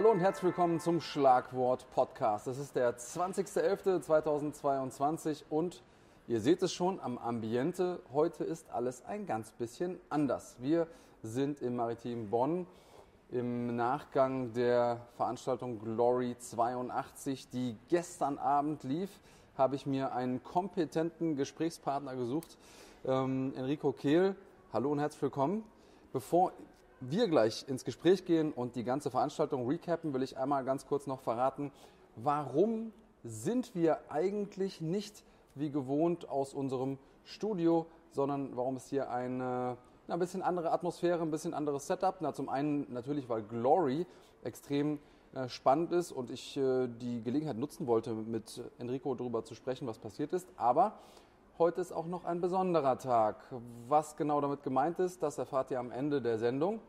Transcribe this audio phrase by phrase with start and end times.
[0.00, 2.46] Hallo und herzlich willkommen zum Schlagwort Podcast.
[2.46, 5.82] Es ist der 20.11.2022 und
[6.26, 8.00] ihr seht es schon am Ambiente.
[8.10, 10.56] Heute ist alles ein ganz bisschen anders.
[10.58, 10.86] Wir
[11.22, 12.66] sind im Maritim Bonn
[13.30, 19.10] im Nachgang der Veranstaltung Glory 82, die gestern Abend lief,
[19.58, 22.56] habe ich mir einen kompetenten Gesprächspartner gesucht,
[23.04, 24.34] ähm, Enrico Kehl.
[24.72, 25.62] Hallo und herzlich willkommen.
[26.10, 26.52] Bevor
[27.00, 31.06] wir gleich ins Gespräch gehen und die ganze Veranstaltung recappen, will ich einmal ganz kurz
[31.06, 31.72] noch verraten,
[32.16, 32.92] warum
[33.24, 39.76] sind wir eigentlich nicht wie gewohnt aus unserem Studio, sondern warum ist hier eine
[40.12, 42.16] ein bisschen andere Atmosphäre, ein bisschen anderes Setup.
[42.20, 44.06] Na, zum einen natürlich, weil Glory
[44.42, 44.98] extrem
[45.34, 49.86] äh, spannend ist und ich äh, die Gelegenheit nutzen wollte, mit Enrico darüber zu sprechen,
[49.86, 50.48] was passiert ist.
[50.56, 50.94] Aber
[51.60, 53.36] heute ist auch noch ein besonderer Tag.
[53.86, 56.80] Was genau damit gemeint ist, das erfahrt ihr am Ende der Sendung.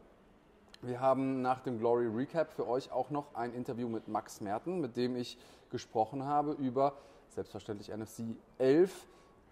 [0.81, 4.79] Wir haben nach dem Glory Recap für euch auch noch ein Interview mit Max Merten,
[4.79, 5.37] mit dem ich
[5.71, 6.93] gesprochen habe über
[7.27, 8.23] selbstverständlich NFC
[8.59, 9.07] 11.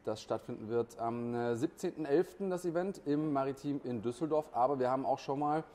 [0.06, 2.46] Das stattfinden wird am 17.11.
[2.46, 4.50] Äh, das Event im Maritim in Düsseldorf.
[4.54, 5.66] Aber wir haben auch schon mal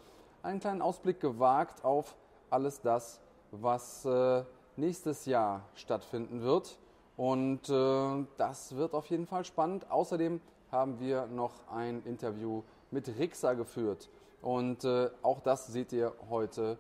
[0.42, 2.16] einen kleinen Ausblick gewagt auf
[2.48, 4.42] alles das, was äh,
[4.77, 6.78] nächstes Jahr stattfinden wird.
[7.16, 9.90] Und äh, das wird auf jeden Fall spannend.
[9.90, 10.40] Außerdem
[10.72, 14.08] haben wir noch ein Interview mit Rixa geführt.
[14.42, 16.76] Und äh, auch das seht ihr heute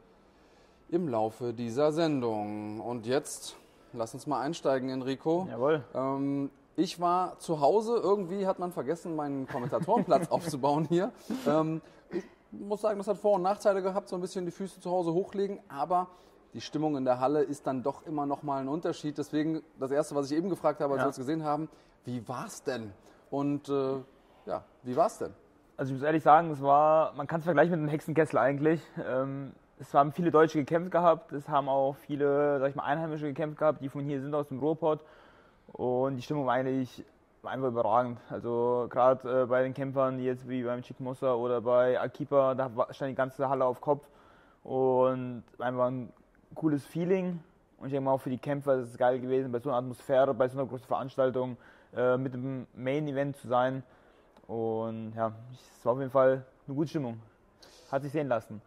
[0.90, 2.80] im Laufe dieser Sendung.
[2.80, 3.56] Und jetzt
[3.92, 5.46] lass uns mal einsteigen, Enrico.
[5.50, 5.84] Jawohl.
[5.94, 11.12] Ähm, ich war zu Hause, irgendwie hat man vergessen, meinen Kommentatorenplatz aufzubauen hier.
[11.46, 14.80] Ähm, ich muss sagen, das hat Vor- und Nachteile gehabt, so ein bisschen die Füße
[14.80, 16.08] zu Hause hochlegen, aber
[16.54, 19.18] die Stimmung in der Halle ist dann doch immer noch mal ein Unterschied.
[19.18, 21.06] Deswegen das Erste, was ich eben gefragt habe, als ja.
[21.06, 21.68] wir es gesehen haben,
[22.04, 22.92] wie war es denn?
[23.30, 23.96] Und äh,
[24.46, 25.34] ja, wie war es denn?
[25.76, 28.80] Also ich muss ehrlich sagen, es war, man kann es vergleichen mit einem Hexenkessel eigentlich.
[29.04, 33.26] Ähm, es haben viele Deutsche gekämpft gehabt, es haben auch viele, sag ich mal, Einheimische
[33.26, 35.00] gekämpft gehabt, die von hier sind aus dem Ruhrpott.
[35.72, 37.04] Und die Stimmung war eigentlich
[37.42, 38.20] einfach überragend.
[38.30, 42.70] Also gerade äh, bei den Kämpfern, jetzt wie beim Chick Mossa oder bei Akipa, da
[42.90, 44.06] stand die ganze Halle auf Kopf.
[44.62, 46.12] Und einfach ein
[46.54, 47.40] cooles Feeling.
[47.78, 49.78] Und ich denke mal auch für die Kämpfer ist es geil gewesen, bei so einer
[49.78, 51.56] Atmosphäre, bei so einer großen Veranstaltung
[51.94, 53.82] äh, mit dem Main-Event zu sein.
[54.46, 55.32] Und ja,
[55.78, 57.20] es war auf jeden Fall eine gute Stimmung.
[57.90, 58.60] Hat sich sehen lassen.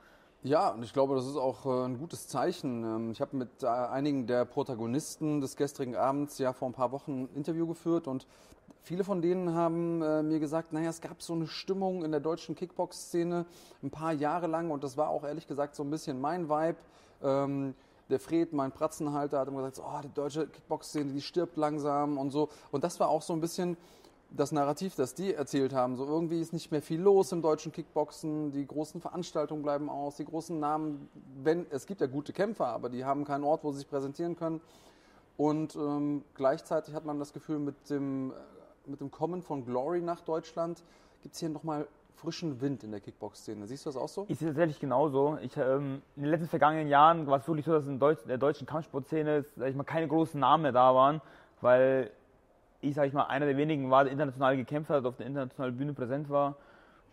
[0.44, 2.84] Ja, und ich glaube, das ist auch äh, ein gutes Zeichen.
[2.84, 6.92] Ähm, ich habe mit äh, einigen der Protagonisten des gestrigen Abends ja vor ein paar
[6.92, 8.28] Wochen ein Interview geführt und
[8.84, 12.22] viele von denen haben äh, mir gesagt, naja, es gab so eine Stimmung in der
[12.22, 13.46] deutschen Kickbox-Szene
[13.82, 16.78] ein paar Jahre lang und das war auch ehrlich gesagt so ein bisschen mein Vibe.
[17.22, 17.76] Ähm,
[18.10, 22.32] der Fred, mein Pratzenhalter, hat immer gesagt, oh, die deutsche Kickbox-Szene, die stirbt langsam und
[22.32, 22.50] so.
[22.72, 23.78] Und das war auch so ein bisschen
[24.30, 25.96] das Narrativ, das die erzählt haben.
[25.96, 30.18] So irgendwie ist nicht mehr viel los im deutschen Kickboxen, die großen Veranstaltungen bleiben aus,
[30.18, 31.10] die großen Namen,
[31.44, 34.36] wenn es gibt ja gute Kämpfer, aber die haben keinen Ort, wo sie sich präsentieren
[34.36, 34.62] können.
[35.38, 40.02] Und ähm, gleichzeitig hat man das Gefühl, mit dem, äh, mit dem Kommen von Glory
[40.02, 40.84] nach Deutschland
[41.22, 43.68] gibt es hier nochmal frischen Wind in der Kickbox-Szene.
[43.68, 44.26] Siehst du das auch so?
[44.28, 45.38] Ich sehe es tatsächlich genauso.
[45.42, 48.38] Ich, ähm, in den letzten vergangenen Jahren war es wirklich so, dass in Deutsch, der
[48.38, 51.22] deutschen Kampfsportszene sag ich mal, keine großen Namen mehr da waren,
[51.62, 52.12] weil
[52.82, 55.78] ich, sage ich mal, einer der wenigen war, der international gekämpft hat, auf der internationalen
[55.78, 56.56] Bühne präsent war.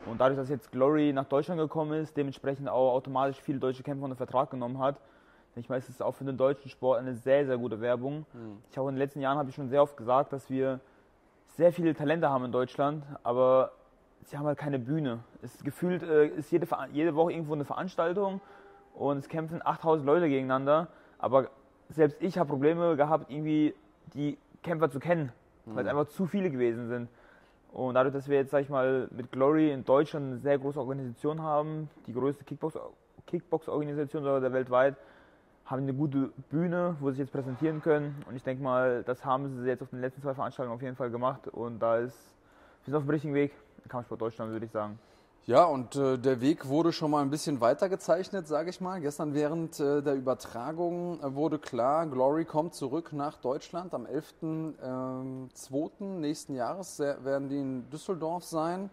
[0.06, 4.04] Und dadurch, dass jetzt Glory nach Deutschland gekommen ist, dementsprechend auch automatisch viele deutsche Kämpfer
[4.04, 4.96] unter Vertrag genommen hat,
[5.56, 8.26] ich meine, es ist auch für den deutschen Sport eine sehr, sehr gute Werbung.
[8.32, 8.58] Mhm.
[8.70, 10.80] Ich habe in den letzten Jahren habe ich schon sehr oft gesagt, dass wir
[11.56, 13.70] sehr viele Talente haben in Deutschland, aber
[14.24, 15.20] sie haben halt keine Bühne.
[15.42, 18.40] Es ist gefühlt äh, ist jede, jede Woche irgendwo eine Veranstaltung
[18.94, 21.50] und es kämpfen 8000 Leute gegeneinander, aber
[21.88, 23.74] selbst ich habe Probleme gehabt, irgendwie
[24.14, 25.32] die Kämpfer zu kennen
[25.66, 25.76] mhm.
[25.76, 27.08] weil es einfach zu viele gewesen sind.
[27.72, 30.78] Und dadurch, dass wir jetzt, sag ich mal, mit Glory in Deutschland eine sehr große
[30.78, 34.96] Organisation haben, die größte Kickbox-Organisation Kickbox der weltweit,
[35.64, 38.22] haben eine gute Bühne, wo sie sich jetzt präsentieren können.
[38.28, 40.94] Und ich denke mal, das haben sie jetzt auf den letzten zwei Veranstaltungen auf jeden
[40.94, 41.48] Fall gemacht.
[41.48, 42.36] Und da ist,
[42.84, 43.52] wir sind auf dem richtigen Weg,
[43.88, 44.98] Kampfsport Deutschland, würde ich sagen.
[45.46, 48.98] Ja, und äh, der Weg wurde schon mal ein bisschen weiter gezeichnet, sage ich mal.
[49.02, 53.92] Gestern während äh, der Übertragung äh, wurde klar, Glory kommt zurück nach Deutschland.
[53.92, 55.90] Am 11.2.
[56.00, 58.88] Ähm, nächsten Jahres werden die in Düsseldorf sein.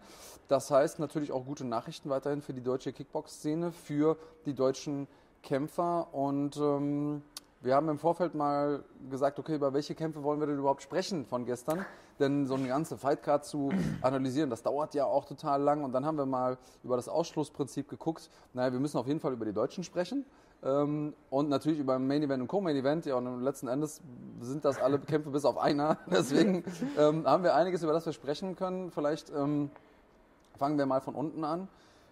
[0.48, 5.08] Das heißt natürlich auch gute Nachrichten weiterhin für die deutsche Kickbox-Szene, für die deutschen
[5.42, 6.12] Kämpfer.
[6.12, 7.22] Und ähm,
[7.62, 11.24] wir haben im Vorfeld mal gesagt, okay, über welche Kämpfe wollen wir denn überhaupt sprechen
[11.24, 11.86] von gestern?
[12.18, 13.70] Denn so eine ganze Fightcard zu
[14.00, 15.84] analysieren, das dauert ja auch total lang.
[15.84, 18.30] Und dann haben wir mal über das Ausschlussprinzip geguckt.
[18.52, 20.24] Naja, wir müssen auf jeden Fall über die Deutschen sprechen.
[20.64, 23.06] Ähm, und natürlich über Main Event und Co-Main Event.
[23.06, 24.00] Ja, und letzten Endes
[24.40, 25.98] sind das alle Kämpfe bis auf einer.
[26.10, 26.64] Deswegen
[26.98, 28.90] ähm, haben wir einiges, über das wir sprechen können.
[28.90, 29.70] Vielleicht ähm,
[30.58, 31.68] fangen wir mal von unten an.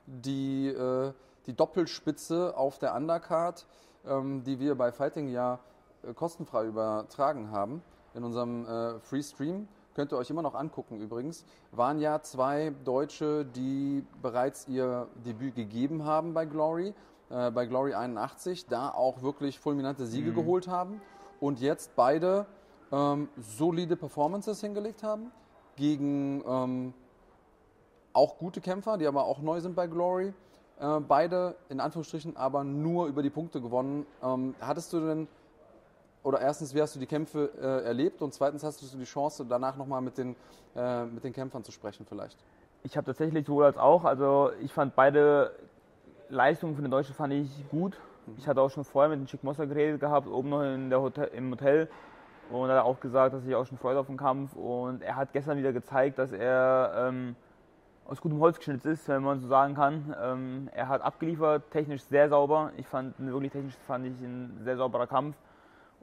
[0.06, 1.12] Die, äh,
[1.46, 3.66] die Doppelspitze auf der Undercard
[4.06, 5.58] ähm, die wir bei Fighting ja
[6.02, 7.82] äh, kostenfrei übertragen haben
[8.14, 12.72] in unserem äh, Free Stream, könnt ihr euch immer noch angucken übrigens, waren ja zwei
[12.84, 16.94] Deutsche, die bereits ihr Debüt gegeben haben bei Glory,
[17.30, 20.34] äh, bei Glory 81, da auch wirklich fulminante Siege mhm.
[20.34, 21.00] geholt haben
[21.40, 22.46] und jetzt beide
[22.92, 25.30] ähm, solide Performances hingelegt haben
[25.76, 26.94] gegen ähm,
[28.12, 30.34] auch gute Kämpfer, die aber auch neu sind bei Glory.
[30.80, 34.06] Äh, beide in Anführungsstrichen aber nur über die Punkte gewonnen.
[34.22, 35.28] Ähm, hattest du denn,
[36.22, 39.44] oder erstens, wie hast du die Kämpfe äh, erlebt und zweitens hast du die Chance,
[39.46, 40.36] danach nochmal mit den,
[40.74, 42.38] äh, mit den Kämpfern zu sprechen vielleicht?
[42.82, 45.52] Ich habe tatsächlich sowohl als auch, also ich fand beide
[46.30, 47.98] Leistungen von den Deutschen fand ich gut.
[48.38, 51.02] Ich hatte auch schon vorher mit dem Chick Mosser geredet gehabt, oben noch in der
[51.02, 51.90] Hotel, im Hotel.
[52.50, 54.56] Und er hat auch gesagt, dass ich auch schon Freude auf den Kampf.
[54.56, 57.36] Und er hat gestern wieder gezeigt, dass er ähm,
[58.10, 60.14] aus gutem Holz geschnitzt ist, wenn man so sagen kann.
[60.20, 62.72] Ähm, er hat abgeliefert, technisch sehr sauber.
[62.76, 65.36] Ich fand wirklich technisch fand ich ein sehr sauberer Kampf.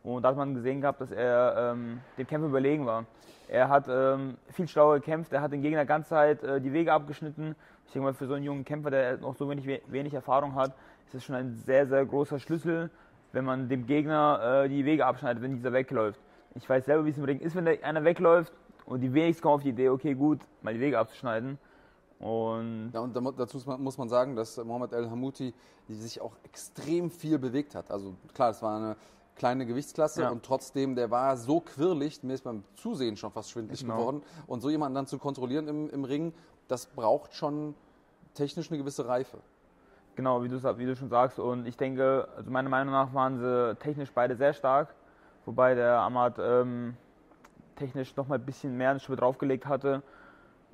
[0.03, 3.03] Und da hat man gesehen gehabt, dass er ähm, dem Kämpfer überlegen war.
[3.49, 6.93] Er hat ähm, viel schlauer gekämpft, er hat den Gegner ganze Zeit äh, die Wege
[6.93, 7.55] abgeschnitten.
[7.85, 10.71] Ich denke mal, für so einen jungen Kämpfer, der noch so wenig, wenig Erfahrung hat,
[11.05, 12.89] ist das schon ein sehr, sehr großer Schlüssel,
[13.33, 16.21] wenn man dem Gegner äh, die Wege abschneidet, wenn dieser wegläuft.
[16.55, 18.53] Ich weiß selber, wie es im Ring ist, wenn einer wegläuft
[18.85, 21.57] und die wenigsten kommen auf die Idee, okay, gut, mal die Wege abzuschneiden.
[22.19, 25.53] Und, ja, und dazu muss man sagen, dass Mohamed El Hamouti
[25.87, 27.91] sich auch extrem viel bewegt hat.
[27.91, 28.95] Also klar, es war eine
[29.35, 30.29] kleine Gewichtsklasse ja.
[30.29, 33.97] und trotzdem, der war so quirlig, mir ist beim Zusehen schon fast schwindlig genau.
[33.97, 34.23] geworden.
[34.47, 36.33] Und so jemanden dann zu kontrollieren im, im Ring,
[36.67, 37.75] das braucht schon
[38.33, 39.37] technisch eine gewisse Reife.
[40.15, 41.37] Genau, wie du, wie du schon sagst.
[41.37, 44.95] Und ich denke, also meiner Meinung nach waren sie technisch beide sehr stark.
[45.45, 46.97] Wobei der Ahmad ähm,
[47.75, 50.01] technisch noch mal ein bisschen mehr eine Schippe draufgelegt hatte.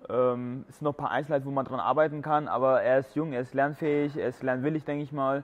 [0.10, 3.16] Ähm, es sind noch ein paar Einzelheiten, wo man dran arbeiten kann, aber er ist
[3.16, 5.44] jung, er ist lernfähig, er ist lernwillig, denke ich mal.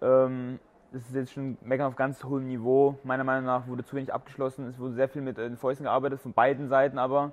[0.00, 0.58] Ähm,
[0.92, 2.98] das ist jetzt schon Meckern auf ganz hohem Niveau.
[3.04, 4.66] Meiner Meinung nach wurde zu wenig abgeschlossen.
[4.66, 7.32] Es wurde sehr viel mit den Fäusten gearbeitet, von beiden Seiten aber.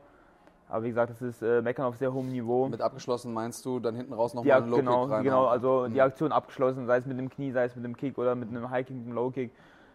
[0.69, 2.67] Aber wie gesagt, das ist äh, Meckern auf sehr hohem Niveau.
[2.67, 5.23] Mit abgeschlossen meinst du dann hinten raus nochmal einen Low genau, rein?
[5.23, 5.93] Genau, also mhm.
[5.93, 8.49] die Aktion abgeschlossen, sei es mit dem Knie, sei es mit dem Kick oder mit
[8.49, 9.51] einem High Kick, mit einem Low Kick.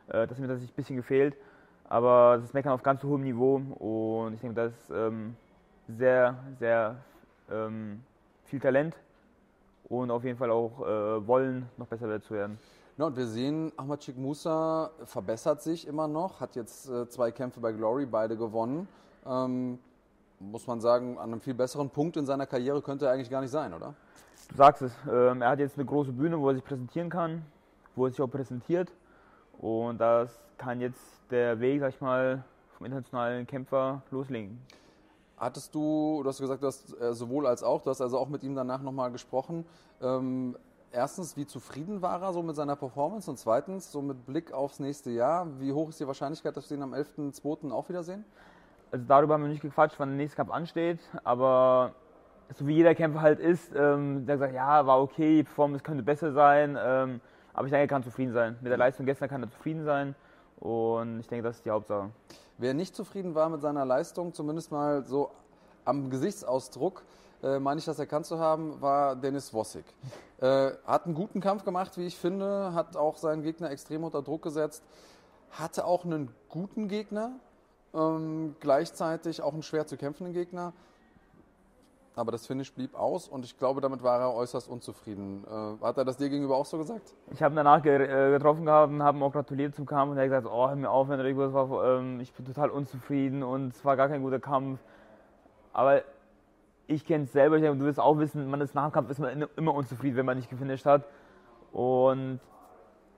[0.09, 1.37] Äh, das hat mir tatsächlich ein bisschen gefehlt.
[1.89, 5.37] Aber das ist Meckern auf ganz hohem Niveau und ich denke, das ist ähm,
[5.97, 6.97] sehr, sehr
[7.51, 8.03] ähm,
[8.45, 8.97] viel Talent
[9.89, 12.59] und auf jeden Fall auch äh, wollen, noch besser zu werden.
[12.99, 17.31] Ja, und wir sehen, Ahmad Chik Musa verbessert sich immer noch, hat jetzt äh, zwei
[17.31, 18.89] Kämpfe bei Glory, beide gewonnen.
[19.25, 19.79] Ähm,
[20.41, 23.41] muss man sagen, an einem viel besseren Punkt in seiner Karriere könnte er eigentlich gar
[23.41, 23.95] nicht sein, oder?
[24.49, 27.45] Du sagst es, ähm, er hat jetzt eine große Bühne, wo er sich präsentieren kann,
[27.95, 28.91] wo er sich auch präsentiert.
[29.59, 31.01] Und das kann jetzt
[31.31, 32.45] der Weg, sag ich mal,
[32.77, 34.61] vom internationalen Kämpfer loslegen.
[35.39, 38.29] Hattest du, du hast gesagt, du hast äh, sowohl als auch, du hast also auch
[38.29, 39.65] mit ihm danach nochmal gesprochen.
[40.03, 40.57] Ähm,
[40.91, 43.31] erstens, wie zufrieden war er so mit seiner Performance?
[43.31, 46.77] Und zweitens, so mit Blick aufs nächste Jahr, wie hoch ist die Wahrscheinlichkeit, dass wir
[46.77, 47.71] ihn am 11.02.
[47.71, 48.25] auch wiedersehen?
[48.91, 51.93] Also darüber haben wir nicht gequatscht, wann der nächste Kampf ansteht, aber
[52.57, 56.03] so wie jeder Kämpfer halt ist, ähm, der sagt, ja, war okay, die Performance könnte
[56.03, 57.21] besser sein, ähm,
[57.53, 58.57] aber ich denke, er kann zufrieden sein.
[58.63, 60.15] Mit der Leistung gestern kann er zufrieden sein
[60.61, 62.11] und ich denke, das ist die Hauptsache.
[62.59, 65.31] Wer nicht zufrieden war mit seiner Leistung, zumindest mal so
[65.85, 67.03] am Gesichtsausdruck,
[67.43, 69.85] äh, meine ich das erkannt zu haben, war Dennis Wossig.
[70.41, 74.23] Äh, hat einen guten Kampf gemacht, wie ich finde, hat auch seinen Gegner extrem unter
[74.23, 74.85] Druck gesetzt,
[75.51, 77.33] hatte auch einen guten Gegner,
[77.93, 80.75] ähm, gleichzeitig auch einen schwer zu kämpfenden Gegner.
[82.19, 85.45] Aber das Finish blieb aus und ich glaube, damit war er äußerst unzufrieden.
[85.47, 87.15] Äh, hat er das dir gegenüber auch so gesagt?
[87.31, 90.19] Ich habe ihn danach äh, getroffen gehabt und habe ihm auch gratuliert zum Kampf und
[90.19, 93.69] er hat gesagt, oh, hör mir auf, Enrico, war, ähm, ich bin total unzufrieden und
[93.69, 94.81] es war gar kein guter Kampf.
[95.73, 96.03] Aber
[96.89, 99.47] ich kenne es selber, du wirst auch wissen, man ist nach dem Kampf ist man
[99.57, 101.07] immer unzufrieden, wenn man nicht gefinisht hat.
[101.71, 102.41] Und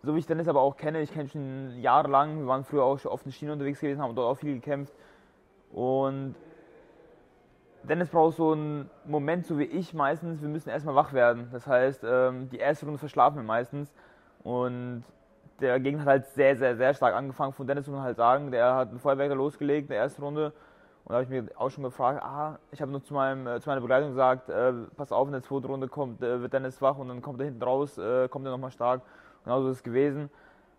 [0.03, 2.99] so wie ich Dennis aber auch kenne, ich kenne schon jahrelang, wir waren früher auch
[2.99, 4.93] schon auf den Schienen unterwegs gewesen, haben dort auch viel gekämpft.
[5.73, 6.35] Und
[7.83, 11.49] Dennis braucht so einen Moment, so wie ich meistens, wir müssen erstmal wach werden.
[11.53, 13.93] Das heißt, ähm, die erste Runde verschlafen wir meistens.
[14.43, 15.05] Und
[15.61, 17.53] der Gegner hat halt sehr, sehr, sehr stark angefangen.
[17.53, 20.53] Von Dennis muss man halt sagen, der hat einen Feuerwerker losgelegt in der ersten Runde.
[21.05, 23.61] Und da habe ich mir auch schon gefragt, ah, ich habe nur zu, meinem, äh,
[23.61, 26.81] zu meiner Begleitung gesagt, äh, pass auf, in der zweiten Runde kommt, äh, wird Dennis
[26.83, 29.03] wach und dann kommt er hinten raus, äh, kommt er nochmal stark.
[29.45, 30.31] Genauso ist es gewesen.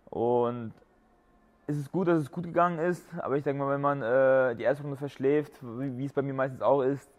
[0.09, 0.73] Und
[1.71, 4.55] es ist gut, dass es gut gegangen ist, aber ich denke mal, wenn man äh,
[4.55, 7.09] die erste Runde verschläft, wie, wie, es bei mir meistens auch ist,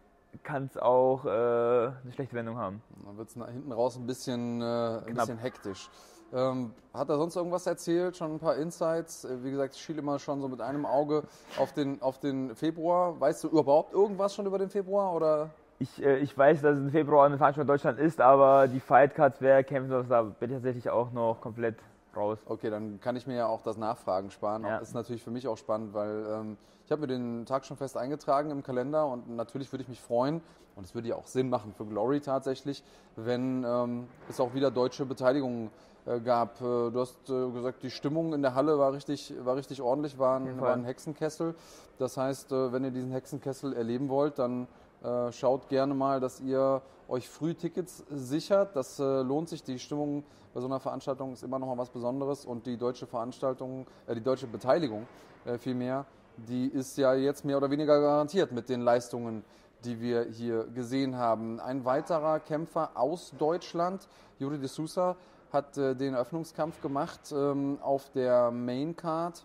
[0.43, 2.83] kann es auch äh, eine schlechte Wendung haben.
[3.05, 5.91] Dann wird es hinten raus ein bisschen, äh, ein bisschen hektisch.
[6.33, 8.17] Ähm, hat er sonst irgendwas erzählt?
[8.17, 9.25] Schon ein paar Insights?
[9.25, 11.25] Äh, wie gesagt, ich schiele immer schon so mit einem Auge
[11.59, 13.21] auf den, auf den Februar.
[13.21, 15.15] Weißt du überhaupt irgendwas schon über den Februar?
[15.15, 15.51] Oder?
[15.79, 18.81] Ich, äh, ich weiß, dass es im Februar eine Veranstaltung in Deutschland ist, aber die
[18.81, 21.77] Fightcards, wer kämpft, da bin ich tatsächlich auch noch komplett
[22.17, 22.39] raus.
[22.47, 24.65] Okay, dann kann ich mir ja auch das Nachfragen sparen.
[24.65, 24.79] Ja.
[24.79, 27.97] Ist natürlich für mich auch spannend, weil ähm, ich habe mir den Tag schon fest
[27.97, 30.43] eingetragen im Kalender und natürlich würde ich mich freuen,
[30.75, 32.83] und es würde ja auch Sinn machen für Glory tatsächlich,
[33.17, 35.71] wenn ähm, es auch wieder deutsche Beteiligung
[36.07, 36.61] äh, gab.
[36.61, 40.19] Äh, du hast äh, gesagt, die Stimmung in der Halle war richtig, war richtig ordentlich,
[40.19, 41.55] war ein, war ein Hexenkessel.
[41.99, 44.67] Das heißt, äh, wenn ihr diesen Hexenkessel erleben wollt, dann
[45.03, 48.77] äh, schaut gerne mal, dass ihr euch früh Tickets sichert.
[48.77, 49.63] Das äh, lohnt sich.
[49.63, 53.07] Die Stimmung bei so einer Veranstaltung ist immer noch mal was Besonderes und die deutsche
[53.07, 55.07] Veranstaltung, äh, die deutsche Beteiligung
[55.45, 56.07] äh, vielmehr,
[56.37, 59.45] die ist ja jetzt mehr oder weniger garantiert mit den Leistungen,
[59.85, 61.61] die wir hier gesehen haben.
[61.61, 65.17] Ein weiterer Kämpfer aus Deutschland, Juri de Sousa,
[65.53, 69.45] hat äh, den Eröffnungskampf gemacht ähm, auf der Main Card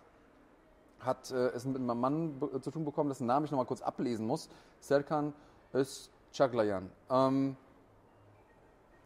[1.00, 3.82] hat äh, es mit einem Mann zu tun bekommen, dessen Namen ich noch mal kurz
[3.82, 4.48] ablesen muss.
[4.80, 5.32] Serkan
[5.74, 6.90] Özçaglayan.
[7.10, 7.56] Ähm,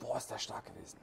[0.01, 0.99] boah, ist der stark gewesen.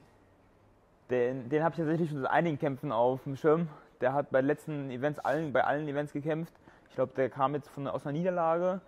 [1.10, 3.68] Den, den habe ich tatsächlich schon seit einigen Kämpfen auf dem Schirm.
[4.00, 6.54] Der hat bei letzten Events allen, bei allen Events gekämpft.
[6.88, 8.80] Ich glaube, der kam jetzt von, aus einer Niederlage,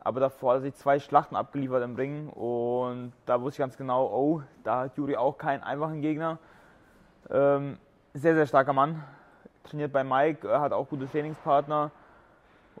[0.00, 3.76] aber davor hat er sich zwei Schlachten abgeliefert im Ring und da wusste ich ganz
[3.76, 6.38] genau, oh, da hat Juri auch keinen einfachen Gegner.
[7.30, 7.78] Ähm,
[8.12, 9.02] sehr, sehr starker Mann.
[9.64, 11.90] Trainiert bei Mike, er hat auch gute Trainingspartner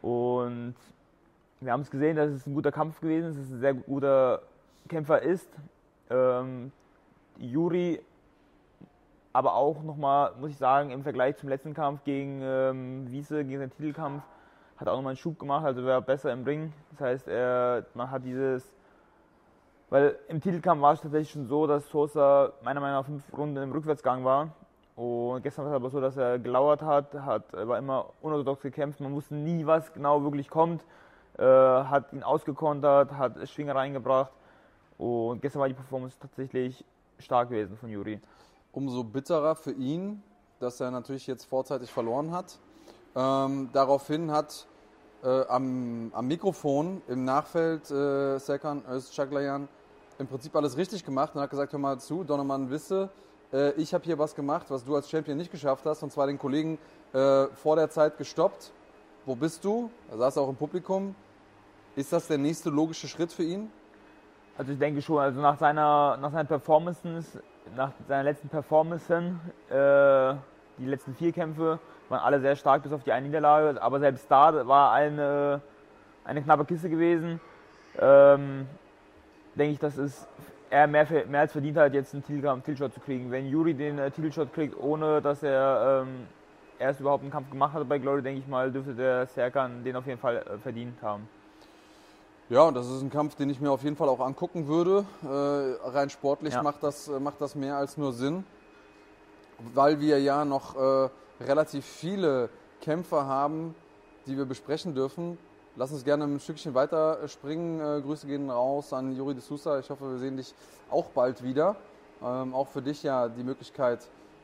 [0.02, 0.74] und
[1.64, 3.74] wir haben es gesehen, dass es ein guter Kampf gewesen ist, dass es ein sehr
[3.74, 4.42] guter
[4.88, 5.48] Kämpfer ist.
[6.10, 6.72] Ähm,
[7.38, 8.00] Juri
[9.34, 13.58] aber auch nochmal, muss ich sagen, im Vergleich zum letzten Kampf gegen ähm, Wiese, gegen
[13.58, 14.22] seinen Titelkampf,
[14.76, 16.72] hat auch nochmal einen Schub gemacht, also war besser im Ring.
[16.92, 18.72] Das heißt, er, man hat dieses,
[19.90, 23.56] weil im Titelkampf war es tatsächlich schon so, dass Sosa meiner Meinung nach fünf Runden
[23.56, 24.52] im Rückwärtsgang war.
[24.94, 29.00] Und gestern war es aber so, dass er gelauert hat, hat war immer unorthodox gekämpft,
[29.00, 30.84] man wusste nie, was genau wirklich kommt,
[31.38, 34.32] hat ihn ausgekontert, hat Schwinger reingebracht.
[34.98, 36.84] Und gestern war die Performance tatsächlich
[37.18, 38.20] stark gewesen von Juri.
[38.72, 40.22] Umso bitterer für ihn,
[40.60, 42.58] dass er natürlich jetzt vorzeitig verloren hat.
[43.16, 44.66] Ähm, daraufhin hat
[45.22, 49.68] äh, am, am Mikrofon im Nachfeld äh, Serkan Özçaglayan
[50.18, 53.10] im Prinzip alles richtig gemacht und hat gesagt, hör mal zu, Donovan wisse,
[53.52, 56.26] äh, ich habe hier was gemacht, was du als Champion nicht geschafft hast, und zwar
[56.26, 56.78] den Kollegen
[57.12, 58.72] äh, vor der Zeit gestoppt.
[59.26, 59.90] Wo bist du?
[60.10, 61.14] Er saß auch im Publikum.
[61.96, 63.70] Ist das der nächste logische Schritt für ihn?
[64.58, 67.38] Also ich denke schon, also nach seiner, nach seinen Performances,
[67.76, 70.34] nach seiner letzten Performancen, äh,
[70.78, 74.28] die letzten vier Kämpfe waren alle sehr stark bis auf die eine Niederlage, aber selbst
[74.28, 75.60] da war eine,
[76.24, 77.40] eine knappe Kiste gewesen.
[77.98, 78.66] Ähm,
[79.54, 80.26] denke ich, dass es
[80.70, 83.30] er mehr, mehr als verdient hat, jetzt einen Titelshot zu kriegen.
[83.30, 86.26] Wenn Juri den äh, Titelshot kriegt, ohne dass er ähm,
[86.80, 89.94] erst überhaupt einen Kampf gemacht hat bei Glory, denke ich mal, dürfte der Serkan den
[89.94, 91.28] auf jeden Fall äh, verdient haben.
[92.50, 95.06] Ja, und das ist ein Kampf, den ich mir auf jeden Fall auch angucken würde.
[95.22, 96.62] Äh, rein sportlich Ja.
[96.62, 98.44] macht, das, äh, macht das mehr als nur Sinn,
[99.72, 101.08] weil wir ja noch äh,
[101.42, 102.50] relativ viele
[102.82, 103.74] Kämpfer haben,
[104.26, 105.38] die wir besprechen dürfen.
[105.76, 107.80] Lass uns gerne ein Stückchen weiter äh, springen.
[107.80, 109.78] Äh, Grüße gehen raus an Juri de Sousa.
[109.78, 110.54] Ich hoffe, wir sehen dich
[110.90, 111.76] auch bald wieder.
[112.22, 114.00] Ähm, auch für dich ja die Möglichkeit,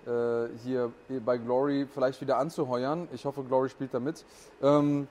[0.07, 0.91] äh, hier
[1.25, 3.09] bei Glory vielleicht wieder anzuheuern.
[3.13, 4.25] Ich hoffe, Glory spielt da mit.
[4.63, 5.07] Ähm,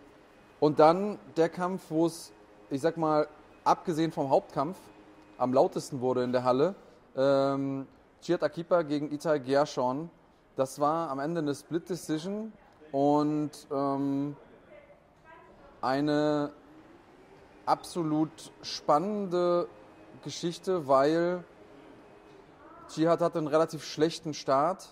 [0.60, 2.31] und dann der Kampf, wo es,
[2.70, 3.28] ich sag mal,
[3.64, 4.78] abgesehen vom Hauptkampf,
[5.38, 6.76] am lautesten wurde in der Halle.
[7.16, 7.88] Ähm,
[8.22, 10.10] Chiat Akipa gegen Itai Gershon.
[10.56, 12.52] Das war am Ende eine Split Decision
[12.92, 14.36] und ähm,
[15.82, 16.52] eine
[17.66, 19.68] absolut spannende
[20.24, 21.44] Geschichte, weil
[22.90, 24.90] Jihad hatte einen relativ schlechten Start.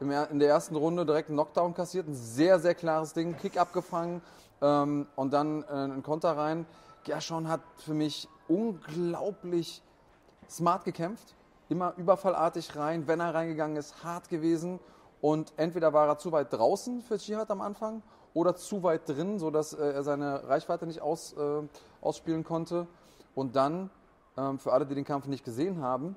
[0.00, 4.22] In der ersten Runde direkt einen Knockdown kassiert, ein sehr, sehr klares Ding, Kick abgefangen
[4.62, 6.64] ähm, und dann äh, einen Konter rein.
[7.04, 9.82] Gershon hat für mich unglaublich
[10.48, 11.34] smart gekämpft,
[11.68, 14.80] immer überfallartig rein, wenn er reingegangen ist, hart gewesen
[15.20, 18.02] und entweder war er zu weit draußen für Jihad am Anfang
[18.32, 21.62] oder zu weit drin, sodass äh, er seine Reichweite nicht aus, äh,
[22.00, 22.86] ausspielen konnte.
[23.34, 23.90] Und dann,
[24.36, 26.16] ähm, für alle, die den Kampf nicht gesehen haben,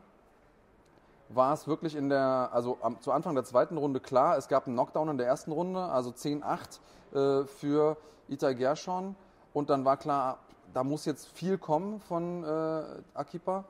[1.30, 4.68] war es wirklich in der, also am, zu Anfang der zweiten Runde klar, es gab
[4.68, 6.80] einen Knockdown in der ersten Runde, also 10-8
[7.14, 7.98] äh, für
[8.30, 9.16] Itai Gershon.
[9.54, 10.40] Und dann war klar,
[10.74, 13.66] da muss jetzt viel kommen von äh, Akipa.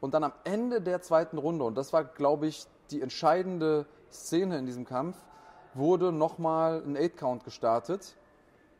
[0.00, 4.58] Und dann am Ende der zweiten Runde, und das war, glaube ich, die entscheidende Szene
[4.58, 5.16] in diesem Kampf,
[5.74, 8.16] wurde nochmal ein 8-Count gestartet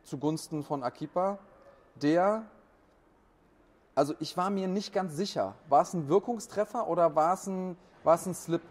[0.04, 1.38] zugunsten von Akipa,
[1.94, 2.44] der
[3.94, 7.76] also ich war mir nicht ganz sicher, war es ein Wirkungstreffer oder war es ein,
[8.04, 8.62] war es ein Slip?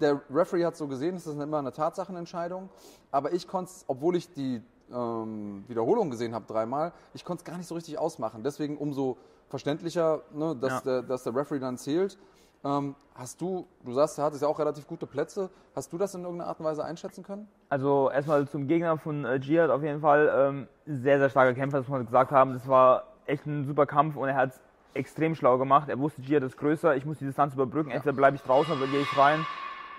[0.00, 2.70] Der Referee hat so gesehen, es ist immer eine Tatsachenentscheidung,
[3.10, 7.56] aber ich konnte obwohl ich die ähm, Wiederholung gesehen habe dreimal, ich konnte es gar
[7.56, 8.42] nicht so richtig ausmachen.
[8.42, 9.16] Deswegen umso
[9.48, 10.80] verständlicher, ne, dass, Ja.
[10.80, 12.18] der, dass der Referee dann zählt.
[12.62, 15.48] Ähm, hast du, du sagst, er hatte ja auch relativ gute Plätze.
[15.74, 17.48] Hast du das in irgendeiner Art und Weise einschätzen können?
[17.70, 20.30] Also erstmal zum Gegner von äh, auf jeden Fall.
[20.34, 22.52] Ähm, sehr, sehr starker Kämpfer, das muss man gesagt haben.
[22.52, 24.60] Das war echt ein super Kampf und er hat es
[24.92, 25.88] extrem schlau gemacht.
[25.88, 27.90] Er wusste, Jihad ist größer, ich muss die Distanz überbrücken.
[27.90, 27.96] Ja.
[27.96, 29.46] Entweder bleibe ich draußen oder gehe ich rein.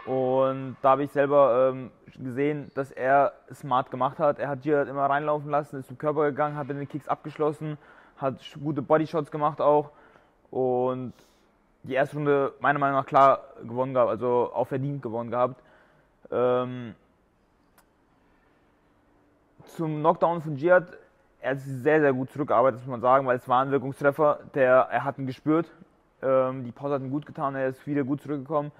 [0.05, 4.39] Und da habe ich selber ähm, gesehen, dass er smart gemacht hat.
[4.39, 7.77] Er hat Jihad immer reinlaufen lassen, ist zum Körper gegangen, hat den Kicks abgeschlossen,
[8.17, 9.91] hat gute Bodyshots gemacht auch.
[10.49, 11.13] Und
[11.83, 15.61] die erste Runde meiner Meinung nach klar gewonnen gehabt, also auch verdient gewonnen gehabt.
[16.31, 16.95] Ähm,
[19.65, 20.97] zum Knockdown von Jihad,
[21.39, 24.87] er hat sehr, sehr gut zurückgearbeitet, muss man sagen, weil es war ein Wirkungstreffer, der,
[24.91, 25.71] er hat ihn gespürt.
[26.23, 28.71] Ähm, die Pause hat ihm gut getan, er ist wieder gut zurückgekommen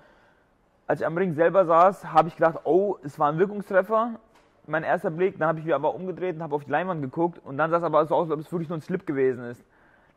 [0.92, 4.20] als ich am Ring selber saß, habe ich gedacht, oh, es war ein Wirkungstreffer.
[4.68, 7.40] Mein erster Blick, dann habe ich mich aber umgedreht und habe auf die Leinwand geguckt
[7.46, 9.46] und dann sah es aber so aus, als ob es wirklich nur ein Slip gewesen
[9.46, 9.64] ist.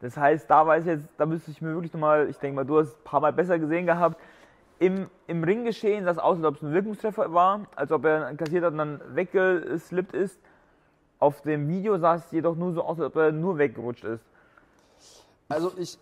[0.00, 2.64] Das heißt, da weiß ich jetzt, da müsste ich mir wirklich nochmal, ich denke mal,
[2.64, 4.20] du hast ein paar Mal besser gesehen gehabt.
[4.80, 8.34] Im, im Ringgeschehen sah es aus, als ob es ein Wirkungstreffer war, als ob er
[8.34, 10.40] kassiert hat und dann weggeslippt ist.
[11.20, 14.24] Auf dem Video sah es jedoch nur so aus, als ob er nur weggerutscht ist.
[15.48, 15.98] Also ich,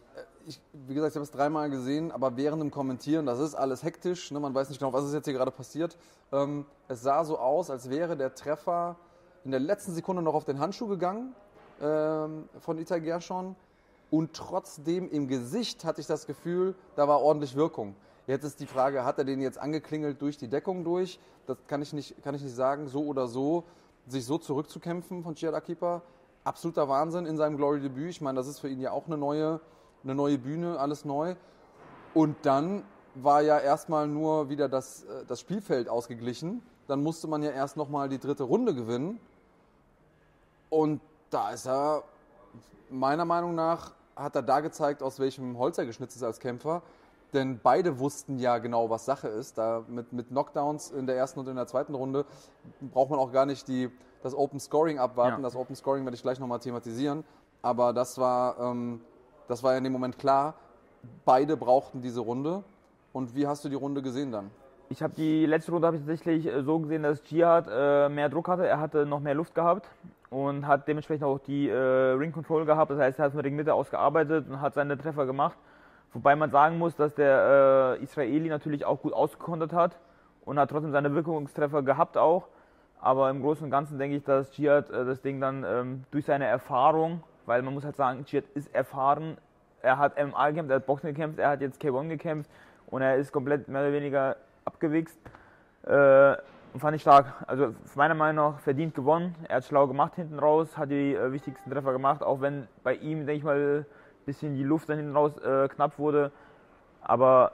[0.47, 3.83] ich, wie gesagt, ich habe es dreimal gesehen, aber während dem Kommentieren, das ist alles
[3.83, 5.97] hektisch, ne, man weiß nicht genau, was ist jetzt hier gerade passiert.
[6.33, 8.97] Ähm, es sah so aus, als wäre der Treffer
[9.45, 11.35] in der letzten Sekunde noch auf den Handschuh gegangen
[11.81, 13.57] ähm, von Ita Gershon
[14.11, 17.97] und trotzdem im Gesicht hatte ich das Gefühl, da war ordentlich Wirkung.
[18.27, 21.19] Jetzt ist die Frage, hat er den jetzt angeklingelt durch die Deckung durch?
[21.47, 23.65] Das kann ich nicht, kann ich nicht sagen, so oder so.
[24.07, 26.03] Sich so zurückzukämpfen von Chiad Akipa,
[26.45, 28.11] absoluter Wahnsinn in seinem Glory-Debüt.
[28.11, 29.61] Ich meine, das ist für ihn ja auch eine neue,
[30.05, 31.35] eine neue Bühne, alles neu.
[32.15, 36.63] Und dann war ja erstmal nur wieder das, äh, das Spielfeld ausgeglichen.
[36.89, 39.21] Dann musste man ja erst nochmal die dritte Runde gewinnen.
[40.71, 42.03] Und da ist er,
[42.91, 46.83] meiner Meinung nach, hat er da gezeigt, aus welchem Holz er geschnitzt ist als Kämpfer.
[47.33, 49.57] Denn beide wussten ja genau, was Sache ist.
[49.57, 52.27] Da mit, mit Knockdowns in der ersten und in der zweiten Runde
[52.93, 53.91] braucht man auch gar nicht die,
[54.23, 55.39] das Open Scoring abwarten.
[55.39, 55.43] Ja.
[55.43, 57.25] Das Open Scoring werde ich gleich nochmal thematisieren.
[57.63, 59.01] Aber das war ähm,
[59.49, 60.55] das war ja in dem Moment klar.
[61.25, 62.63] Beide brauchten diese Runde.
[63.13, 64.51] Und wie hast du die Runde gesehen dann?
[64.89, 68.49] Ich habe die letzte Runde ich tatsächlich äh, so gesehen, dass Jihad äh, mehr Druck
[68.49, 68.67] hatte.
[68.67, 69.89] Er hatte noch mehr Luft gehabt
[70.31, 72.91] und hat dementsprechend auch die äh, Ring Control gehabt.
[72.91, 75.57] Das heißt, er hat von Ringmitte aus gearbeitet und hat seine Treffer gemacht.
[76.13, 79.99] Wobei man sagen muss, dass der äh, Israeli natürlich auch gut ausgekontert hat
[80.45, 82.49] und hat trotzdem seine Wirkungstreffer gehabt auch.
[83.01, 86.27] Aber im Großen und Ganzen denke ich, dass Jihad äh, das Ding dann ähm, durch
[86.27, 89.37] seine Erfahrung weil man muss halt sagen, Jihad ist erfahren.
[89.83, 92.51] Er hat MMA gekämpft, er hat Boxen gekämpft, er hat jetzt K1 gekämpft
[92.87, 95.19] und er ist komplett mehr oder weniger abgewichst.
[95.85, 96.37] Äh,
[96.79, 97.27] fand ich stark.
[97.47, 99.35] Also meiner Meinung nach verdient gewonnen.
[99.49, 102.95] Er hat schlau gemacht hinten raus, hat die äh, wichtigsten Treffer gemacht, auch wenn bei
[102.95, 103.87] ihm, denke ich mal, ein
[104.25, 106.31] bisschen die Luft dann hinten raus äh, knapp wurde.
[107.03, 107.53] Aber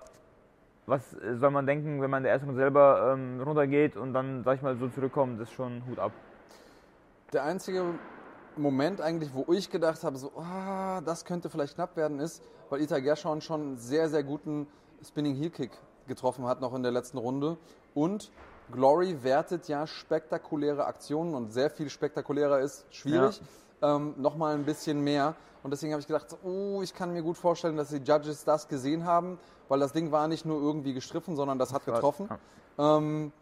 [0.87, 4.63] was soll man denken, wenn man der ersten selber ähm, runtergeht und dann, sag ich
[4.63, 6.13] mal, so zurückkommt, das ist schon Hut ab.
[7.33, 7.85] Der einzige
[8.63, 12.81] Moment eigentlich, wo ich gedacht habe, so, ah, das könnte vielleicht knapp werden, ist, weil
[12.81, 14.67] Ita Gershon schon einen sehr, sehr guten
[15.07, 15.73] Spinning Heel Kick
[16.07, 17.57] getroffen hat, noch in der letzten Runde.
[17.95, 18.31] Und
[18.73, 23.41] Glory wertet ja spektakuläre Aktionen und sehr viel spektakulärer ist schwierig.
[23.81, 23.97] Ja.
[23.97, 25.35] Ähm, Nochmal ein bisschen mehr.
[25.63, 28.69] Und deswegen habe ich gedacht, oh, ich kann mir gut vorstellen, dass die Judges das
[28.69, 32.29] gesehen haben, weil das Ding war nicht nur irgendwie gestriffen, sondern das hat getroffen.
[32.79, 33.33] Ähm,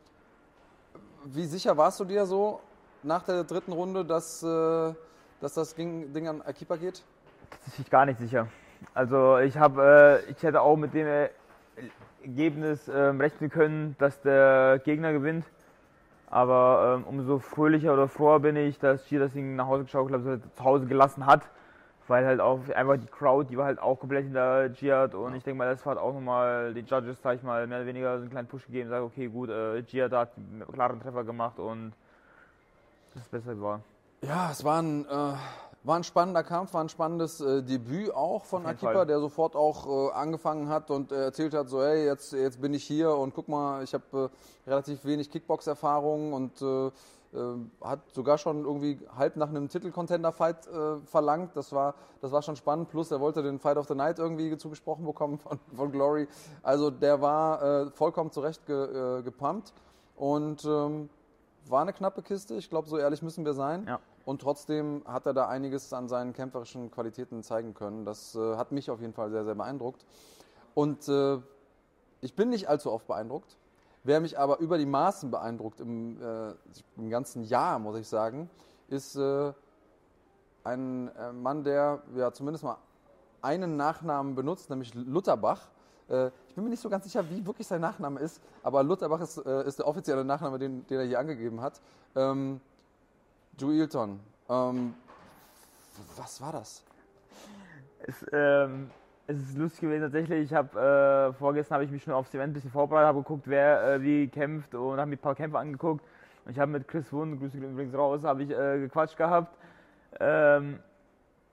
[1.25, 2.61] wie sicher warst du dir so
[3.03, 4.95] nach der dritten Runde, dass, äh,
[5.41, 7.03] dass das Ding an Akipa geht?
[7.79, 8.49] Ich gar nicht sicher.
[8.95, 11.29] Also ich habe, äh, ich hätte auch mit dem
[12.23, 15.45] Ergebnis äh, rechnen können, dass der Gegner gewinnt.
[16.29, 20.11] Aber ähm, umso fröhlicher oder froher bin ich, dass Gier das Ding nach Hause geschaut
[20.13, 21.43] hat, zu Hause gelassen hat.
[22.09, 25.43] Weil halt auch einfach die Crowd, die war halt auch komplett hinter Giat und ich
[25.43, 28.23] denke mal, das hat auch nochmal die Judges, sag ich mal, mehr oder weniger so
[28.23, 31.95] einen kleinen Push gegeben, sagen, okay, gut, äh, Giat hat einen klaren Treffer gemacht und
[33.17, 33.81] das besser war.
[34.23, 35.35] Ja, es war ein, äh,
[35.85, 39.07] war ein spannender Kampf, war ein spannendes äh, Debüt auch von Akipa, Fall.
[39.07, 42.75] der sofort auch äh, angefangen hat und äh, erzählt hat, so hey, jetzt, jetzt bin
[42.75, 44.31] ich hier und guck mal, ich habe
[44.67, 46.91] äh, relativ wenig Kickbox-Erfahrung und äh,
[47.83, 50.69] hat sogar schon irgendwie halb nach einem Titel-Contender-Fight
[51.05, 51.55] verlangt.
[51.55, 52.89] Das war, das war schon spannend.
[52.89, 56.29] Plus, er wollte den Fight of the Night irgendwie zugesprochen bekommen von, von Glory.
[56.63, 59.75] Also der war vollkommen zurecht ge, gepumpt.
[60.15, 61.11] Und ähm,
[61.71, 63.87] war eine knappe Kiste, ich glaube, so ehrlich müssen wir sein.
[63.87, 64.01] Ja.
[64.25, 68.05] Und trotzdem hat er da einiges an seinen kämpferischen Qualitäten zeigen können.
[68.05, 70.05] Das äh, hat mich auf jeden Fall sehr, sehr beeindruckt.
[70.75, 71.39] Und äh,
[72.21, 73.57] ich bin nicht allzu oft beeindruckt.
[74.03, 76.55] Wer mich aber über die Maßen beeindruckt im, äh,
[76.97, 78.51] im ganzen Jahr, muss ich sagen,
[78.89, 79.53] ist äh,
[80.65, 82.79] ein äh, Mann, der ja zumindest mal
[83.43, 85.69] einen Nachnamen benutzt, nämlich Lutherbach.
[86.09, 89.21] Äh, ich bin mir nicht so ganz sicher, wie wirklich sein Nachname ist, aber Lutherbach
[89.21, 91.81] ist, äh, ist der offizielle Nachname, den, den, er hier angegeben hat.
[92.15, 92.61] Ähm,
[93.59, 94.21] Juilton.
[94.49, 94.95] Ähm,
[96.17, 96.85] was war das?
[98.01, 98.91] Es, ähm,
[99.27, 100.45] es ist lustig gewesen tatsächlich.
[100.45, 103.45] Ich habe äh, vorgestern habe ich mich schon aufs Event ein bisschen vorbereitet, habe geguckt,
[103.47, 106.05] wer äh, wie kämpft und habe mir ein paar Kämpfe angeguckt.
[106.45, 109.53] Und ich habe mit Chris Wund, Grüße übrigens raus, habe ich äh, gequatscht gehabt.
[110.21, 110.79] Ähm,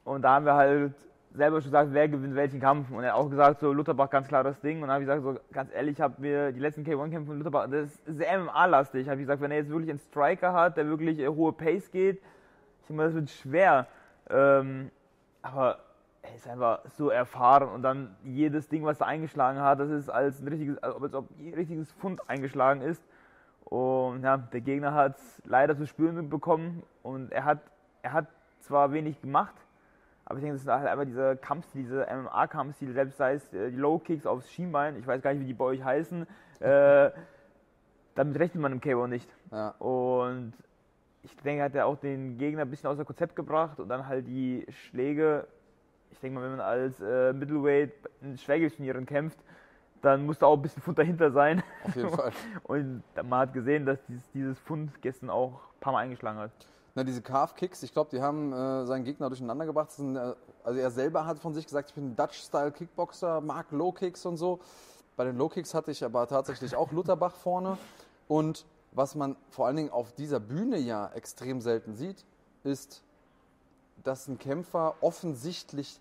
[0.03, 0.93] und da haben wir halt
[1.33, 2.91] selber schon gesagt, wer gewinnt welchen Kampf.
[2.91, 4.77] Und er hat auch gesagt, so Lutherbach ganz klar das Ding.
[4.77, 7.37] Und dann habe ich gesagt, so ganz ehrlich, ich habe mir die letzten K1-Kämpfe von
[7.37, 9.07] Lutherbach, das ist sehr MMA-lastig.
[9.09, 11.89] Habe ich gesagt, wenn er jetzt wirklich einen Striker hat, der wirklich äh, hohe Pace
[11.91, 12.21] geht,
[12.81, 13.87] ich denke mal, das wird schwer.
[14.29, 14.91] Ähm,
[15.41, 15.79] aber
[16.21, 20.09] er ist einfach so erfahren und dann jedes Ding, was er eingeschlagen hat, das ist
[20.09, 23.03] als ein richtiges, als ob ein richtiges Pfund eingeschlagen ist.
[23.65, 27.59] Und ja, der Gegner hat es leider zu spüren bekommen und er hat,
[28.01, 28.27] er hat
[28.61, 29.55] zwar wenig gemacht,
[30.33, 33.71] aber ich denke, das ist halt einfach dieser Kampfstil, dieser MMA-Kampfstil, selbst sei es äh,
[33.71, 36.27] die Low-Kicks aufs Schienbein, ich weiß gar nicht, wie die bei euch heißen,
[36.59, 37.11] äh,
[38.15, 39.29] damit rechnet man im KO nicht.
[39.51, 39.69] Ja.
[39.79, 40.53] Und
[41.23, 44.27] ich denke, hat er auch den Gegner ein bisschen außer Konzept gebracht und dann halt
[44.27, 45.47] die Schläge
[46.13, 47.91] ich denke mal, wenn man als äh, Middleweight
[48.21, 49.37] in Schwergewichtsturnieren kämpft,
[50.01, 51.63] dann muss da auch ein bisschen Pfund dahinter sein.
[51.83, 52.31] Auf jeden Fall.
[52.63, 56.51] Und man hat gesehen, dass dieses, dieses Pfund gestern auch ein paar Mal eingeschlagen hat.
[56.95, 59.91] Na, diese Calf-Kicks, ich glaube, die haben äh, seinen Gegner durcheinander gebracht.
[59.91, 64.25] Sind, äh, also er selber hat von sich gesagt, ich bin ein Dutch-Style-Kickboxer, mag Low-Kicks
[64.27, 64.60] und so.
[65.15, 67.77] Bei den Low-Kicks hatte ich aber tatsächlich auch Lutherbach vorne.
[68.27, 72.25] Und was man vor allen Dingen auf dieser Bühne ja extrem selten sieht,
[72.63, 73.01] ist,
[74.03, 75.99] dass ein Kämpfer offensichtlich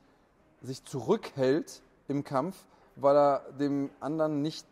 [0.60, 4.66] sich zurückhält im Kampf, weil er dem anderen nicht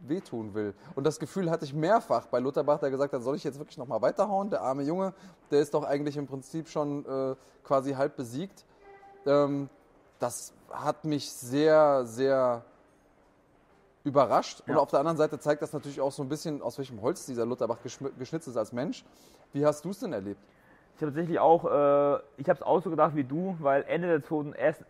[0.00, 0.74] wehtun will.
[0.94, 3.78] Und das Gefühl hatte ich mehrfach bei Lutherbach, der gesagt hat, soll ich jetzt wirklich
[3.78, 4.50] nochmal weiterhauen?
[4.50, 5.14] Der arme Junge,
[5.50, 8.64] der ist doch eigentlich im Prinzip schon äh, quasi halb besiegt.
[9.26, 9.68] Ähm,
[10.18, 12.64] das hat mich sehr, sehr
[14.04, 14.62] überrascht.
[14.66, 14.74] Ja.
[14.74, 17.26] Und auf der anderen Seite zeigt das natürlich auch so ein bisschen, aus welchem Holz
[17.26, 19.04] dieser Lutherbach geschnitzt ist als Mensch.
[19.52, 20.40] Wie hast du es denn erlebt?
[20.96, 24.08] Ich habe tatsächlich auch, äh, ich habe es auch so gedacht wie du, weil Ende
[24.08, 24.84] der zweiten, erst,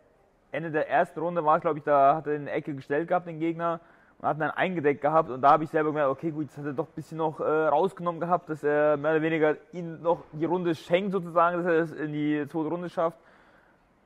[0.52, 3.08] Ende der ersten Runde war es, glaube ich, da hat er in die Ecke gestellt
[3.08, 3.80] gehabt, den Gegner,
[4.18, 5.30] und hat ihn dann eingedeckt gehabt.
[5.30, 7.40] Und da habe ich selber gemerkt, okay, gut, jetzt hat er doch ein bisschen noch
[7.40, 11.66] äh, rausgenommen gehabt, dass er mehr oder weniger ihn noch die Runde schenkt, sozusagen, dass
[11.66, 13.18] er es in die zweite Runde schafft.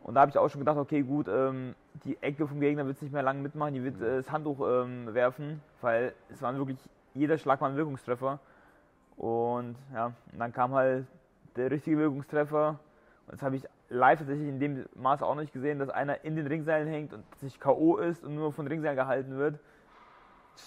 [0.03, 2.97] Und da habe ich auch schon gedacht, okay, gut, ähm, die Ecke vom Gegner wird
[2.97, 6.57] es nicht mehr lange mitmachen, die wird äh, das Handtuch ähm, werfen, weil es waren
[6.57, 6.79] wirklich,
[7.15, 8.41] jeder Schlag war ein Wirkungstreffer.
[9.17, 11.07] Und ja, und dann kam halt
[11.57, 12.81] der richtige Wirkungstreffer.
[13.27, 16.37] Und das habe ich live tatsächlich in dem Maße auch nicht gesehen, dass einer in
[16.37, 17.99] den Ringseilen hängt und sich K.O.
[17.99, 19.61] ist und nur von Ringseilen gehalten wird.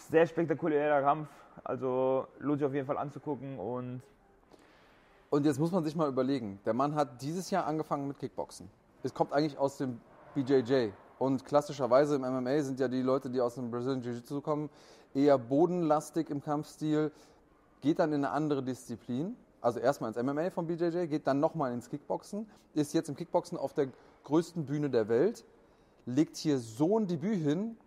[0.10, 1.30] Sehr spektakulärer Kampf,
[1.64, 4.02] also lohnt sich auf jeden Fall anzugucken und.
[5.30, 8.70] Und jetzt muss man sich mal überlegen, der Mann hat dieses Jahr angefangen mit Kickboxen.
[9.02, 10.00] Es kommt eigentlich aus dem
[10.36, 10.90] BJJ.
[11.18, 14.70] Und klassischerweise im MMA sind ja die Leute, die aus dem Brazilian Jiu-Jitsu kommen,
[15.16, 17.12] eher bodenlastig im Kampfstil,
[17.82, 21.74] geht dann in eine andere Disziplin also erstmal ins MMA vom BJJ, geht dann nochmal
[21.74, 23.88] ins Kickboxen, ist jetzt im Kickboxen auf der
[24.26, 25.46] größten Bühne der Welt,
[26.06, 27.78] legt hier so ein Debüt hin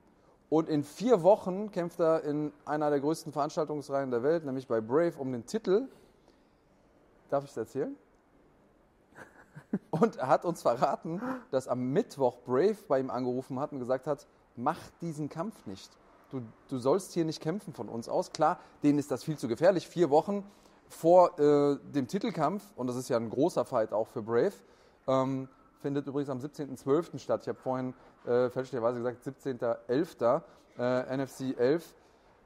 [0.49, 4.81] und in vier Wochen kämpft er in einer der größten Veranstaltungsreihen der Welt, nämlich bei
[4.81, 5.89] Brave, um den Titel.
[7.31, 7.97] Darf ich es erzählen?
[9.91, 14.07] Und er hat uns verraten, dass am Mittwoch Brave bei ihm angerufen hat und gesagt
[14.07, 15.91] hat, mach diesen Kampf nicht.
[16.31, 18.33] Du, du sollst hier nicht kämpfen von uns aus.
[18.33, 19.89] Klar, denen ist das viel zu gefährlich.
[19.89, 20.45] Vier Wochen
[20.89, 24.55] vor äh, dem Titelkampf, und das ist ja ein großer Fight auch für Brave,
[25.09, 25.49] ähm,
[25.81, 27.19] findet übrigens am 17.12.
[27.19, 27.43] statt.
[27.43, 30.43] Ich habe vorhin äh, fälschlicherweise gesagt 17.11.
[30.79, 31.95] Äh, NFC 11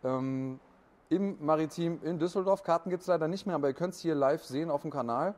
[0.05, 0.61] ähm,
[1.09, 2.62] im Maritim in Düsseldorf.
[2.62, 4.90] Karten gibt es leider nicht mehr, aber ihr könnt es hier live sehen auf dem
[4.90, 5.35] Kanal.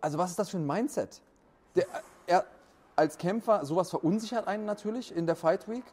[0.00, 1.20] Also was ist das für ein Mindset?
[1.76, 1.86] Der,
[2.26, 2.44] er,
[2.96, 5.84] als Kämpfer, sowas verunsichert einen natürlich in der Fight Week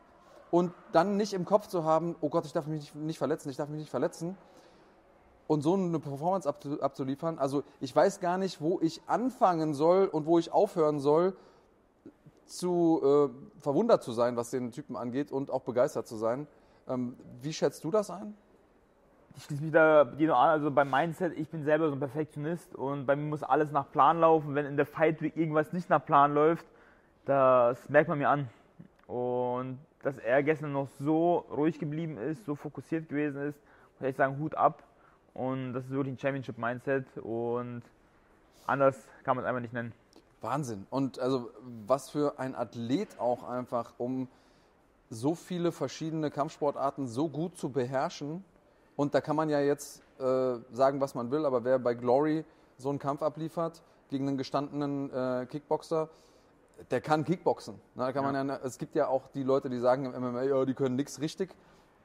[0.51, 3.49] und dann nicht im Kopf zu haben, oh Gott, ich darf mich nicht, nicht verletzen,
[3.49, 4.37] ich darf mich nicht verletzen
[5.51, 7.37] und so eine Performance abzuliefern.
[7.37, 11.35] Also ich weiß gar nicht, wo ich anfangen soll und wo ich aufhören soll,
[12.45, 16.47] zu äh, verwundert zu sein, was den Typen angeht und auch begeistert zu sein.
[16.87, 18.33] Ähm, wie schätzt du das ein?
[19.35, 20.51] Ich schließe mich da dir an.
[20.51, 23.91] Also beim Mindset, ich bin selber so ein Perfektionist und bei mir muss alles nach
[23.91, 24.55] Plan laufen.
[24.55, 26.65] Wenn in der Fight Week irgendwas nicht nach Plan läuft,
[27.25, 28.47] das merkt man mir an.
[29.05, 33.59] Und dass er gestern noch so ruhig geblieben ist, so fokussiert gewesen ist,
[33.99, 34.83] muss ich sagen, Hut ab.
[35.33, 37.83] Und das ist wirklich ein Championship-Mindset und
[38.67, 39.93] anders kann man es einfach nicht nennen.
[40.41, 40.87] Wahnsinn.
[40.89, 41.51] Und also
[41.85, 44.27] was für ein Athlet auch einfach, um
[45.09, 48.43] so viele verschiedene Kampfsportarten so gut zu beherrschen.
[48.95, 52.45] Und da kann man ja jetzt äh, sagen, was man will, aber wer bei Glory
[52.77, 56.09] so einen Kampf abliefert gegen einen gestandenen äh, Kickboxer,
[56.89, 57.75] der kann Kickboxen.
[57.95, 58.31] Ne, da kann Ja.
[58.31, 60.95] Man ja, es gibt ja auch die Leute, die sagen im MMA, ja, die können
[60.95, 61.53] nichts richtig.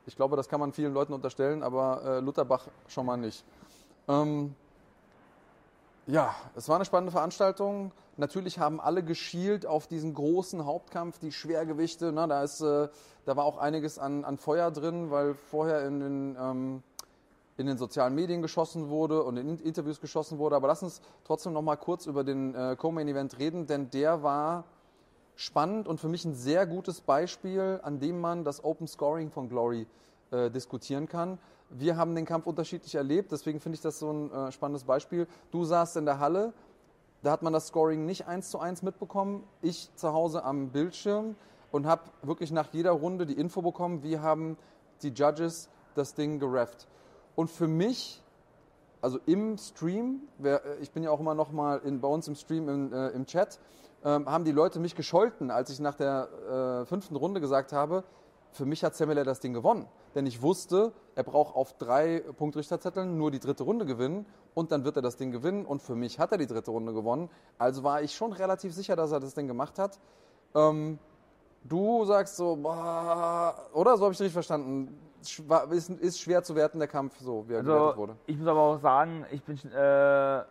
[0.07, 3.45] Ich glaube, das kann man vielen Leuten unterstellen, aber äh, Lutherbach schon mal nicht.
[4.09, 4.55] Ähm,
[6.07, 7.91] ja, es war eine spannende Veranstaltung.
[8.17, 12.13] Natürlich haben alle geschielt auf diesen großen Hauptkampf, die Schwergewichte.
[12.13, 12.89] Ne, da, ist, äh,
[13.25, 16.83] da war auch einiges an, an Feuer drin, weil vorher in den, ähm,
[17.57, 20.55] in den sozialen Medien geschossen wurde und in Interviews geschossen wurde.
[20.55, 24.63] Aber lass uns trotzdem noch mal kurz über den äh, Co-Main-Event reden, denn der war
[25.37, 29.49] spannend und für mich ein sehr gutes Beispiel, an dem man das Open Scoring von
[29.49, 29.87] Glory
[30.31, 31.39] äh, diskutieren kann.
[31.71, 35.29] Wir haben den Kampf unterschiedlich erlebt, deswegen finde ich das so ein äh, spannendes Beispiel.
[35.51, 36.53] Du saßt in der Halle,
[37.23, 39.45] da hat man das Scoring nicht eins zu eins mitbekommen.
[39.63, 41.35] Ich zu Hause am Bildschirm
[41.73, 44.57] und habe wirklich nach jeder Runde die Info bekommen, wie haben
[45.03, 46.87] die Judges das Ding gerefft.
[47.35, 48.23] Und für mich,
[49.03, 52.35] also im Stream, äh, ich bin ja auch immer noch mal in, bei uns im
[52.35, 53.59] Stream im, äh, im Chat,
[54.07, 56.29] ähm, haben die Leute mich gescholten, als ich nach der
[56.83, 58.05] äh, fünften Runde gesagt habe,
[58.53, 59.87] für mich hat Samuel das Ding gewonnen.
[60.15, 64.85] Denn ich wusste, er braucht auf drei Punktrichterzetteln nur die dritte Runde gewinnen und dann
[64.85, 65.67] wird er das Ding gewinnen.
[65.67, 67.29] Und für mich hat er die dritte Runde gewonnen.
[67.59, 69.99] Also war ich schon relativ sicher, dass er das Ding gemacht hat.
[70.55, 70.99] Ähm,
[71.65, 74.97] du sagst so, boah, oder so habe ich richtig verstanden.
[75.71, 78.17] Ist, ist schwer zu werten, der Kampf, so wie er gewertet Also wurde.
[78.27, 80.43] ich muss aber auch sagen, ich bin äh,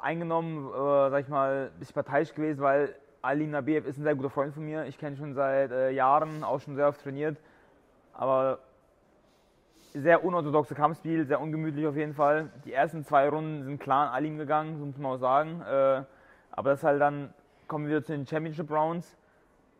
[0.00, 4.16] eingenommen, äh, sag ich mal, ein bisschen parteiisch gewesen, weil Ali Nabiev ist ein sehr
[4.16, 4.84] guter Freund von mir.
[4.86, 7.38] Ich kenne ihn schon seit äh, Jahren, auch schon sehr oft trainiert.
[8.12, 8.58] Aber
[9.94, 12.50] sehr unorthodoxe Kampfstil, sehr ungemütlich auf jeden Fall.
[12.64, 15.60] Die ersten zwei Runden sind klar an Alim gegangen, so muss man auch sagen.
[15.60, 16.02] Äh,
[16.50, 17.32] aber das ist halt dann,
[17.68, 19.16] kommen wir zu den Championship Rounds.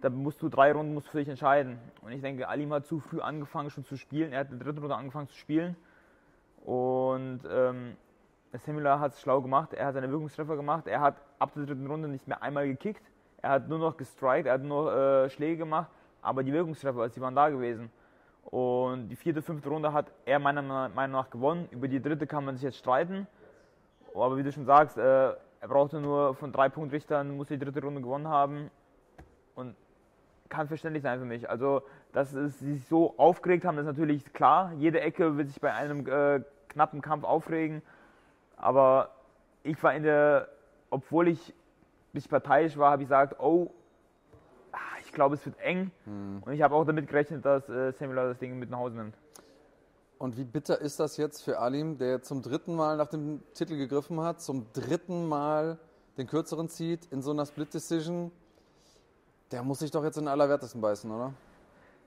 [0.03, 1.79] Da musst du drei Runden musst du für dich entscheiden.
[2.03, 4.33] Und ich denke, Alim hat zu früh angefangen schon zu spielen.
[4.33, 5.77] Er hat in der dritten Runde angefangen zu spielen.
[6.65, 7.97] Und ähm,
[8.53, 9.73] Simula hat es schlau gemacht.
[9.73, 10.87] Er hat seine Wirkungstreffer gemacht.
[10.87, 13.03] Er hat ab der dritten Runde nicht mehr einmal gekickt.
[13.43, 15.91] Er hat nur noch gestrikt, er hat nur noch äh, Schläge gemacht.
[16.23, 17.91] Aber die Wirkungstreffer, die waren da gewesen.
[18.45, 21.69] Und die vierte, fünfte Runde hat er meiner Meinung nach gewonnen.
[21.73, 23.27] Über die dritte kann man sich jetzt streiten.
[24.15, 27.83] Aber wie du schon sagst, äh, er brauchte nur von drei Punktrichtern, muss die dritte
[27.83, 28.71] Runde gewonnen haben.
[29.55, 29.75] Und
[30.49, 31.49] kann verständlich sein für mich.
[31.49, 34.73] Also, dass sie sich so aufgeregt haben, ist natürlich klar.
[34.79, 37.83] Jede Ecke wird sich bei einem äh, knappen Kampf aufregen.
[38.57, 39.11] Aber
[39.63, 40.49] ich war in der,
[40.91, 41.55] obwohl ich
[42.13, 43.71] bisschen parteiisch war, habe ich gesagt, oh,
[44.73, 45.91] ah, ich glaube, es wird eng.
[46.45, 49.17] Und ich habe auch damit gerechnet, dass äh, Samuel das Ding mit nach Hause nimmt.
[50.19, 53.77] Und wie bitter ist das jetzt für Alim, der zum dritten Mal nach dem Titel
[53.77, 55.79] gegriffen hat, zum dritten Mal
[56.17, 58.31] den kürzeren zieht in so einer Split Decision?
[59.51, 61.33] Der muss sich doch jetzt in den Allerwertesten beißen, oder?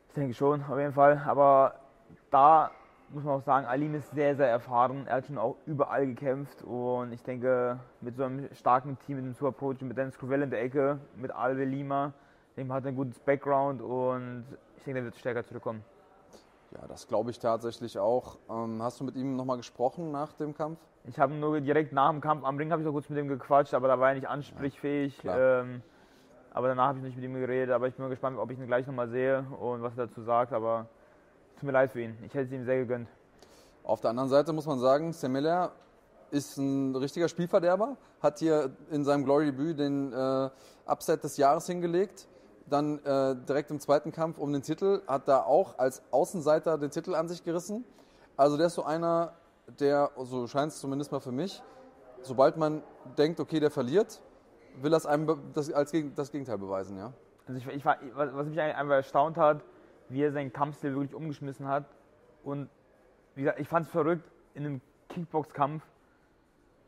[0.08, 1.22] Ich denke schon, auf jeden Fall.
[1.28, 1.76] Aber
[2.32, 2.72] da
[3.10, 5.06] muss man auch sagen, Alim ist sehr, sehr erfahren.
[5.08, 6.64] Er hat schon auch überall gekämpft.
[6.64, 10.42] Und ich denke, mit so einem starken Team, mit dem Super Approach, mit Dennis Crovell
[10.42, 12.14] in der Ecke, mit Alve Lima,
[12.58, 14.46] dem hat er ein gutes Background und
[14.78, 15.84] ich denke, der wird stärker zurückkommen.
[16.72, 18.38] Ja, das glaube ich tatsächlich auch.
[18.50, 20.80] Ähm, hast du mit ihm nochmal gesprochen nach dem Kampf?
[21.06, 23.28] Ich habe nur direkt nach dem Kampf am Ring habe ich noch kurz mit ihm
[23.28, 25.20] gequatscht, aber da war er nicht ansprechfähig.
[25.20, 25.62] klar.
[25.62, 25.82] ähm,
[26.52, 27.72] aber danach habe ich nicht mit ihm geredet.
[27.72, 30.22] Aber ich bin mal gespannt, ob ich ihn gleich nochmal sehe und was er dazu
[30.22, 30.54] sagt.
[30.54, 30.88] Aber
[31.56, 32.18] tut mir leid für ihn.
[32.26, 33.10] Ich hätte es ihm sehr gegönnt.
[33.84, 35.72] Auf der anderen Seite muss man sagen, Semiller
[36.32, 40.50] ist ein richtiger Spielverderber, hat hier in seinem Glory-Debüt den äh,
[40.86, 42.28] Upset des Jahres hingelegt.
[42.68, 46.90] Dann äh, direkt im zweiten Kampf um den Titel hat da auch als Außenseiter den
[46.90, 47.86] Titel an sich gerissen.
[48.38, 49.34] Also der ist so einer,
[49.80, 51.62] der, so scheint es zumindest mal für mich,
[52.24, 52.82] sobald man
[53.20, 54.20] denkt, okay, der verliert,
[54.82, 57.14] will das einem das, als Geg- das Gegenteil beweisen, ja.
[57.48, 59.64] Also ich, ich war, was mich einfach erstaunt hat,
[60.10, 61.86] wie er seinen Kampfstil wirklich umgeschmissen hat.
[62.44, 62.70] Und
[63.36, 65.84] wie gesagt, ich fand es verrückt, in einem Kickbox-Kampf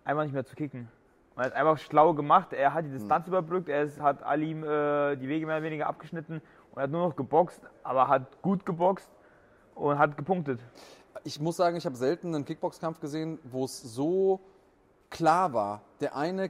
[0.03, 0.89] einfach nicht mehr zu kicken.
[1.35, 2.53] Er hat einfach schlau gemacht.
[2.53, 5.87] Er hat die Distanz überbrückt, er ist, hat Alim äh, die Wege mehr oder weniger
[5.87, 9.09] abgeschnitten und hat nur noch geboxt, aber hat gut geboxt
[9.75, 10.59] und hat gepunktet.
[11.23, 14.39] Ich muss sagen, ich habe selten einen Kickboxkampf gesehen, wo es so
[15.09, 15.81] klar war.
[15.99, 16.49] Der eine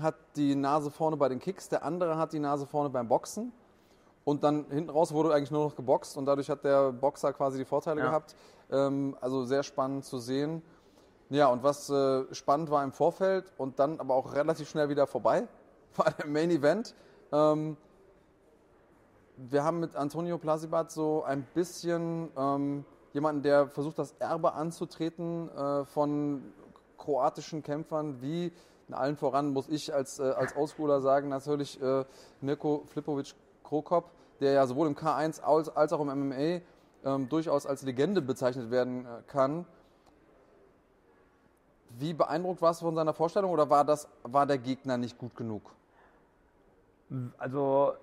[0.00, 3.52] hat die Nase vorne bei den Kicks, der andere hat die Nase vorne beim Boxen.
[4.24, 7.58] Und dann hinten raus wurde eigentlich nur noch geboxt und dadurch hat der Boxer quasi
[7.58, 8.06] die Vorteile Ja.
[8.08, 8.36] gehabt.
[8.70, 10.62] Ähm, also sehr spannend zu sehen.
[11.28, 15.06] Ja, und was äh, spannend war im Vorfeld und dann aber auch relativ schnell wieder
[15.06, 15.48] vorbei,
[15.96, 16.94] war der Main Event.
[17.32, 17.76] Ähm,
[19.36, 25.48] wir haben mit Antonio Plasibat so ein bisschen ähm, jemanden, der versucht, das Erbe anzutreten
[25.56, 26.52] äh, von
[26.98, 28.52] kroatischen Kämpfern, wie
[28.88, 32.04] in allen voran, muss ich als, äh, als Ausschooler sagen, natürlich äh,
[32.40, 33.34] Mirko Flipovic
[33.72, 36.60] Krokop, der ja sowohl im K1 als, als auch im MMA
[37.04, 39.64] ähm, durchaus als Legende bezeichnet werden äh, kann.
[41.98, 45.34] Wie beeindruckt warst du von seiner Vorstellung oder war, das, war der Gegner nicht gut
[45.36, 45.62] genug?
[47.38, 47.94] Also,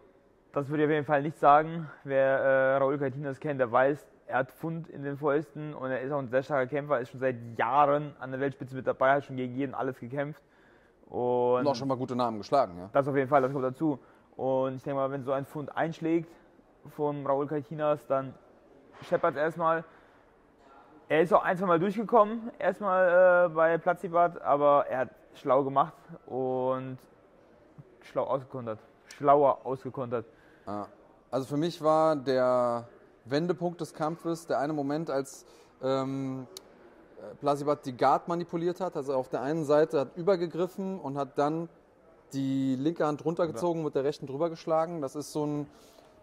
[0.53, 1.87] das würde ich auf jeden Fall nicht sagen.
[2.03, 6.01] Wer äh, Raul Cartinas kennt, der weiß, er hat Pfund in den Fäusten und er
[6.01, 9.13] ist auch ein sehr starker Kämpfer, ist schon seit Jahren an der Weltspitze mit dabei,
[9.13, 10.41] hat schon gegen jeden alles gekämpft.
[11.09, 12.89] Und, und auch schon mal gute Namen geschlagen, ja.
[12.93, 13.99] Das auf jeden Fall, das kommt dazu.
[14.39, 16.31] Und ich denke mal, wenn so ein Pfund einschlägt
[16.95, 18.33] von Raul Cartinas, dann
[19.03, 19.83] scheppert es erstmal.
[21.09, 25.65] Er ist auch ein, zwei Mal durchgekommen, erstmal äh, bei Platzibat, aber er hat schlau
[25.65, 25.93] gemacht
[26.25, 26.97] und
[28.01, 28.79] schlau ausgekontert.
[29.17, 30.25] Schlauer ausgekontert.
[31.29, 32.87] Also für mich war der
[33.25, 35.45] Wendepunkt des Kampfes der eine Moment, als
[35.83, 36.47] ähm,
[37.41, 38.95] Plasibat die Guard manipuliert hat.
[38.95, 41.67] Also auf der einen Seite hat übergegriffen und hat dann
[42.33, 45.01] die linke Hand runtergezogen, mit der rechten drüber geschlagen.
[45.01, 45.67] Das ist so ein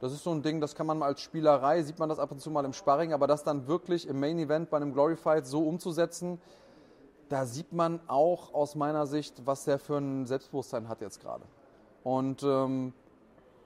[0.01, 2.31] das ist so ein Ding, das kann man mal als Spielerei, sieht man das ab
[2.31, 5.17] und zu mal im Sparring, aber das dann wirklich im Main Event bei einem Glory
[5.17, 6.39] Fight so umzusetzen,
[7.31, 11.45] da sieht man auch aus meiner Sicht, was der für ein Selbstbewusstsein hat jetzt gerade.
[12.05, 12.93] Und ähm,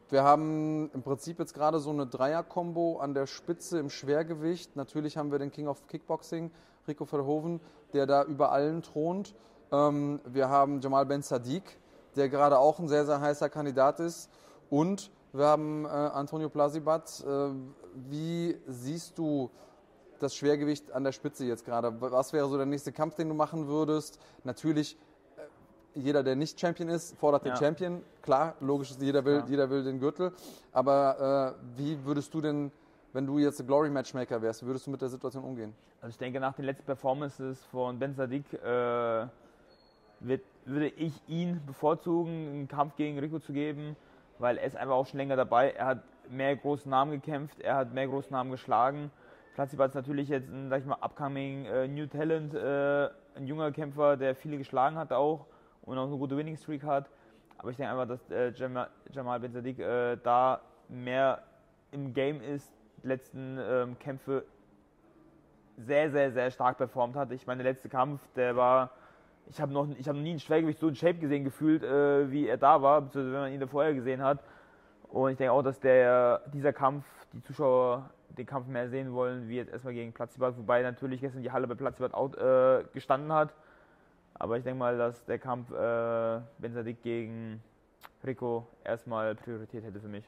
[0.09, 4.76] wir haben im Prinzip jetzt gerade so eine Dreier-Kombo an der Spitze im Schwergewicht.
[4.76, 6.50] Natürlich haben wir den King of Kickboxing,
[6.88, 7.61] Rico Verhoeven,
[7.92, 9.35] der da über allen thront.
[9.72, 11.64] Ähm, wir haben Jamal Ben Sadiq,
[12.16, 14.31] der gerade auch ein sehr, sehr heißer Kandidat ist.
[14.68, 17.25] Und wir haben äh, Antonio Plasibat.
[17.27, 17.51] Äh,
[18.09, 19.51] wie siehst du
[20.18, 22.01] das Schwergewicht an der Spitze jetzt gerade?
[22.01, 24.18] Was wäre so der nächste Kampf, den du machen würdest?
[24.44, 24.96] Natürlich,
[25.37, 27.53] äh, jeder, der nicht Champion ist, fordert ja.
[27.53, 28.03] den Champion.
[28.23, 29.44] Klar, logisch ist, jeder will, ja.
[29.46, 30.33] jeder will den Gürtel.
[30.73, 32.70] Aber äh, wie würdest du denn,
[33.12, 35.75] wenn du jetzt Glory Matchmaker wärst, würdest du mit der Situation umgehen?
[36.01, 39.27] Also ich denke, nach den letzten Performances von Ben Sadiq äh,
[40.20, 43.96] wird, würde ich ihn bevorzugen, einen Kampf gegen Rico zu geben
[44.40, 45.70] weil er ist einfach auch schon länger dabei.
[45.73, 49.11] Er hat mehr große Namen gekämpft, er hat mehr große Namen geschlagen.
[49.55, 53.70] Platzibat ist natürlich jetzt ein, sag ich mal, upcoming äh, New Talent, äh, ein junger
[53.73, 55.46] Kämpfer, der viele geschlagen hat auch
[55.83, 57.11] und auch eine gute Winning Streak hat.
[57.59, 61.42] Aber ich denke einfach, dass äh, Jamal, Jamal Ben Sadiq äh, da mehr
[61.90, 64.44] im Game ist, die letzten ähm, Kämpfe
[65.77, 67.33] sehr, sehr, sehr stark performt hat.
[67.33, 68.90] Ich meine, der letzte Kampf, der war
[69.48, 72.46] ich habe noch, hab noch nie ein Schwergewicht so in Shape gesehen gefühlt, äh, wie
[72.46, 74.42] er da war, beziehungsweise wenn man ihn da vorher gesehen hat.
[75.09, 79.48] Und ich denke auch, dass der, dieser Kampf, die Zuschauer den Kampf mehr sehen wollen,
[79.48, 83.33] wie jetzt erstmal gegen Platzibat, wobei natürlich gestern die Halle bei Platzibat out, äh, gestanden
[83.33, 83.53] hat.
[84.35, 87.61] Aber ich denke mal, dass der Kampf äh, Benzadik gegen
[88.24, 90.24] Rico erstmal Priorität hätte für mich.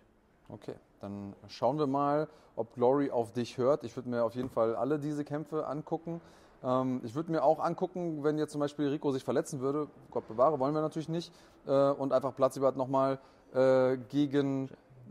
[0.49, 3.85] Okay, dann schauen wir mal, ob Glory auf dich hört.
[3.85, 6.21] Ich würde mir auf jeden Fall alle diese Kämpfe angucken.
[6.63, 10.29] Ähm, ich würde mir auch angucken, wenn jetzt zum Beispiel Rico sich verletzen würde, Gott
[10.29, 11.33] bewahre, wollen wir natürlich nicht,
[11.67, 13.19] äh, und einfach Platzibert nochmal
[13.55, 14.71] äh, gegen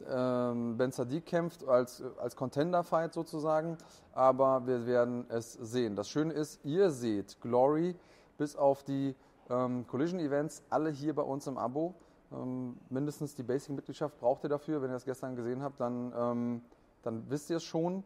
[0.10, 3.78] ähm, Ben Sadiq kämpft, als, als Contender-Fight sozusagen.
[4.14, 5.96] Aber wir werden es sehen.
[5.96, 7.96] Das Schöne ist, ihr seht Glory
[8.38, 9.16] bis auf die
[9.50, 11.94] ähm, Collision-Events alle hier bei uns im Abo.
[12.32, 14.82] Ähm, mindestens die Basic-Mitgliedschaft braucht ihr dafür.
[14.82, 16.62] Wenn ihr das gestern gesehen habt, dann, ähm,
[17.04, 18.04] dann wisst ihr es schon.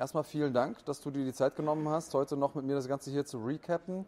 [0.00, 2.88] Erstmal vielen Dank, dass du dir die Zeit genommen hast, heute noch mit mir das
[2.88, 4.06] Ganze hier zu recappen.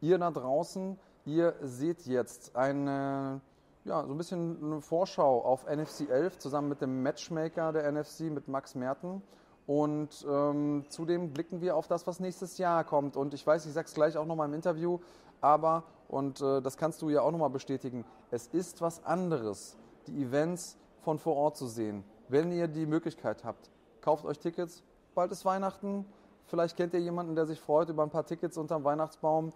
[0.00, 3.40] Ihr da draußen, ihr seht jetzt eine,
[3.84, 8.30] ja, so ein bisschen eine Vorschau auf NFC 11 zusammen mit dem Matchmaker der NFC,
[8.30, 9.20] mit Max Merten.
[9.66, 13.16] Und ähm, zudem blicken wir auf das, was nächstes Jahr kommt.
[13.16, 15.00] Und ich weiß, ich sage es gleich auch nochmal im Interview,
[15.40, 19.76] aber, und äh, das kannst du ja auch nochmal bestätigen, es ist was anderes,
[20.06, 22.04] die Events von vor Ort zu sehen.
[22.28, 26.04] Wenn ihr die Möglichkeit habt, kauft euch Tickets, bald ist Weihnachten.
[26.46, 29.52] Vielleicht kennt ihr jemanden, der sich freut über ein paar Tickets unterm Weihnachtsbaum.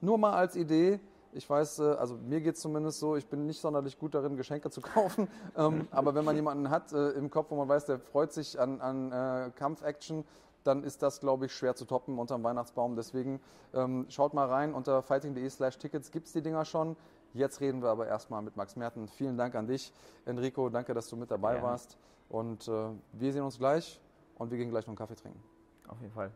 [0.00, 1.00] Nur mal als Idee.
[1.32, 4.36] Ich weiß, äh, also mir geht es zumindest so, ich bin nicht sonderlich gut darin,
[4.36, 5.28] Geschenke zu kaufen.
[5.56, 8.58] Ähm, aber wenn man jemanden hat äh, im Kopf, wo man weiß, der freut sich
[8.58, 10.24] an, an äh, Kampfaction,
[10.62, 12.96] dann ist das, glaube ich, schwer zu toppen unterm Weihnachtsbaum.
[12.96, 13.40] Deswegen
[13.74, 16.96] ähm, schaut mal rein unter fighting.de slash Tickets gibt es die Dinger schon.
[17.34, 19.08] Jetzt reden wir aber erstmal mit Max Merten.
[19.08, 19.92] Vielen Dank an dich,
[20.24, 20.68] Enrico.
[20.70, 21.62] Danke, dass du mit dabei ja.
[21.62, 21.98] warst.
[22.28, 24.00] Und äh, wir sehen uns gleich
[24.36, 25.42] und wir gehen gleich noch einen Kaffee trinken.
[25.88, 26.32] Auf jeden Fall.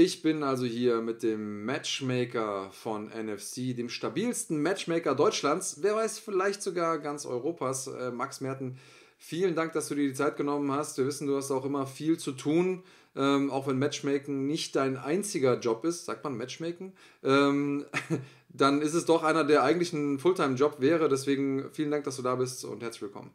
[0.00, 6.20] Ich bin also hier mit dem Matchmaker von NFC, dem stabilsten Matchmaker Deutschlands, wer weiß,
[6.20, 8.78] vielleicht sogar ganz Europas, äh, Max Merten.
[9.18, 10.98] Vielen Dank, dass du dir die Zeit genommen hast.
[10.98, 12.84] Wir wissen, du hast auch immer viel zu tun,
[13.16, 16.92] ähm, auch wenn Matchmaking nicht dein einziger Job ist, sagt man Matchmaking,
[17.24, 17.84] ähm,
[18.48, 21.08] dann ist es doch einer, der eigentlich ein Fulltime-Job wäre.
[21.08, 23.32] Deswegen vielen Dank, dass du da bist und herzlich willkommen.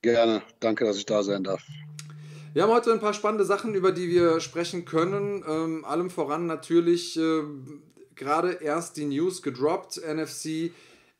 [0.00, 1.62] Gerne, danke, dass ich da sein darf.
[2.54, 5.44] Wir haben heute ein paar spannende Sachen, über die wir sprechen können.
[5.46, 7.42] Ähm, allem voran natürlich äh,
[8.14, 10.00] gerade erst die News gedroppt.
[10.06, 10.70] NFC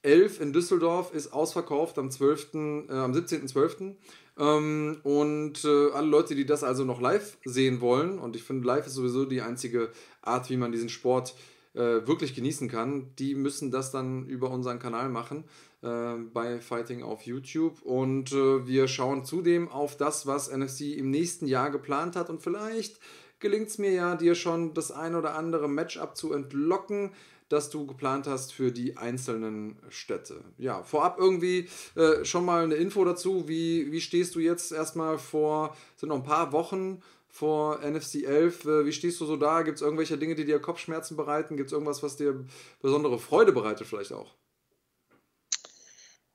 [0.03, 3.97] 11 in Düsseldorf ist ausverkauft am, 12., äh, am 17.12.
[4.39, 8.67] Ähm, und äh, alle Leute, die das also noch live sehen wollen, und ich finde,
[8.67, 9.91] live ist sowieso die einzige
[10.23, 11.35] Art, wie man diesen Sport
[11.75, 15.45] äh, wirklich genießen kann, die müssen das dann über unseren Kanal machen.
[15.83, 17.83] Äh, bei Fighting auf YouTube.
[17.83, 22.31] Und äh, wir schauen zudem auf das, was NFC im nächsten Jahr geplant hat.
[22.31, 23.01] Und vielleicht
[23.39, 27.13] gelingt es mir ja, dir schon das ein oder andere Matchup zu entlocken
[27.49, 30.45] das du geplant hast für die einzelnen Städte.
[30.59, 33.49] Ja, vorab irgendwie äh, schon mal eine Info dazu.
[33.49, 38.65] Wie, wie stehst du jetzt erstmal vor, sind noch ein paar Wochen vor NFC 11.
[38.65, 39.63] Äh, wie stehst du so da?
[39.63, 41.57] Gibt es irgendwelche Dinge, die dir Kopfschmerzen bereiten?
[41.57, 42.45] Gibt es irgendwas, was dir
[42.83, 44.35] besondere Freude bereitet vielleicht auch?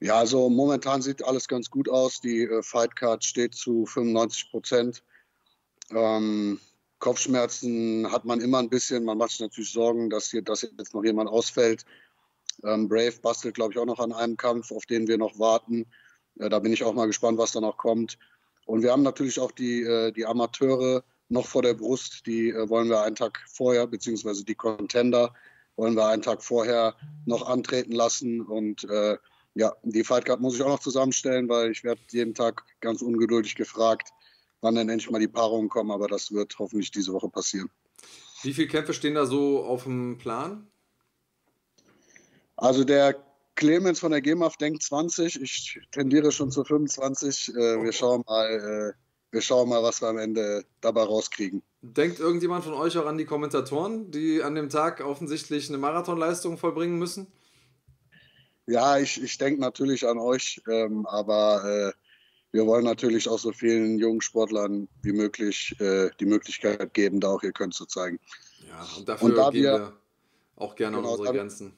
[0.03, 2.19] Ja, also momentan sieht alles ganz gut aus.
[2.19, 5.01] Die äh, Fightcard steht zu 95 Prozent.
[5.91, 6.59] Ähm,
[6.99, 9.05] Kopfschmerzen hat man immer ein bisschen.
[9.05, 11.85] Man macht sich natürlich Sorgen, dass, hier, dass jetzt noch jemand ausfällt.
[12.65, 15.85] Ähm, Brave bastelt, glaube ich, auch noch an einem Kampf, auf den wir noch warten.
[16.37, 18.17] Äh, da bin ich auch mal gespannt, was da noch kommt.
[18.65, 22.27] Und wir haben natürlich auch die, äh, die Amateure noch vor der Brust.
[22.27, 25.33] Die äh, wollen wir einen Tag vorher, beziehungsweise die Contender
[25.77, 28.41] wollen wir einen Tag vorher noch antreten lassen.
[28.41, 29.15] Und äh,
[29.55, 33.55] ja, die Fightcard muss ich auch noch zusammenstellen, weil ich werde jeden Tag ganz ungeduldig
[33.55, 34.09] gefragt,
[34.61, 35.91] wann dann endlich mal die Paarungen kommen.
[35.91, 37.69] Aber das wird hoffentlich diese Woche passieren.
[38.41, 40.67] Wie viele Kämpfe stehen da so auf dem Plan?
[42.55, 43.23] Also der
[43.55, 47.49] Clemens von der GEMAF denkt 20, ich tendiere schon zu 25.
[47.49, 48.93] Äh, wir, schauen mal, äh,
[49.31, 51.61] wir schauen mal, was wir am Ende dabei rauskriegen.
[51.81, 56.57] Denkt irgendjemand von euch auch an die Kommentatoren, die an dem Tag offensichtlich eine Marathonleistung
[56.57, 57.27] vollbringen müssen?
[58.65, 61.91] Ja, ich, ich denke natürlich an euch, ähm, aber äh,
[62.51, 67.29] wir wollen natürlich auch so vielen jungen Sportlern wie möglich äh, die Möglichkeit geben, da
[67.29, 68.19] auch ihr Können zu zeigen.
[68.67, 69.93] Ja, und dafür und da gehen wir, wir
[70.55, 71.77] auch gerne genau, unsere Grenzen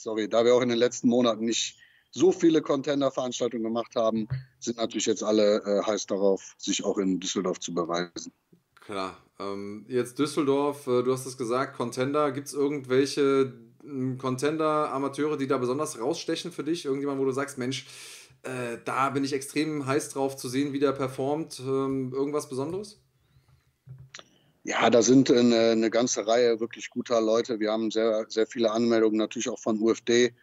[0.00, 1.78] sorry, da wir auch in den letzten Monaten nicht
[2.10, 4.26] so viele Contender-Veranstaltungen gemacht haben,
[4.58, 8.32] sind natürlich jetzt alle äh, heiß darauf, sich auch in Düsseldorf zu beweisen.
[8.80, 9.16] Klar.
[9.38, 12.32] Ähm, jetzt Düsseldorf, äh, du hast es gesagt, Contender.
[12.32, 13.52] Gibt es irgendwelche
[13.84, 16.84] äh, Contender-Amateure, die da besonders rausstechen für dich?
[16.84, 17.86] Irgendjemand, wo du sagst, Mensch,
[18.42, 21.60] äh, da bin ich extrem heiß drauf zu sehen, wie der performt.
[21.60, 22.98] Ähm, irgendwas Besonderes?
[24.62, 27.60] Ja, da sind eine, eine, ganze Reihe wirklich guter Leute.
[27.60, 30.34] Wir haben sehr, sehr viele Anmeldungen, natürlich auch von UFD.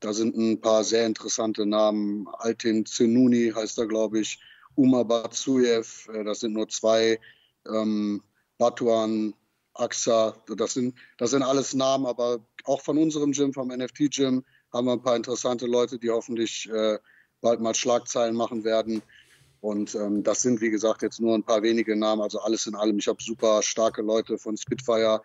[0.00, 2.26] Da sind ein paar sehr interessante Namen.
[2.38, 4.38] Altin Zenuni heißt er, glaube ich.
[4.74, 7.18] Uma Batsuyev, äh, das sind nur zwei.
[7.66, 8.22] Ähm,
[8.58, 9.34] Batuan,
[9.74, 14.86] Axa, das sind, das sind alles Namen, aber auch von unserem Gym, vom NFT-Gym, haben
[14.86, 16.98] wir ein paar interessante Leute, die hoffentlich äh,
[17.40, 19.02] bald mal Schlagzeilen machen werden.
[19.60, 22.74] Und ähm, das sind, wie gesagt, jetzt nur ein paar wenige Namen, also alles in
[22.74, 22.98] allem.
[22.98, 25.22] Ich habe super starke Leute von Spitfire,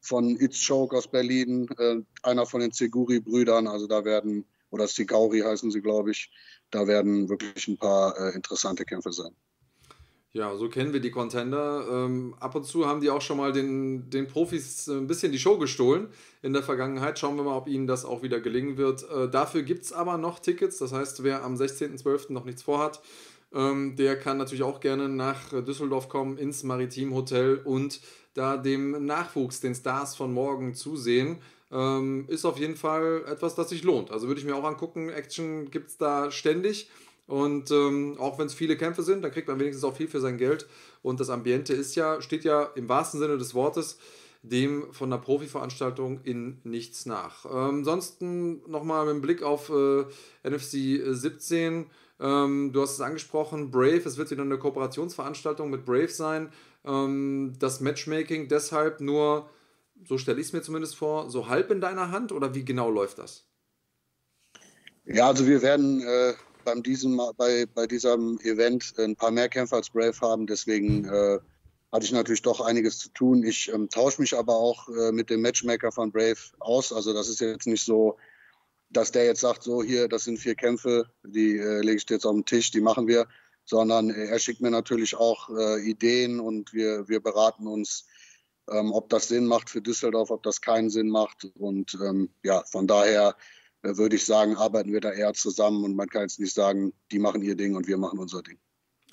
[0.00, 5.40] von It's Choke aus Berlin, äh, einer von den Seguri-Brüdern, also da werden, oder Sigauri
[5.40, 6.30] heißen sie, glaube ich,
[6.70, 9.34] da werden wirklich ein paar äh, interessante Kämpfe sein.
[10.32, 11.84] Ja, so kennen wir die Contender.
[11.90, 15.40] Ähm, ab und zu haben die auch schon mal den, den Profis ein bisschen die
[15.40, 16.08] Show gestohlen
[16.42, 17.18] in der Vergangenheit.
[17.18, 19.10] Schauen wir mal, ob ihnen das auch wieder gelingen wird.
[19.10, 20.78] Äh, dafür gibt es aber noch Tickets.
[20.78, 22.32] Das heißt, wer am 16.12.
[22.32, 23.00] noch nichts vorhat,
[23.52, 28.00] ähm, der kann natürlich auch gerne nach Düsseldorf kommen, ins Maritim Hotel und
[28.34, 31.38] da dem Nachwuchs, den Stars von morgen zusehen.
[31.72, 34.12] Ähm, ist auf jeden Fall etwas, das sich lohnt.
[34.12, 35.08] Also würde ich mir auch angucken.
[35.08, 36.88] Action gibt es da ständig.
[37.30, 40.20] Und ähm, auch wenn es viele Kämpfe sind, dann kriegt man wenigstens auch viel für
[40.20, 40.66] sein Geld.
[41.02, 43.98] Und das Ambiente ist ja, steht ja im wahrsten Sinne des Wortes
[44.42, 47.44] dem von einer Profi-Veranstaltung in nichts nach.
[47.44, 50.04] Ähm, ansonsten nochmal mit Blick auf äh,
[50.48, 51.86] NFC 17
[52.20, 56.52] ähm, du hast es angesprochen, Brave, es wird wieder eine Kooperationsveranstaltung mit Brave sein.
[56.84, 59.48] Ähm, das Matchmaking deshalb nur,
[60.06, 62.90] so stelle ich es mir zumindest vor, so halb in deiner Hand oder wie genau
[62.90, 63.46] läuft das?
[65.06, 69.76] Ja, also wir werden äh, beim diesem, bei, bei diesem Event ein paar mehr Kämpfer
[69.76, 71.38] als Brave haben, deswegen äh,
[71.92, 73.42] hatte ich natürlich doch einiges zu tun.
[73.42, 76.92] Ich ähm, tausche mich aber auch äh, mit dem Matchmaker von Brave aus.
[76.92, 78.16] Also das ist jetzt nicht so,
[78.90, 82.26] dass der jetzt sagt, so hier, das sind vier Kämpfe, die äh, lege ich jetzt
[82.26, 83.26] auf den Tisch, die machen wir,
[83.64, 88.06] sondern er schickt mir natürlich auch äh, Ideen und wir, wir beraten uns,
[88.68, 91.44] ähm, ob das Sinn macht für Düsseldorf, ob das keinen Sinn macht.
[91.54, 93.36] Und ähm, ja, von daher
[93.82, 97.18] würde ich sagen, arbeiten wir da eher zusammen und man kann jetzt nicht sagen, die
[97.18, 98.58] machen ihr Ding und wir machen unser Ding.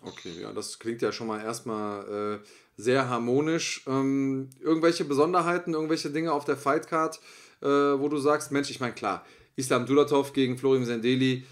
[0.04, 3.84] Okay, ja, das klingt ja schon mal erstmal äh, sehr harmonisch.
[3.88, 7.20] Ähm, irgendwelche Besonderheiten, irgendwelche Dinge auf der Fightcard,
[7.62, 11.46] äh, wo du sagst, Mensch, ich meine, klar, Islam Dulatov gegen Florim Sendeli,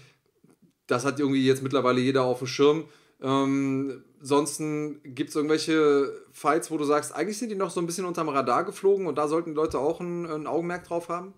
[0.86, 2.88] das hat irgendwie jetzt mittlerweile jeder auf dem Schirm.
[3.20, 7.86] Ähm, ansonsten gibt es irgendwelche Fights, wo du sagst, eigentlich sind die noch so ein
[7.86, 11.34] bisschen unterm Radar geflogen und da sollten die Leute auch ein, ein Augenmerk drauf haben?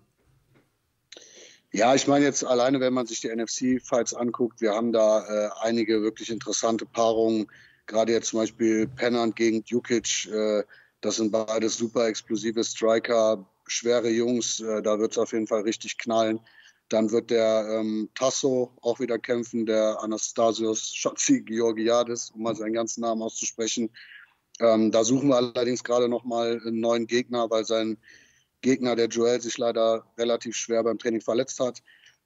[1.71, 5.49] Ja, ich meine jetzt alleine, wenn man sich die NFC-Fights anguckt, wir haben da äh,
[5.61, 7.47] einige wirklich interessante Paarungen.
[7.85, 10.27] Gerade jetzt zum Beispiel Pennant gegen Djukic.
[10.31, 10.63] Äh,
[11.01, 14.59] das sind beides super explosive Striker, schwere Jungs.
[14.61, 16.39] Äh, da wird es auf jeden Fall richtig knallen.
[16.89, 22.73] Dann wird der ähm, Tasso auch wieder kämpfen, der Anastasios Schatzi Georgiadis, um mal seinen
[22.73, 23.91] ganzen Namen auszusprechen.
[24.59, 27.99] Ähm, da suchen wir allerdings gerade noch mal einen neuen Gegner, weil sein
[28.61, 31.81] Gegner, der Joel, sich leider relativ schwer beim Training verletzt hat.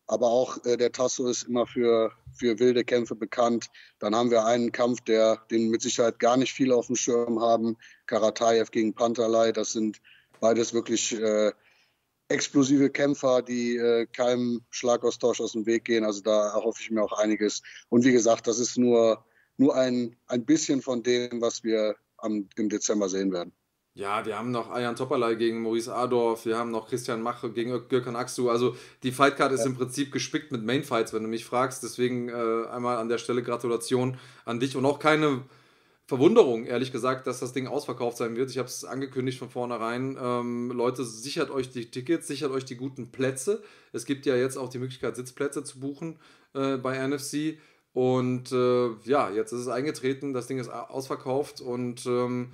[0.05, 3.69] Aber auch äh, der Tasso ist immer für, für wilde Kämpfe bekannt.
[3.99, 7.41] Dann haben wir einen Kampf, der, den mit Sicherheit gar nicht viele auf dem Schirm
[7.41, 7.77] haben.
[8.05, 9.51] Karatayev gegen Pantalei.
[9.51, 10.01] Das sind
[10.41, 11.53] beides wirklich äh,
[12.27, 16.03] explosive Kämpfer, die äh, keinem Schlagaustausch aus dem Weg gehen.
[16.03, 17.61] Also da erhoffe ich mir auch einiges.
[17.89, 19.25] Und wie gesagt, das ist nur,
[19.57, 23.53] nur ein, ein bisschen von dem, was wir am, im Dezember sehen werden.
[23.95, 27.71] Ja, wir haben noch Ayan Topperlei gegen Maurice Adorf, wir haben noch Christian Mache gegen
[27.89, 28.49] Gökhan Aksu.
[28.49, 29.65] Also die Fightcard ist ja.
[29.67, 31.83] im Prinzip gespickt mit Mainfights, wenn du mich fragst.
[31.83, 35.43] Deswegen äh, einmal an der Stelle Gratulation an dich und auch keine
[36.07, 38.49] Verwunderung, ehrlich gesagt, dass das Ding ausverkauft sein wird.
[38.49, 40.17] Ich habe es angekündigt von vornherein.
[40.19, 43.61] Ähm, Leute, sichert euch die Tickets, sichert euch die guten Plätze.
[43.91, 46.17] Es gibt ja jetzt auch die Möglichkeit, Sitzplätze zu buchen
[46.55, 47.59] äh, bei NFC.
[47.93, 52.49] Und äh, ja, jetzt ist es eingetreten, das Ding ist ausverkauft und ähm,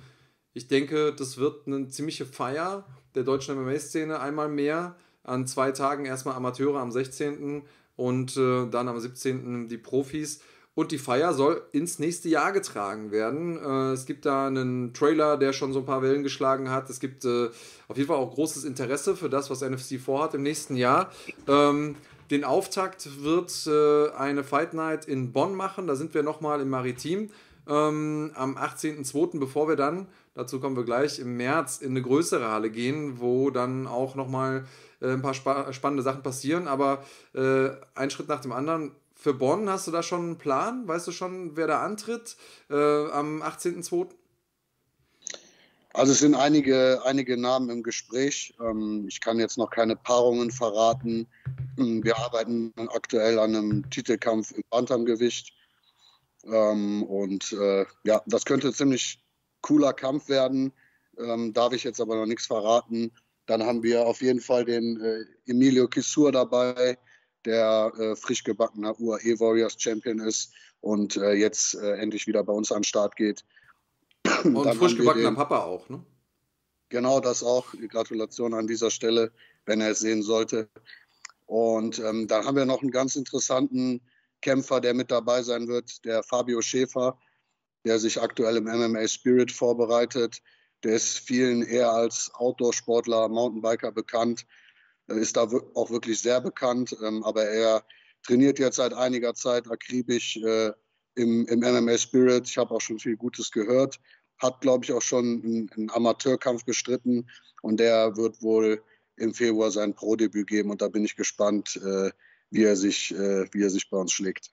[0.52, 2.84] ich denke, das wird eine ziemliche Feier
[3.14, 4.96] der deutschen MMA-Szene einmal mehr.
[5.22, 7.62] An zwei Tagen erstmal Amateure am 16.
[7.96, 9.68] und äh, dann am 17.
[9.68, 10.40] die Profis.
[10.74, 13.58] Und die Feier soll ins nächste Jahr getragen werden.
[13.58, 16.88] Äh, es gibt da einen Trailer, der schon so ein paar Wellen geschlagen hat.
[16.88, 17.48] Es gibt äh,
[17.88, 21.12] auf jeden Fall auch großes Interesse für das, was NFC vorhat im nächsten Jahr.
[21.46, 21.96] Ähm,
[22.30, 25.86] den Auftakt wird äh, eine Fight Night in Bonn machen.
[25.86, 27.30] Da sind wir nochmal im Maritim
[27.68, 32.50] ähm, am 18.02., bevor wir dann, dazu kommen wir gleich, im März in eine größere
[32.50, 34.66] Halle gehen, wo dann auch nochmal
[35.00, 36.68] äh, ein paar spa spannende Sachen passieren.
[36.68, 37.04] Aber
[37.34, 38.92] äh, ein Schritt nach dem anderen.
[39.14, 40.88] Für Bonn hast du da schon einen Plan?
[40.88, 42.36] Weißt du schon, wer da antritt
[42.70, 44.08] äh, am 18.02.?
[45.92, 48.54] Also es sind einige, einige Namen im Gespräch.
[48.60, 51.26] Ähm, ich kann jetzt noch keine Paarungen verraten.
[51.78, 55.52] Ähm, wir arbeiten aktuell an einem Titelkampf im Bantamgewicht.
[56.44, 59.20] Ähm, und äh, ja, das könnte ziemlich
[59.62, 60.72] cooler Kampf werden.
[61.18, 63.12] Ähm, darf ich jetzt aber noch nichts verraten.
[63.46, 66.98] Dann haben wir auf jeden Fall den äh, Emilio Kisur dabei,
[67.44, 72.52] der äh, frisch gebackener UAE Warriors Champion ist und äh, jetzt äh, endlich wieder bei
[72.52, 73.44] uns an den Start geht.
[74.44, 76.04] Und frisch gebackener Papa auch, ne?
[76.90, 77.72] Genau, das auch.
[77.88, 79.32] Gratulation an dieser Stelle,
[79.64, 80.68] wenn er es sehen sollte.
[81.46, 84.00] Und ähm, dann haben wir noch einen ganz interessanten
[84.40, 87.18] Kämpfer, der mit dabei sein wird, der Fabio Schäfer,
[87.84, 90.42] der sich aktuell im MMA Spirit vorbereitet.
[90.84, 94.46] Der ist vielen eher als Outdoor-Sportler, Mountainbiker bekannt,
[95.06, 97.84] ist da auch wirklich sehr bekannt, ähm, aber er
[98.22, 100.72] trainiert jetzt seit einiger Zeit akribisch äh,
[101.14, 102.48] im, im MMA Spirit.
[102.48, 104.00] Ich habe auch schon viel Gutes gehört.
[104.38, 107.28] Hat, glaube ich, auch schon einen, Amateurkampf bestritten
[107.62, 108.82] und der wird wohl
[109.16, 112.10] im Februar sein Pro-Debüt geben und da bin ich gespannt, äh,
[112.50, 114.50] wie, er sich, äh, wie er sich bei uns schlägt.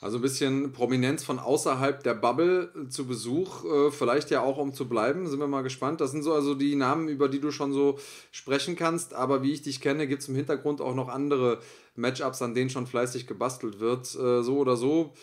[0.00, 4.72] Also ein bisschen Prominenz von außerhalb der Bubble zu Besuch, äh, vielleicht ja auch um
[4.72, 6.00] zu bleiben, sind wir mal gespannt.
[6.00, 7.98] Das sind so also die Namen, über die du schon so
[8.30, 11.58] sprechen kannst, aber wie ich dich kenne, gibt es im Hintergrund auch noch andere
[11.96, 14.14] Matchups, an denen schon fleißig gebastelt wird.
[14.14, 15.14] Äh, so oder so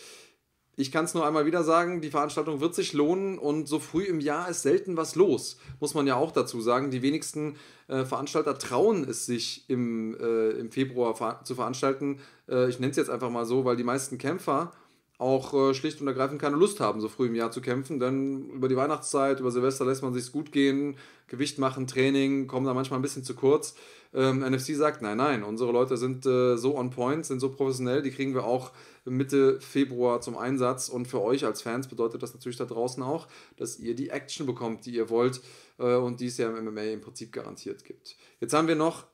[0.76, 4.04] ich kann es nur einmal wieder sagen, die Veranstaltung wird sich lohnen und so früh
[4.04, 6.90] im Jahr ist selten was los, muss man ja auch dazu sagen.
[6.90, 7.56] Die wenigsten
[7.88, 12.20] äh, Veranstalter trauen es sich im, äh, im Februar ver zu veranstalten.
[12.48, 14.72] Äh, ich nenne es jetzt einfach mal so, weil die meisten Kämpfer
[15.18, 17.98] auch äh, schlicht und ergreifend keine Lust haben, so früh im Jahr zu kämpfen.
[17.98, 20.96] Denn über die Weihnachtszeit, über Silvester lässt man sich gut gehen,
[21.26, 23.74] Gewicht machen, Training, kommen da manchmal ein bisschen zu kurz.
[24.12, 28.02] Ähm, NFC sagt, nein, nein, unsere Leute sind äh, so on point, sind so professionell,
[28.02, 28.72] die kriegen wir auch
[29.06, 30.88] Mitte Februar zum Einsatz.
[30.88, 34.46] Und für euch als Fans bedeutet das natürlich da draußen auch, dass ihr die Action
[34.46, 35.40] bekommt, die ihr wollt
[35.78, 38.16] äh, und die es ja im MMA im Prinzip garantiert gibt.
[38.40, 39.06] Jetzt haben wir noch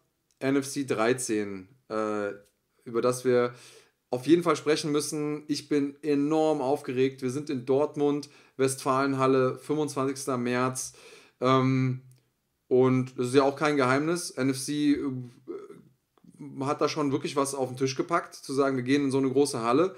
[0.43, 2.31] NFC 13, äh,
[2.85, 3.55] über das wir
[4.11, 5.45] auf jeden Fall sprechen müssen.
[5.49, 7.23] Ich bin enorm aufgeregt.
[7.23, 8.29] Wir sind in Dortmund,
[8.59, 10.37] Westfalenhalle, 25.
[10.37, 10.93] März.
[11.41, 12.03] Ähm,
[12.69, 14.35] und das ist ja auch kein Geheimnis.
[14.37, 14.99] NFC äh,
[16.61, 19.19] hat da schon wirklich was auf den Tisch gepackt, zu sagen, wir gehen in so
[19.19, 19.95] eine große Halle.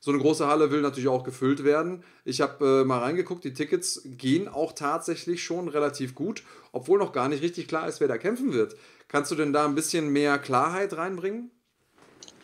[0.00, 2.04] So eine große Halle will natürlich auch gefüllt werden.
[2.26, 6.42] Ich habe äh, mal reingeguckt, die Tickets gehen auch tatsächlich schon relativ gut,
[6.72, 8.76] obwohl noch gar nicht richtig klar ist, wer da kämpfen wird.
[9.08, 11.50] Kannst du denn da ein bisschen mehr Klarheit reinbringen?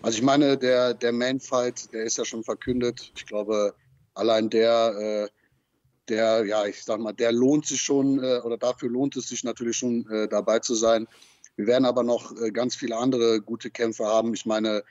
[0.03, 3.13] Also ich meine, der, der Main Fight, der ist ja schon verkündet.
[3.15, 3.75] Ich glaube,
[4.15, 5.29] allein der, äh,
[6.09, 9.45] der, ja, ich sag mal, der lohnt sich schon äh, oder dafür lohnt es sich
[9.45, 11.07] natürlich schon äh, dabei zu sein.
[11.61, 14.33] Wir werden aber noch äh, ganz viele andere gute Kämpfe haben.
[14.33, 14.83] Ich meine,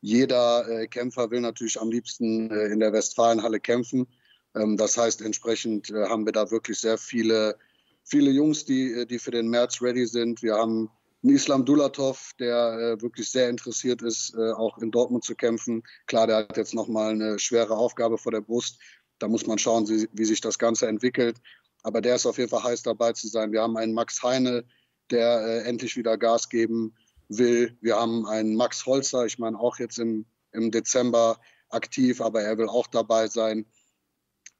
[0.00, 4.06] jeder äh, Kämpfer will natürlich am liebsten äh, in der Westfalenhalle kämpfen.
[4.54, 7.58] Ähm, das heißt, entsprechend haben wir da wirklich sehr viele,
[8.02, 10.42] viele Jungs, die, die für den März ready sind.
[10.42, 10.88] Wir haben
[11.22, 15.82] ein Islam Dulatov, der wirklich sehr interessiert ist, auch in Dortmund zu kämpfen.
[16.06, 18.78] Klar, der hat jetzt nochmal eine schwere Aufgabe vor der Brust.
[19.18, 21.38] Da muss man schauen, wie, sich das Ganze entwickelt.
[21.82, 23.50] Aber der ist auf jeden Fall heiß dabei zu sein.
[23.50, 24.64] Wir haben einen Max Heine,
[25.10, 26.94] der äh, endlich wieder Gas geben
[27.28, 27.76] will.
[27.80, 31.38] Wir haben einen Max Holzer, ich meine auch jetzt im, im Dezember
[31.68, 33.66] aktiv, aber er will auch dabei sein.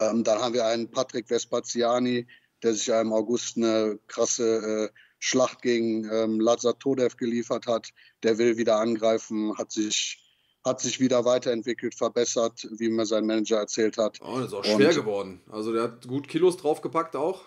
[0.01, 2.27] Ähm, dann haben wir einen Patrick Vespaziani,
[2.63, 7.91] der sich ja im August eine krasse äh, Schlacht gegen ähm, Lazar Todev geliefert hat.
[8.23, 10.23] Der will wieder angreifen, hat sich,
[10.65, 14.19] hat sich wieder weiterentwickelt, verbessert, wie mir sein Manager erzählt hat.
[14.21, 15.41] Oh, das ist auch schwer geworden.
[15.51, 17.45] Also der hat gut Kilos draufgepackt auch.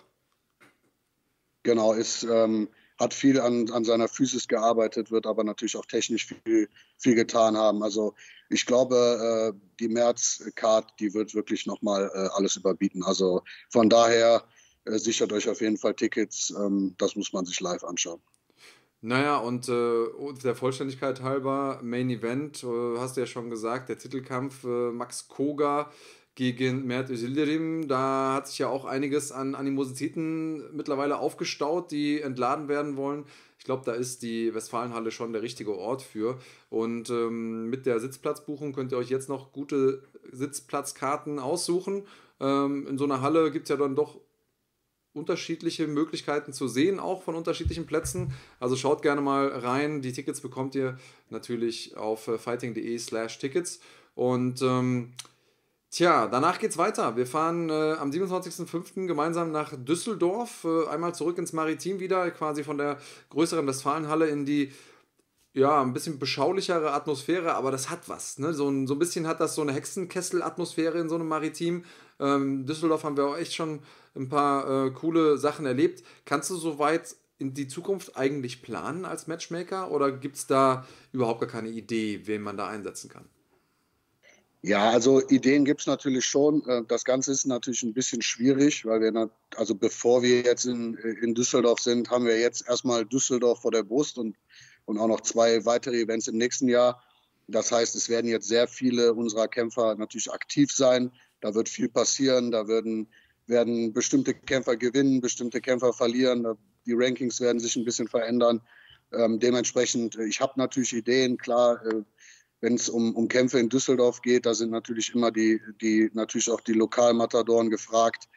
[1.64, 2.70] Genau, ist, ähm,
[3.00, 7.56] hat viel an, an seiner Physis gearbeitet, wird aber natürlich auch technisch viel, viel getan
[7.56, 7.82] haben.
[7.82, 8.14] Also
[8.50, 13.04] ich glaube, äh, die März-Card, die wird wirklich nochmal äh, alles überbieten.
[13.04, 14.44] Also von daher
[14.86, 16.54] äh, sichert euch auf jeden Fall Tickets.
[16.58, 18.22] Ähm, das muss man sich live anschauen.
[19.02, 20.08] Naja, und äh,
[20.44, 25.30] der Vollständigkeit halber, Main Event, äh, hast du ja schon gesagt, der Titelkampf äh, Max
[25.30, 25.90] Koga
[26.40, 27.90] gegen Mert Özildirim.
[27.90, 33.26] Da hat sich ja auch einiges an Animositäten mittlerweile aufgestaut, die entladen werden wollen.
[33.58, 36.40] Ich glaube, da ist die Westfalenhalle schon der richtige Ort für.
[36.70, 42.04] Und ähm, mit der Sitzplatzbuchung könnt ihr euch jetzt noch gute Sitzplatzkarten aussuchen.
[42.40, 44.22] Ähm, in so einer Halle gibt es ja dann doch
[45.12, 48.32] unterschiedliche Möglichkeiten zu sehen, auch von unterschiedlichen Plätzen.
[48.62, 50.02] Also schaut gerne mal rein.
[50.02, 50.98] Die Tickets bekommt ihr
[51.30, 53.82] natürlich auf äh, fighting.de slash Tickets.
[54.16, 55.12] Und ähm,
[55.90, 57.16] tja, danach geht's weiter.
[57.16, 59.08] Wir fahren äh, am 27.05.
[59.08, 62.98] gemeinsam nach Düsseldorf, äh, einmal zurück ins Maritim wieder, quasi von der
[63.30, 64.72] größeren Westfalenhalle in die
[65.54, 68.38] ja, ein bisschen beschaulichere Atmosphäre, aber das hat was.
[68.38, 68.54] Ne?
[68.54, 71.84] So, ein, so ein bisschen hat das so eine Hexenkessel-Atmosphäre in so einem Maritim.
[72.20, 73.80] Ähm, Düsseldorf haben wir auch echt schon
[74.16, 76.04] ein paar äh, coole Sachen erlebt.
[76.26, 81.40] Kannst du soweit in die Zukunft eigentlich planen als Matchmaker oder gibt es da überhaupt
[81.40, 83.26] gar keine Idee, wen man da einsetzen kann?
[84.62, 86.68] Ja, also Ideen gibt es natürlich schon.
[86.68, 90.96] Äh, das Ganze ist natürlich ein bisschen schwierig, weil wir, also bevor wir jetzt in,
[90.96, 94.36] in Düsseldorf sind, haben wir jetzt erstmal Düsseldorf vor der Brust und,
[94.86, 97.02] und auch noch zwei weitere Events im nächsten Jahr.
[97.48, 101.12] Das heißt, es werden jetzt sehr viele unserer Kämpfer natürlich aktiv sein.
[101.42, 103.08] Da wird viel passieren, da werden
[103.50, 106.48] werden bestimmte Kämpfer gewinnen, bestimmte Kämpfer verlieren.
[106.86, 108.62] Die Rankings werden sich ein bisschen verändern.
[109.12, 112.04] Ähm, dementsprechend, äh, ich habe natürlich Ideen, klar, äh,
[112.62, 116.50] wenn es um, um Kämpfe in Düsseldorf geht, da sind natürlich immer die, die natürlich
[116.50, 118.28] auch die Lokalmatadoren gefragt.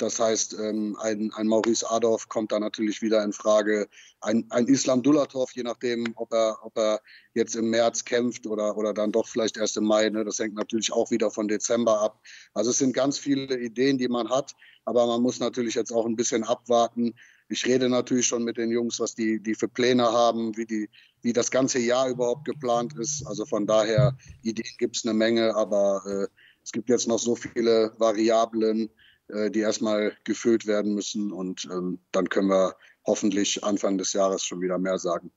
[0.00, 3.86] Das heißt, ähm, ein, ein Maurice Adorf kommt da natürlich wieder in Frage.
[4.22, 7.02] Ein, ein Islam Dulatov, je nachdem, ob er, ob er
[7.34, 10.08] jetzt im März kämpft oder, oder dann doch vielleicht erst im Mai.
[10.08, 10.24] Ne?
[10.24, 12.22] Das hängt natürlich auch wieder von Dezember ab.
[12.54, 14.54] Also es sind ganz viele Ideen, die man hat,
[14.86, 17.14] aber man muss natürlich jetzt auch ein bisschen abwarten.
[17.50, 20.88] Ich rede natürlich schon mit den Jungs, was die, die für Pläne haben, wie, die,
[21.22, 23.26] wie das ganze Jahr überhaupt geplant ist.
[23.26, 26.26] Also von daher, Ideen gibt es eine Menge, aber äh,
[26.62, 28.90] es gibt jetzt noch so viele Variablen
[29.32, 31.32] äh, die erstmal gefüllt werden müssen.
[31.32, 32.76] Und ähm, dann können wir
[33.06, 35.30] hoffentlich Anfang des Jahres schon wieder mehr sagen.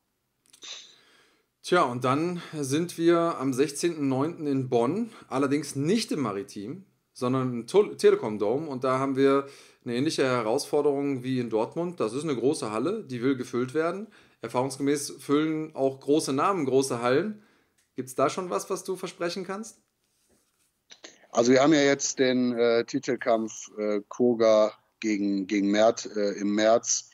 [1.61, 4.45] Tja, und dann sind wir am 16.09.
[4.45, 8.67] in Bonn, allerdings nicht im Maritim, sondern im Telekom Dome.
[8.67, 9.47] Und da haben wir
[9.85, 11.99] eine ähnliche Herausforderung wie in Dortmund.
[11.99, 14.07] Das ist eine große Halle, die will gefüllt werden.
[14.41, 17.43] Erfahrungsgemäß füllen auch große Namen große Hallen.
[17.95, 19.81] Gibt es da schon was, was du versprechen kannst?
[21.31, 26.53] Also wir haben ja jetzt den äh, Titelkampf äh, Koga gegen, gegen Mert äh, im
[26.55, 27.09] März.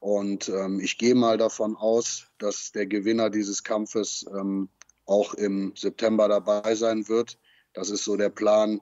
[0.00, 4.68] Und ähm, ich gehe mal davon aus, dass der Gewinner dieses Kampfes ähm,
[5.06, 7.38] auch im September dabei sein wird.
[7.74, 8.80] Das ist so der Plan,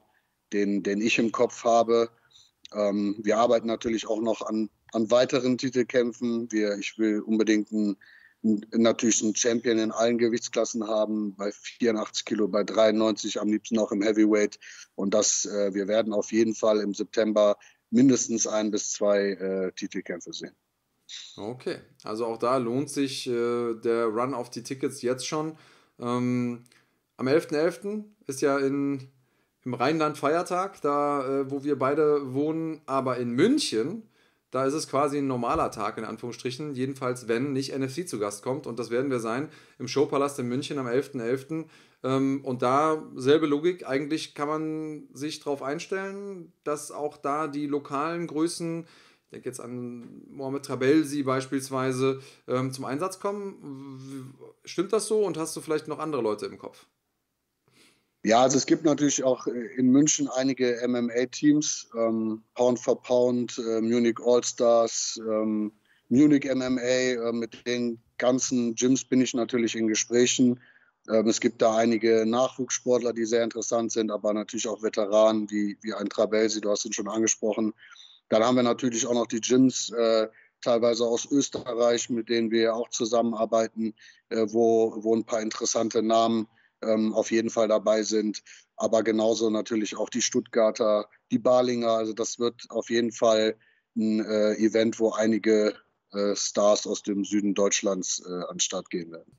[0.53, 2.11] den, den ich im Kopf habe.
[2.73, 6.51] Ähm, wir arbeiten natürlich auch noch an, an weiteren Titelkämpfen.
[6.53, 7.97] Wir, ich will unbedingt einen
[8.43, 13.91] natürlich einen Champion in allen Gewichtsklassen haben, bei 84 Kilo, bei 93, am liebsten auch
[13.91, 14.59] im Heavyweight.
[14.95, 17.57] Und das, äh, wir werden auf jeden Fall im September
[17.91, 20.55] mindestens ein bis zwei äh, Titelkämpfe sehen.
[21.37, 25.57] Okay, also auch da lohnt sich äh, der Run auf die Tickets jetzt schon.
[25.99, 26.65] Ähm,
[27.17, 27.83] am 11.11.
[27.83, 28.05] .11.
[28.27, 29.11] ist ja in,
[29.69, 34.03] im Rheinland Feiertag, da äh, wo wir beide wohnen, aber in München
[34.51, 38.43] da ist es quasi ein normaler Tag in Anführungsstrichen, jedenfalls wenn nicht NFC zu Gast
[38.43, 39.49] kommt und das werden wir sein
[39.79, 41.21] im Showpalast in München am 11.11.
[41.21, 41.65] .11.
[42.05, 47.67] Ähm, und da selbe Logik, eigentlich kann man sich darauf einstellen, dass auch da die
[47.67, 48.87] lokalen Größen,
[49.25, 54.33] ich denke jetzt an Mohamed Trabelsi beispielsweise, ähm, zum Einsatz kommen.
[54.65, 56.87] Stimmt das so und hast du vielleicht noch andere Leute im Kopf?
[58.25, 63.59] Ja, also es gibt natürlich auch äh, in München einige MMA-Teams, ähm, Pound for Pound,
[63.59, 65.73] äh, Munich All-Stars, ähm,
[66.09, 70.61] Munich MMA, äh, mit den ganzen Gyms bin ich natürlich in Gesprächen.
[71.09, 75.79] Ähm, es gibt da einige Nachwuchssportler, die sehr interessant sind, aber natürlich auch Veteranen wie,
[75.83, 77.73] wie ein Trabelsi, du hast ihn schon angesprochen.
[78.31, 80.27] Dann haben wir natürlich auch noch die Gyms, äh,
[80.61, 83.95] teilweise aus Österreich, mit denen wir auch zusammenarbeiten,
[84.31, 86.49] äh, wo, wo ein paar interessante Namen
[86.83, 88.43] ähm, auf jeden Fall dabei sind.
[88.77, 91.91] Aber genauso natürlich auch die Stuttgarter, die Balinger.
[91.91, 93.57] Also das wird auf jeden Fall
[93.97, 95.75] ein äh, Event, wo einige
[96.13, 99.37] äh, Stars aus dem Süden Deutschlands äh, an den Start gehen werden.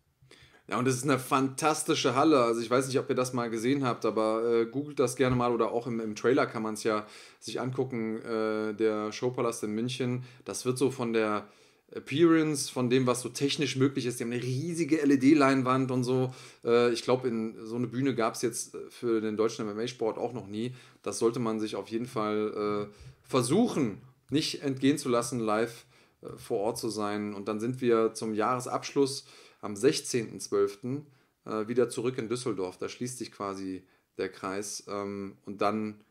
[0.69, 2.43] Ja, und es ist eine fantastische Halle.
[2.43, 5.35] Also ich weiß nicht, ob ihr das mal gesehen habt, aber äh, googelt das gerne
[5.35, 7.07] mal oder auch im, im Trailer kann man es ja
[7.39, 8.21] sich angucken.
[8.21, 11.47] Äh, der Showpalast in München, das wird so von der
[11.93, 14.19] Appearance, von dem, was so technisch möglich ist.
[14.19, 16.33] Die haben eine riesige LED-Leinwand und so.
[16.63, 20.33] Äh, ich glaube, in so eine Bühne gab es jetzt für den deutschen MMA-Sport auch
[20.33, 20.75] noch nie.
[21.01, 25.85] Das sollte man sich auf jeden Fall äh, versuchen, nicht entgehen zu lassen, live
[26.21, 27.33] äh, vor Ort zu sein.
[27.33, 29.25] Und dann sind wir zum Jahresabschluss
[29.61, 31.01] am 16.12.
[31.45, 32.77] Äh, wieder zurück in Düsseldorf.
[32.77, 33.83] Da schließt sich quasi
[34.17, 34.83] der Kreis.
[34.87, 36.01] Ähm, und dann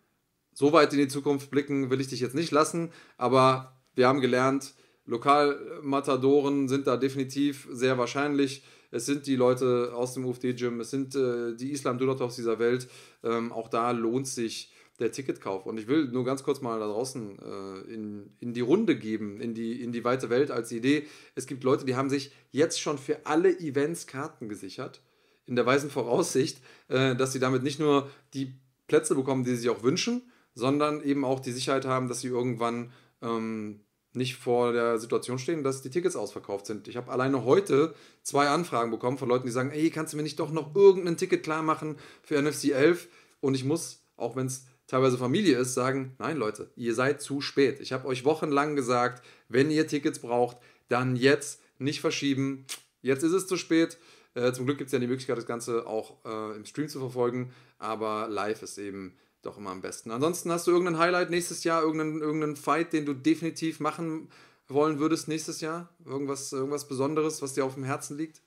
[0.52, 4.20] so weit in die Zukunft blicken will ich dich jetzt nicht lassen, aber wir haben
[4.20, 4.74] gelernt,
[5.08, 8.62] Lokalmatadoren sind da definitiv sehr wahrscheinlich.
[8.90, 12.88] Es sind die Leute aus dem UFD-Gym, es sind äh, die Islam Dulatovs dieser Welt.
[13.24, 15.64] Ähm, auch da lohnt sich der Ticketkauf.
[15.64, 19.40] Und ich will nur ganz kurz mal da draußen äh, in, in die Runde geben,
[19.40, 21.06] in die, in die weite Welt als Idee.
[21.34, 25.00] Es gibt Leute, die haben sich jetzt schon für alle Events Karten gesichert,
[25.46, 28.54] in der weisen Voraussicht, äh, dass sie damit nicht nur die
[28.88, 30.22] Plätze bekommen, die sie sich auch wünschen,
[30.54, 32.92] sondern eben auch die Sicherheit haben, dass sie irgendwann
[33.22, 33.80] ähm,
[34.18, 36.88] nicht vor der Situation stehen, dass die Tickets ausverkauft sind.
[36.88, 40.22] Ich habe alleine heute zwei Anfragen bekommen von Leuten, die sagen, ey, kannst du mir
[40.22, 43.08] nicht doch noch irgendein Ticket klar machen für NFC 11?
[43.40, 47.40] Und ich muss, auch wenn es teilweise Familie ist, sagen, nein Leute, ihr seid zu
[47.40, 47.80] spät.
[47.80, 50.58] Ich habe euch wochenlang gesagt, wenn ihr Tickets braucht,
[50.88, 52.66] dann jetzt nicht verschieben.
[53.00, 53.98] Jetzt ist es zu spät.
[54.34, 56.98] Äh, zum Glück gibt es ja die Möglichkeit, das Ganze auch äh, im Stream zu
[56.98, 60.10] verfolgen, aber live ist eben doch immer am besten.
[60.10, 64.28] Ansonsten hast du irgendein Highlight nächstes Jahr, irgendeinen, irgendeinen Fight, den du definitiv machen
[64.68, 65.88] wollen würdest nächstes Jahr?
[66.04, 68.42] Irgendwas, irgendwas Besonderes, was dir auf dem Herzen liegt?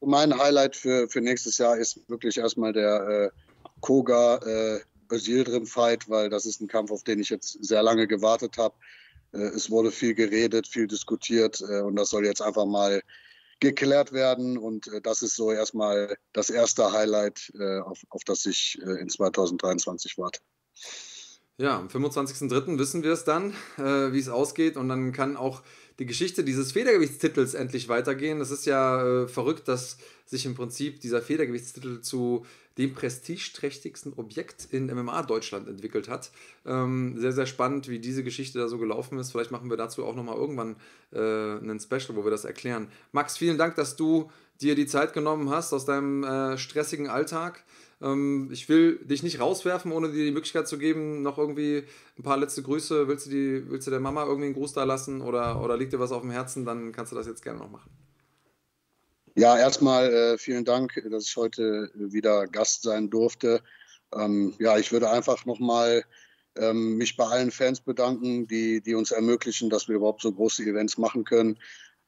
[0.00, 3.30] Mein Highlight für, für nächstes Jahr ist wirklich erstmal der äh,
[3.80, 4.80] Koga äh,
[5.12, 8.74] Özildirim Fight, weil das ist ein Kampf, auf den ich jetzt sehr lange gewartet habe.
[9.32, 13.02] Äh, es wurde viel geredet, viel diskutiert äh, und das soll jetzt einfach mal
[13.62, 14.58] geklärt werden.
[14.58, 19.00] Und äh, das ist so erstmal das erste Highlight, äh, auf, auf das ich äh,
[19.00, 20.40] in 2023 warte.
[21.58, 22.78] Ja, am 25.03.
[22.78, 24.76] wissen wir es dann, äh, wie es ausgeht.
[24.76, 25.62] Und dann kann auch
[25.98, 28.40] die Geschichte dieses Federgewichtstitels endlich weitergehen.
[28.40, 32.44] Es ist ja äh, verrückt, dass sich im Prinzip dieser Federgewichtstitel zu
[32.78, 36.30] dem prestigeträchtigsten Objekt in MMA Deutschland entwickelt hat.
[36.64, 39.32] Ähm, sehr, sehr spannend, wie diese Geschichte da so gelaufen ist.
[39.32, 40.76] Vielleicht machen wir dazu auch nochmal irgendwann
[41.12, 42.88] äh, einen Special, wo wir das erklären.
[43.12, 44.30] Max, vielen Dank, dass du
[44.60, 47.62] dir die Zeit genommen hast aus deinem äh, stressigen Alltag.
[48.02, 51.84] Ähm, ich will dich nicht rauswerfen, ohne dir die Möglichkeit zu geben, noch irgendwie
[52.18, 53.08] ein paar letzte Grüße.
[53.08, 55.92] Willst du, die, willst du der Mama irgendwie einen Gruß da lassen oder, oder liegt
[55.92, 56.64] dir was auf dem Herzen?
[56.64, 57.90] Dann kannst du das jetzt gerne noch machen.
[59.34, 63.62] Ja, erstmal äh, vielen Dank, dass ich heute wieder Gast sein durfte.
[64.14, 66.04] Ähm, ja, ich würde einfach nochmal
[66.56, 70.64] ähm, mich bei allen Fans bedanken, die, die uns ermöglichen, dass wir überhaupt so große
[70.64, 71.58] Events machen können.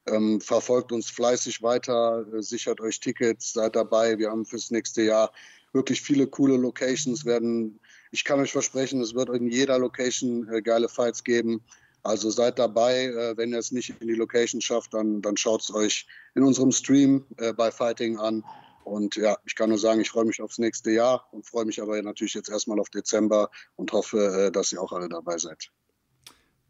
[0.07, 4.19] Ähm, verfolgt uns fleißig weiter, äh, sichert euch Tickets, seid dabei.
[4.19, 5.31] Wir haben fürs nächste Jahr
[5.75, 7.25] wirklich viele coole Locations.
[7.25, 7.79] Werden,
[8.11, 11.61] ich kann euch versprechen, es wird in jeder Location äh, geile Fights geben.
[12.01, 13.05] Also seid dabei.
[13.05, 16.43] Äh, wenn ihr es nicht in die Location schafft, dann, dann schaut es euch in
[16.43, 18.43] unserem Stream äh, bei Fighting an.
[18.83, 21.81] Und ja, ich kann nur sagen, ich freue mich aufs nächste Jahr und freue mich
[21.81, 25.71] aber natürlich jetzt erstmal auf Dezember und hoffe, äh, dass ihr auch alle dabei seid.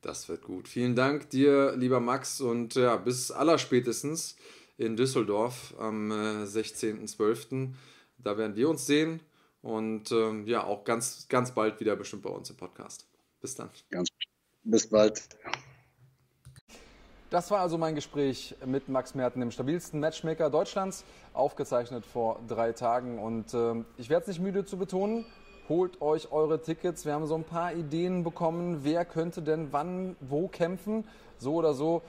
[0.01, 0.67] Das wird gut.
[0.67, 4.35] Vielen Dank dir, lieber Max, und ja, bis allerspätestens
[4.77, 7.73] in Düsseldorf am äh, 16.12.
[8.17, 9.21] Da werden wir uns sehen
[9.61, 13.07] und ähm, ja, auch ganz, ganz bald wieder bestimmt bei uns im Podcast.
[13.41, 13.69] Bis dann.
[13.89, 14.09] Ganz
[14.63, 15.27] bis bald.
[17.29, 21.03] Das war also mein Gespräch mit Max Merten, dem stabilsten Matchmaker Deutschlands,
[21.33, 23.19] aufgezeichnet vor drei Tagen.
[23.19, 25.25] Und äh, ich werde es nicht müde zu betonen,
[25.67, 27.05] holt euch eure Tickets.
[27.05, 31.03] Wir haben so ein paar Ideen bekommen, wer könnte denn wann, wo kämpfen.
[31.37, 32.03] So oder so,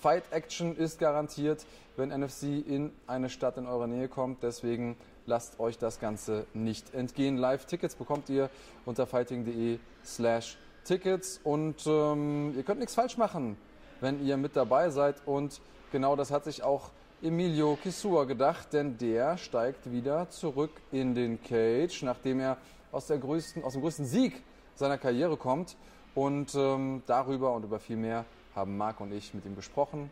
[0.00, 4.42] Fight Action ist garantiert, wenn NFC in eine Stadt in eurer Nähe kommt.
[4.42, 4.96] Deswegen
[5.30, 7.38] lasst euch das Ganze nicht entgehen.
[7.38, 8.50] Live-Tickets bekommt ihr
[8.84, 13.56] unter fighting.de slash Tickets und ähm, ihr könnt nichts falsch machen,
[14.00, 15.16] wenn ihr mit dabei seid.
[15.26, 15.60] Und
[15.92, 16.90] genau das hat sich auch
[17.22, 22.56] Emilio Kisua gedacht, denn der steigt wieder zurück in den Cage, nachdem er
[22.90, 24.42] aus, der größten, aus dem größten Sieg
[24.74, 25.76] seiner Karriere kommt.
[26.16, 28.24] Und ähm, darüber und über viel mehr
[28.56, 30.10] haben Marc und ich mit ihm gesprochen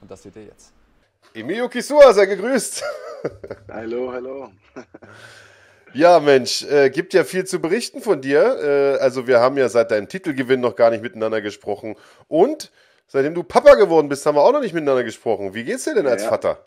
[0.00, 0.75] und das seht ihr jetzt.
[1.34, 2.82] Emilio Kisua, sei gegrüßt.
[3.68, 4.52] Hallo, hallo.
[5.92, 8.40] Ja, Mensch, äh, gibt ja viel zu berichten von dir.
[8.40, 11.96] Äh, also wir haben ja seit deinem Titelgewinn noch gar nicht miteinander gesprochen.
[12.28, 12.70] Und
[13.06, 15.54] seitdem du Papa geworden bist, haben wir auch noch nicht miteinander gesprochen.
[15.54, 16.66] Wie geht's dir denn als ja, Vater?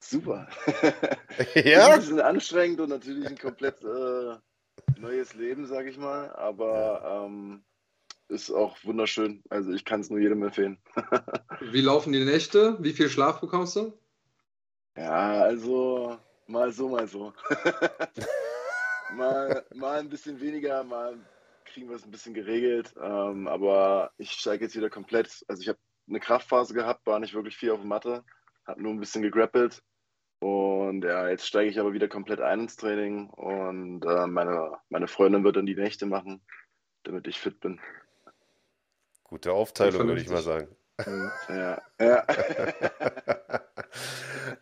[0.00, 0.48] Super.
[1.54, 1.88] ja?
[1.88, 4.36] Ein bisschen anstrengend und natürlich ein komplett äh,
[4.98, 6.30] neues Leben, sag ich mal.
[6.30, 7.64] Aber ähm,
[8.32, 9.42] ist auch wunderschön.
[9.50, 10.78] Also ich kann es nur jedem empfehlen.
[11.60, 12.76] Wie laufen die Nächte?
[12.80, 13.92] Wie viel Schlaf bekommst du?
[14.96, 17.32] Ja, also mal so, mal so.
[19.16, 21.18] mal, mal ein bisschen weniger, mal
[21.64, 22.94] kriegen wir es ein bisschen geregelt.
[23.00, 25.44] Ähm, aber ich steige jetzt wieder komplett.
[25.48, 25.78] Also ich habe
[26.08, 28.24] eine Kraftphase gehabt, war nicht wirklich viel auf der Matte,
[28.66, 29.82] habe nur ein bisschen gegrappelt.
[30.40, 35.06] Und ja, jetzt steige ich aber wieder komplett ein ins Training und äh, meine, meine
[35.06, 36.42] Freundin wird dann die Nächte machen,
[37.04, 37.80] damit ich fit bin.
[39.32, 40.68] Gute Aufteilung, würde ich mal sagen.
[41.48, 42.26] Ja, ja.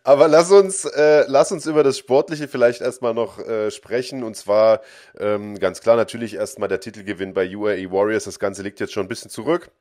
[0.05, 4.23] Aber lass uns, äh, lass uns über das Sportliche vielleicht erstmal noch äh, sprechen.
[4.23, 4.79] Und zwar
[5.19, 8.23] ähm, ganz klar natürlich erstmal der Titelgewinn bei UAE Warriors.
[8.23, 9.71] Das Ganze liegt jetzt schon ein bisschen zurück.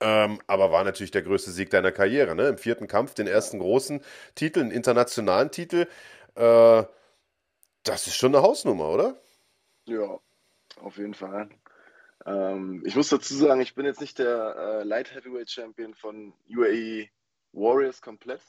[0.00, 2.34] Ähm, aber war natürlich der größte Sieg deiner Karriere.
[2.34, 2.48] Ne?
[2.48, 4.02] Im vierten Kampf den ersten großen
[4.34, 5.86] Titel, einen internationalen Titel.
[6.34, 6.82] Äh,
[7.84, 9.22] das ist schon eine Hausnummer, oder?
[9.86, 10.18] Ja,
[10.80, 11.50] auf jeden Fall.
[12.26, 16.32] Ähm, ich muss dazu sagen, ich bin jetzt nicht der äh, Light Heavyweight Champion von
[16.48, 17.08] UAE
[17.52, 18.42] Warriors komplett,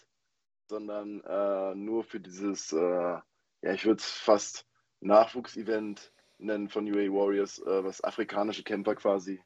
[0.67, 3.23] sondern äh, nur für dieses, äh, ja,
[3.61, 4.65] ich würde es fast
[5.01, 9.41] Nachwuchsevent nennen von UAE Warriors, äh, was afrikanische Kämpfer quasi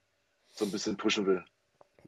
[0.52, 1.44] so ein bisschen pushen will.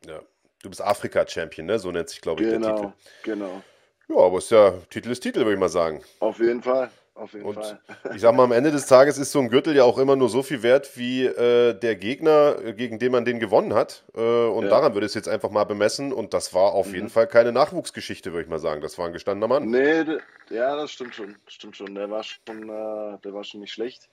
[0.05, 0.21] Ja,
[0.61, 1.79] du bist Afrika-Champion, ne?
[1.79, 2.93] So nennt sich, glaube ich, genau, der Titel.
[3.23, 3.63] Genau, genau.
[4.09, 6.03] Ja, aber ist ja Titel ist Titel, würde ich mal sagen.
[6.19, 6.91] Auf jeden Fall.
[7.19, 7.79] Auf jeden und Fall.
[8.15, 10.29] ich sag mal, am Ende des Tages ist so ein Gürtel ja auch immer nur
[10.29, 14.05] so viel wert, wie äh, der Gegner, äh, gegen den man den gewonnen hat.
[14.15, 14.69] Äh, und ja.
[14.69, 16.13] daran würde es jetzt einfach mal bemessen.
[16.13, 16.95] Und das war auf mhm.
[16.95, 18.81] jeden Fall keine Nachwuchsgeschichte, würde ich mal sagen.
[18.81, 19.69] Das war ein gestandener Mann.
[19.69, 20.05] Nee,
[20.49, 21.35] ja, das stimmt schon.
[21.47, 21.93] Stimmt schon.
[21.93, 24.09] Der war schon, äh, der war schon nicht schlecht.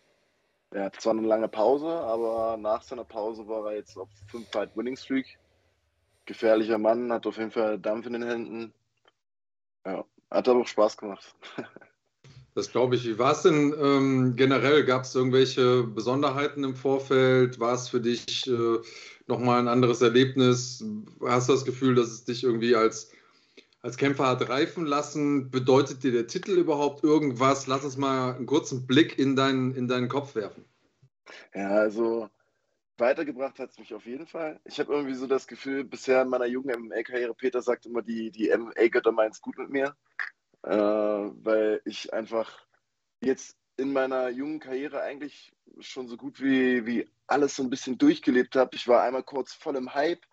[0.72, 4.50] Er hat zwar eine lange Pause, aber nach seiner Pause war er jetzt auf 5
[4.50, 5.38] Fight Winning Streak.
[6.24, 8.74] Gefährlicher Mann, hat auf jeden Fall Dampf in den Händen.
[9.84, 11.34] Ja, hat aber auch Spaß gemacht.
[12.57, 13.07] Das glaube ich.
[13.07, 14.82] Wie war es denn ähm, generell?
[14.86, 17.61] Gab es irgendwelche Besonderheiten im Vorfeld?
[17.61, 18.78] War es für dich äh,
[19.26, 20.82] nochmal ein anderes Erlebnis?
[21.20, 23.12] Hast du das Gefühl, dass es dich irgendwie als,
[23.82, 25.50] als Kämpfer hat reifen lassen?
[25.50, 27.66] Bedeutet dir der Titel überhaupt irgendwas?
[27.66, 30.64] Lass uns mal einen kurzen Blick in deinen, in deinen Kopf werfen.
[31.54, 32.30] Ja, also
[32.96, 34.61] weitergebracht hat es mich auf jeden Fall.
[34.64, 38.30] Ich habe irgendwie so das Gefühl, bisher in meiner jungen MMA-Karriere, Peter sagt immer, die,
[38.30, 39.94] die MMA-Götter meinen es gut mit mir
[40.66, 42.66] äh, weil ich einfach
[43.20, 47.98] jetzt in meiner jungen Karriere eigentlich schon so gut wie, wie alles so ein bisschen
[47.98, 48.74] durchgelebt habe.
[48.74, 50.24] Ich war einmal kurz voll im Hype,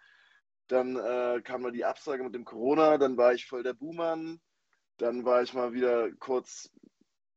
[0.67, 4.41] dann äh, kam mal die Absage mit dem Corona, dann war ich voll der Buhmann,
[4.97, 6.71] dann war ich mal wieder kurz,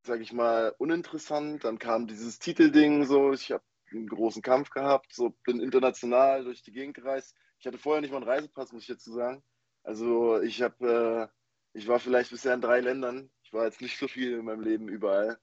[0.03, 5.13] sag ich mal, uninteressant, dann kam dieses Titelding so, ich habe einen großen Kampf gehabt,
[5.13, 7.35] so bin international durch die Gegend gereist.
[7.59, 9.43] Ich hatte vorher nicht mal einen Reisepass, muss ich jetzt sagen.
[9.83, 11.37] Also ich habe äh,
[11.77, 13.31] ich war vielleicht bisher in drei Ländern.
[13.43, 15.39] Ich war jetzt nicht so viel in meinem Leben überall.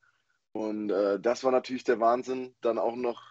[0.51, 2.55] Und äh, das war natürlich der Wahnsinn.
[2.61, 3.21] Dann auch noch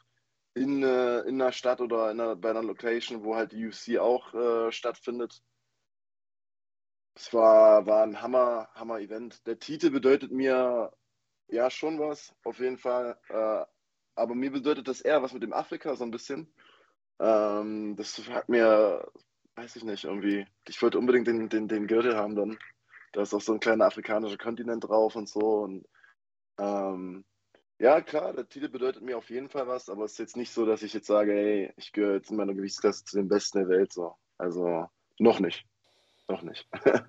[0.55, 3.99] in, äh, in einer Stadt oder in einer, bei einer Location, wo halt die UFC
[3.99, 5.43] auch äh, stattfindet.
[7.15, 9.45] Es war, war ein Hammer, Hammer Event.
[9.49, 10.93] Der Titel bedeutet mir
[11.49, 13.19] ja schon was, auf jeden Fall.
[13.29, 13.65] Äh,
[14.15, 16.55] aber mir bedeutet das eher was mit dem Afrika so ein bisschen.
[17.19, 19.11] Ähm, das hat mir,
[19.57, 20.47] weiß ich nicht, irgendwie.
[20.69, 22.59] Ich wollte unbedingt den, den, den Gürtel haben dann.
[23.13, 25.61] Da ist auch so ein kleiner afrikanischer Kontinent drauf und so.
[25.61, 25.87] Und
[26.59, 27.25] ähm,
[27.79, 30.53] ja, klar, der Titel bedeutet mir auf jeden Fall was, aber es ist jetzt nicht
[30.53, 33.59] so, dass ich jetzt sage, hey, ich gehöre jetzt in meiner Gewichtsklasse zu den Besten
[33.59, 33.93] der Welt.
[33.93, 34.15] So.
[34.39, 34.89] Also
[35.19, 35.67] noch nicht.
[36.29, 36.69] Noch nicht.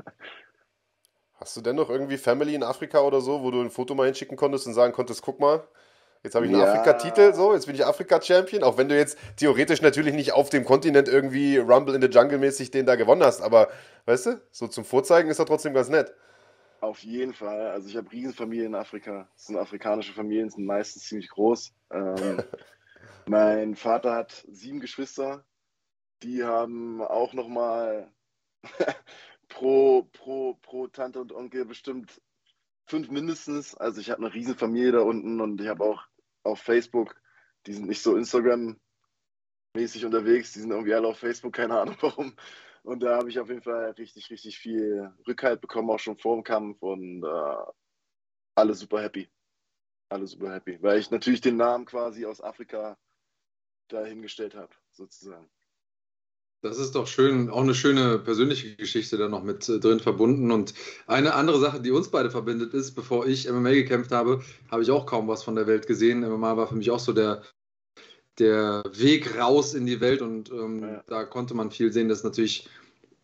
[1.35, 4.05] Hast du denn noch irgendwie Family in Afrika oder so, wo du ein Foto mal
[4.05, 5.67] hinschicken konntest und sagen konntest, guck mal,
[6.23, 6.71] Jetzt habe ich einen ja.
[6.71, 10.63] Afrika-Titel, so, jetzt bin ich Afrika-Champion, auch wenn du jetzt theoretisch natürlich nicht auf dem
[10.63, 13.67] Kontinent irgendwie Rumble in the Jungle mäßig den da gewonnen hast, aber
[14.05, 16.13] weißt du, so zum Vorzeigen ist er trotzdem ganz nett.
[16.79, 17.71] Auf jeden Fall.
[17.71, 19.29] Also ich habe Riesenfamilien in Afrika.
[19.35, 21.73] Das sind afrikanische Familien, sind meistens ziemlich groß.
[21.91, 22.43] Ähm,
[23.25, 25.45] mein Vater hat sieben Geschwister.
[26.23, 28.11] Die haben auch nochmal
[29.49, 32.21] pro, pro, pro Tante und Onkel bestimmt
[32.85, 33.75] fünf mindestens.
[33.75, 36.03] Also ich habe eine Riesenfamilie da unten und ich habe auch
[36.43, 37.15] auf Facebook,
[37.65, 42.35] die sind nicht so Instagram-mäßig unterwegs, die sind irgendwie alle auf Facebook, keine Ahnung warum.
[42.83, 46.35] Und da habe ich auf jeden Fall richtig, richtig viel Rückhalt bekommen, auch schon vor
[46.35, 47.71] dem Kampf und äh,
[48.55, 49.29] alle super happy.
[50.09, 52.97] Alle super happy, weil ich natürlich den Namen quasi aus Afrika
[53.87, 55.49] dahingestellt habe, sozusagen.
[56.63, 60.49] Das ist doch schön, auch eine schöne persönliche Geschichte da noch mit äh, drin verbunden.
[60.49, 60.73] Und
[61.07, 64.41] eine andere Sache, die uns beide verbindet, ist, bevor ich MMA gekämpft habe,
[64.71, 66.21] habe ich auch kaum was von der Welt gesehen.
[66.21, 67.41] MMA war für mich auch so der,
[68.39, 71.03] der Weg raus in die Welt und ähm, ja.
[71.07, 72.07] da konnte man viel sehen.
[72.07, 72.69] Das ist natürlich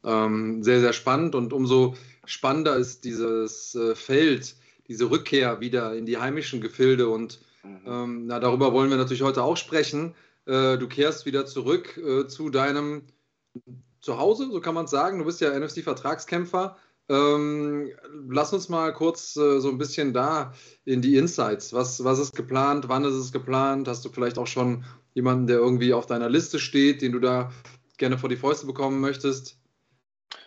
[0.03, 4.57] ähm, sehr, sehr spannend und umso spannender ist dieses äh, Feld,
[4.89, 7.79] diese Rückkehr wieder in die heimischen Gefilde und mhm.
[7.85, 10.13] ähm, na, darüber wollen wir natürlich heute auch sprechen.
[10.45, 13.03] Äh, du kehrst wieder zurück äh, zu deinem
[14.01, 15.19] Zuhause, so kann man es sagen.
[15.19, 16.77] Du bist ja NFC-Vertragskämpfer.
[17.09, 17.91] Ähm,
[18.29, 20.53] lass uns mal kurz äh, so ein bisschen da
[20.85, 21.73] in die Insights.
[21.73, 22.87] Was, was ist geplant?
[22.87, 23.87] Wann ist es geplant?
[23.87, 24.85] Hast du vielleicht auch schon
[25.15, 27.51] jemanden, der irgendwie auf deiner Liste steht, den du da
[27.97, 29.59] gerne vor die Fäuste bekommen möchtest?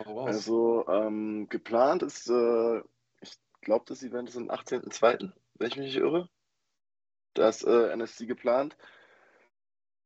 [0.05, 2.79] Also ähm, geplant ist, äh,
[3.21, 6.29] ich glaube, das Event ist am 18.02., wenn ich mich nicht irre.
[7.33, 8.77] Da ist äh, NFC geplant.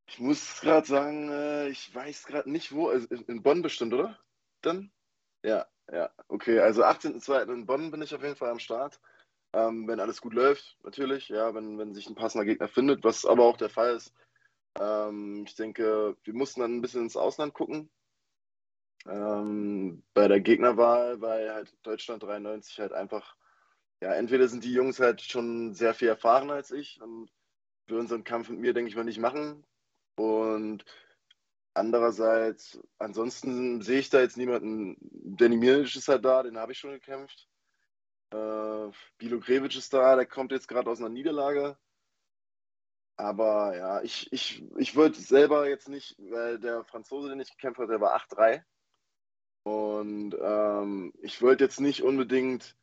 [0.07, 2.87] Ich muss gerade sagen, äh, ich weiß gerade nicht wo.
[2.87, 4.17] Also in Bonn bestimmt, oder?
[4.61, 4.91] Dann?
[5.43, 6.09] Ja, ja.
[6.29, 7.53] Okay, also 18.02.
[7.53, 8.99] in Bonn bin ich auf jeden Fall am Start.
[9.53, 11.29] Ähm, wenn alles gut läuft, natürlich.
[11.29, 14.13] Ja, wenn, wenn sich ein passender Gegner findet, was aber auch der Fall ist.
[14.79, 17.89] Ähm, ich denke, wir mussten dann ein bisschen ins Ausland gucken.
[19.05, 23.35] Ähm, bei der Gegnerwahl, weil halt Deutschland 93 halt einfach,
[24.01, 27.29] ja, entweder sind die Jungs halt schon sehr viel erfahrener als ich und
[27.87, 29.65] für unseren Kampf mit mir, denke ich mal, nicht machen.
[30.17, 30.83] Und
[31.73, 34.97] andererseits, ansonsten sehe ich da jetzt niemanden.
[35.37, 37.47] Danny Milic ist halt da, den habe ich schon gekämpft.
[38.31, 41.77] Äh, Bilo Grevic ist da, der kommt jetzt gerade aus einer Niederlage.
[43.15, 47.79] Aber ja, ich, ich, ich würde selber jetzt nicht, weil der Franzose, den ich gekämpft
[47.79, 48.63] habe, der war 8-3.
[49.63, 52.75] Und ähm, ich wollte jetzt nicht unbedingt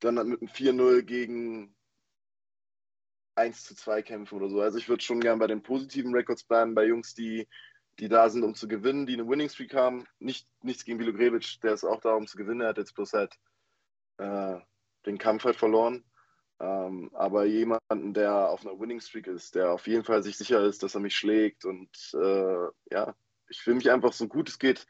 [0.00, 1.76] dann mit einem 4-0 gegen
[3.34, 4.60] 1 zu 2 kämpfen oder so.
[4.60, 7.48] Also ich würde schon gern bei den positiven Records bleiben, bei Jungs, die,
[7.98, 10.06] die da sind, um zu gewinnen, die eine Winning Streak haben.
[10.18, 12.60] Nicht, nichts gegen Bilo Grevic, der ist auch da, um zu gewinnen.
[12.62, 13.38] Er hat jetzt bloß halt
[14.18, 14.58] äh,
[15.06, 16.04] den Kampf halt verloren.
[16.60, 20.62] Ähm, aber jemanden, der auf einer Winning Streak ist, der auf jeden Fall sich sicher
[20.64, 21.64] ist, dass er mich schlägt.
[21.64, 23.14] Und äh, ja,
[23.48, 24.86] ich will mich einfach so gut es geht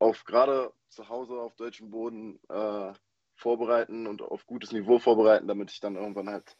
[0.00, 2.92] auf gerade zu Hause auf deutschem Boden äh,
[3.34, 6.56] vorbereiten und auf gutes Niveau vorbereiten, damit ich dann irgendwann halt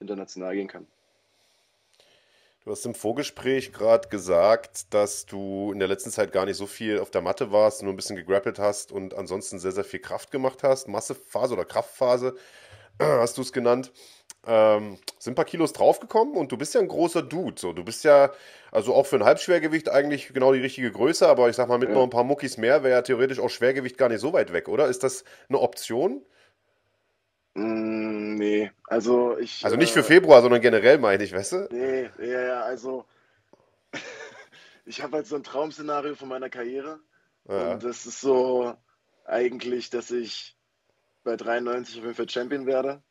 [0.00, 0.86] international gehen kann.
[2.64, 6.66] Du hast im Vorgespräch gerade gesagt, dass du in der letzten Zeit gar nicht so
[6.66, 10.00] viel auf der Matte warst, nur ein bisschen gegrappelt hast und ansonsten sehr, sehr viel
[10.00, 10.86] Kraft gemacht hast.
[10.86, 12.36] Massephase oder Kraftphase
[13.00, 13.92] hast du es genannt.
[14.46, 17.58] Ähm, sind ein paar Kilos draufgekommen und du bist ja ein großer Dude.
[17.58, 17.72] So.
[17.72, 18.30] Du bist ja,
[18.70, 21.88] also auch für ein Halbschwergewicht eigentlich genau die richtige Größe, aber ich sag mal, mit
[21.88, 21.94] ja.
[21.94, 24.68] noch ein paar Muckis mehr wäre ja theoretisch auch Schwergewicht gar nicht so weit weg,
[24.68, 24.86] oder?
[24.86, 26.22] Ist das eine Option?
[27.54, 29.64] Mm, nee, also ich.
[29.64, 31.68] Also nicht für äh, Februar, sondern generell meine ich, weißt du?
[31.70, 33.04] Nee, ja, ja, also.
[34.86, 37.00] ich habe halt so ein Traumszenario von meiner Karriere.
[37.48, 37.72] Ja.
[37.72, 38.74] Und das ist so
[39.24, 40.56] eigentlich, dass ich
[41.24, 43.02] bei 93 auf jeden Fall Champion werde.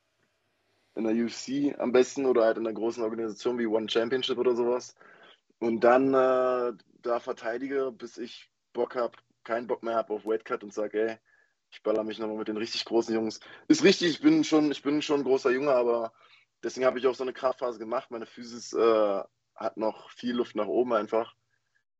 [0.95, 4.55] In der UFC am besten oder halt in einer großen Organisation wie One Championship oder
[4.55, 4.95] sowas.
[5.59, 10.63] Und dann äh, da verteidige, bis ich Bock habe, keinen Bock mehr habe auf Weightcut
[10.63, 11.17] und sage, ey,
[11.71, 13.39] ich baller mich nochmal mit den richtig großen Jungs.
[13.67, 16.13] Ist richtig, ich bin schon, ich bin schon ein großer Junge, aber
[16.63, 18.11] deswegen habe ich auch so eine Kraftphase gemacht.
[18.11, 19.23] Meine Physis äh,
[19.55, 21.35] hat noch viel Luft nach oben einfach.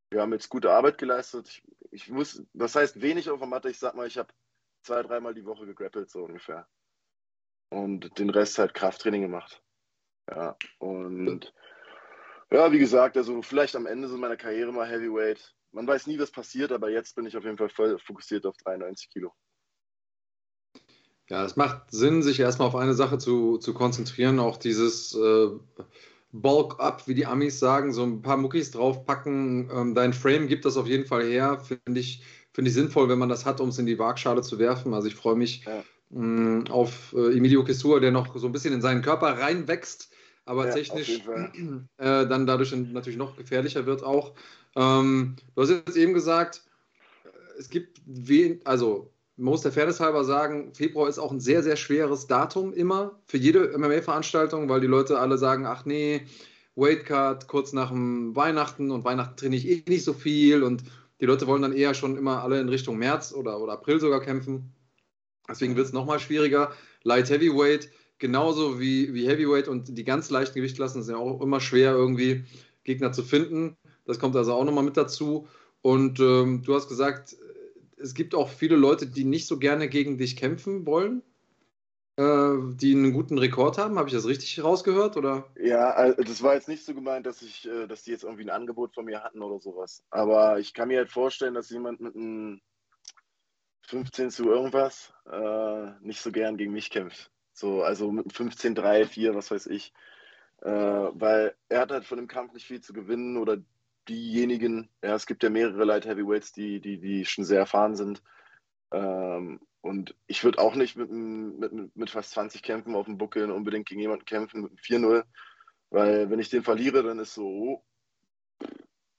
[0.09, 1.47] Wir haben jetzt gute Arbeit geleistet.
[1.47, 3.69] Ich, ich muss, das heißt wenig auf der Matte.
[3.69, 4.33] Ich sag mal, ich habe
[4.81, 6.67] zwei, dreimal die Woche gegrappelt, so ungefähr.
[7.69, 9.61] Und den Rest halt Krafttraining gemacht.
[10.27, 11.53] Ja, und
[12.51, 15.55] ja, wie gesagt, also vielleicht am Ende so meiner Karriere mal Heavyweight.
[15.71, 18.57] Man weiß nie, was passiert, aber jetzt bin ich auf jeden Fall voll fokussiert auf
[18.57, 19.35] 93 Kilo.
[21.29, 25.49] Ja, es macht Sinn, sich erstmal auf eine Sache zu, zu konzentrieren, auch dieses äh,
[26.31, 29.69] Bulk-Up, wie die Amis sagen, so ein paar Muckis draufpacken.
[29.71, 33.19] Ähm, dein Frame gibt das auf jeden Fall her, finde ich, find ich sinnvoll, wenn
[33.19, 34.93] man das hat, um es in die Waagschale zu werfen.
[34.95, 35.83] Also ich freue mich ja.
[36.09, 40.09] mh, mm, auf äh, Emilio Kessur, der noch so ein bisschen in seinen Körper reinwächst,
[40.45, 41.21] aber ja, technisch
[41.97, 44.33] äh, dann dadurch natürlich noch gefährlicher wird auch.
[44.75, 46.63] Ähm, du hast jetzt eben gesagt,
[47.59, 51.63] es gibt wen, also man muss der Fairness halber sagen, Februar ist auch ein sehr,
[51.63, 56.25] sehr schweres Datum immer für jede MMA-Veranstaltung, weil die Leute alle sagen, ach nee,
[56.75, 60.83] Weightcut kurz nach dem Weihnachten und Weihnachten trainiere ich eh nicht so viel und
[61.21, 64.21] die Leute wollen dann eher schon immer alle in Richtung März oder, oder April sogar
[64.21, 64.73] kämpfen.
[65.49, 66.73] Deswegen wird es nochmal schwieriger.
[67.03, 71.61] Light Heavyweight, genauso wie, wie Heavyweight und die ganz leichten Gewichtklassen sind ja auch immer
[71.61, 72.43] schwer irgendwie
[72.83, 73.77] Gegner zu finden.
[74.05, 75.47] Das kommt also auch nochmal mit dazu.
[75.81, 77.37] Und ähm, du hast gesagt,
[77.99, 81.23] es gibt auch viele Leute, die nicht so gerne gegen dich kämpfen wollen.
[82.17, 83.97] äh, die einen guten Rekord haben.
[83.97, 85.15] Habe ich das richtig rausgehört?
[85.15, 85.49] Oder?
[85.55, 88.49] Ja, das war jetzt nicht so gemeint, dass ich, äh, dass die jetzt irgendwie ein
[88.49, 90.03] Angebot von mir hatten oder sowas.
[90.09, 92.59] Aber ich kann mir halt vorstellen, dass jemand mit einem
[93.87, 97.31] 15 zu irgendwas äh, nicht so gern gegen mich kämpft.
[97.53, 99.93] So, also mit einem 15, 3, 4, was weiß ich.
[100.61, 103.57] Äh, weil er hat halt von dem Kampf nicht viel zu gewinnen oder
[104.09, 108.21] diejenigen, ja, es gibt ja mehrere Light Heavyweights, die, die, die schon sehr erfahren sind.
[108.91, 113.49] Ähm, und ich würde auch nicht mit, mit, mit fast 20 Kämpfen auf dem Buckel
[113.51, 115.23] unbedingt gegen jemanden kämpfen mit einem 4-0,
[115.91, 117.85] weil wenn ich den verliere, dann ist so, oh,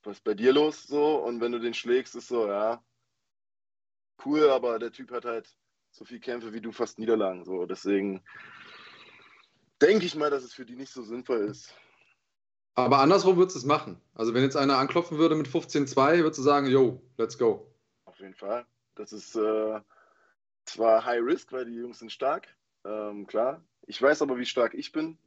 [0.03, 1.17] was ist bei dir los so?
[1.25, 2.83] Und wenn du den schlägst, ist so, ja,
[4.25, 5.49] cool, aber der Typ hat halt
[5.91, 7.45] so viel Kämpfe wie du fast Niederlagen.
[7.45, 7.67] So.
[7.67, 8.23] Deswegen
[9.81, 11.75] denke ich mal, dass es für die nicht so sinnvoll ist.
[12.75, 14.01] Aber andersrum würdest du es machen.
[14.15, 17.67] Also wenn jetzt einer anklopfen würde mit 15-2, würdest du sagen, yo, let's go.
[18.05, 18.65] Auf jeden Fall.
[18.95, 19.81] Das ist äh,
[20.65, 22.49] zwar High Risk, weil die Jungs sind stark,
[22.85, 23.63] ähm, klar.
[23.87, 25.19] Ich weiß aber, wie stark ich bin.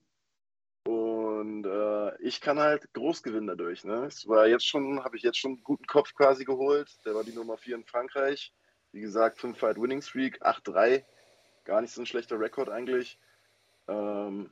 [0.86, 3.84] Und äh, ich kann halt groß gewinnen dadurch.
[3.84, 4.06] Ne?
[4.06, 6.89] Es war jetzt schon, habe ich jetzt schon einen guten Kopf quasi geholt.
[7.06, 8.54] Der war die Nummer 4 in Frankreich.
[8.91, 11.04] Wie gesagt, 5 Fight Winning Streak, 8-3.
[11.66, 13.18] Gar nicht so ein schlechter Rekord eigentlich.
[13.88, 14.52] Ähm,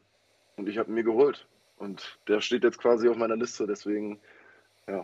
[0.55, 1.47] und ich habe mir geholt.
[1.81, 3.65] Und der steht jetzt quasi auf meiner Liste.
[3.65, 4.19] Deswegen,
[4.87, 5.03] ja,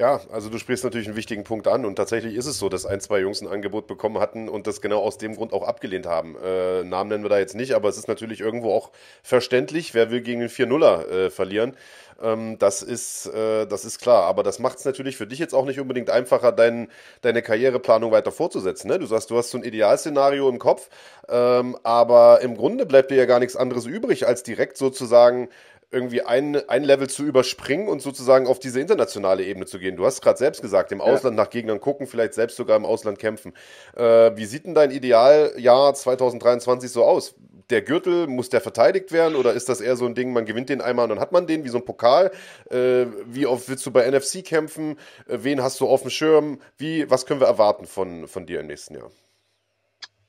[0.00, 2.86] ja, also du sprichst natürlich einen wichtigen Punkt an und tatsächlich ist es so, dass
[2.86, 6.06] ein, zwei Jungs ein Angebot bekommen hatten und das genau aus dem Grund auch abgelehnt
[6.06, 6.36] haben.
[6.42, 8.92] Äh, Namen nennen wir da jetzt nicht, aber es ist natürlich irgendwo auch
[9.22, 11.76] verständlich, wer will gegen den 4-0er äh, verlieren.
[12.22, 15.54] Ähm, das, ist, äh, das ist klar, aber das macht es natürlich für dich jetzt
[15.54, 16.88] auch nicht unbedingt einfacher, dein,
[17.20, 18.88] deine Karriereplanung weiter fortzusetzen.
[18.88, 18.98] Ne?
[18.98, 20.88] Du sagst, du hast so ein Idealszenario im Kopf,
[21.28, 25.50] ähm, aber im Grunde bleibt dir ja gar nichts anderes übrig, als direkt sozusagen
[25.90, 29.96] irgendwie ein, ein Level zu überspringen und sozusagen auf diese internationale Ebene zu gehen.
[29.96, 33.18] Du hast gerade selbst gesagt, im Ausland nach Gegnern gucken, vielleicht selbst sogar im Ausland
[33.18, 33.52] kämpfen.
[33.96, 37.34] Äh, wie sieht denn dein Idealjahr 2023 so aus?
[37.70, 40.68] Der Gürtel, muss der verteidigt werden oder ist das eher so ein Ding, man gewinnt
[40.68, 42.30] den einmal und dann hat man den wie so ein Pokal?
[42.70, 44.96] Äh, wie oft willst du bei NFC kämpfen?
[45.26, 46.60] Äh, wen hast du auf dem Schirm?
[46.78, 49.10] Wie, was können wir erwarten von, von dir im nächsten Jahr?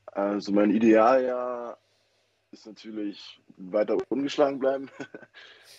[0.07, 1.77] Also mein Idealjahr
[2.51, 4.89] ist natürlich weiter ungeschlagen bleiben.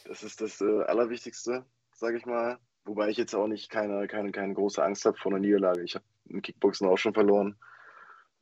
[0.04, 2.58] Das ist das äh, Allerwichtigste, sage ich mal.
[2.84, 5.84] Wobei ich jetzt auch nicht keine, keine, keine große Angst habe vor einer Niederlage.
[5.84, 7.56] Ich habe im Kickboxen auch schon verloren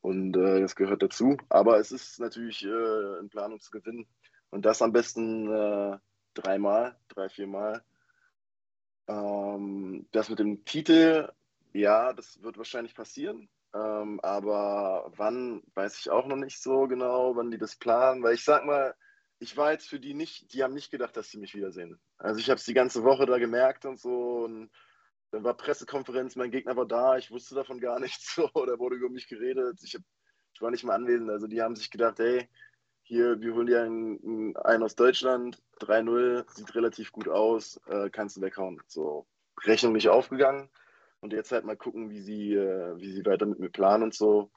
[0.01, 1.37] und äh, das gehört dazu.
[1.51, 4.07] Aber es ist natürlich äh, in Planung zu gewinnen.
[4.49, 5.99] Und das am besten äh,
[6.33, 7.85] dreimal, drei, viermal.
[9.07, 11.31] Ähm, das mit dem Titel,
[11.73, 13.49] ja, das wird wahrscheinlich passieren.
[13.75, 18.23] Ähm, aber wann, weiß ich auch noch nicht so genau, wann die das planen.
[18.23, 18.95] Weil ich sag mal,
[19.39, 22.01] ich war jetzt für die nicht, die haben nicht gedacht, dass sie mich wiedersehen.
[22.19, 24.45] Also ich habe es die ganze Woche da gemerkt und so.
[24.45, 24.71] Und
[25.31, 28.35] dann war Pressekonferenz, mein Gegner war da, ich wusste davon gar nichts.
[28.37, 29.79] So, da wurde über mich geredet.
[29.83, 30.03] Ich, hab,
[30.53, 31.31] ich war nicht mal anwesend.
[31.31, 32.49] Also die haben sich gedacht, hey,
[33.03, 38.37] hier, wir holen dir einen, einen aus Deutschland, 3-0, sieht relativ gut aus, äh, kannst
[38.37, 38.81] du weghauen.
[38.87, 39.27] So,
[39.65, 40.69] Rechnung nicht aufgegangen.
[41.21, 44.15] Und jetzt halt mal gucken, wie sie, äh, wie sie weiter mit mir planen und
[44.15, 44.51] so.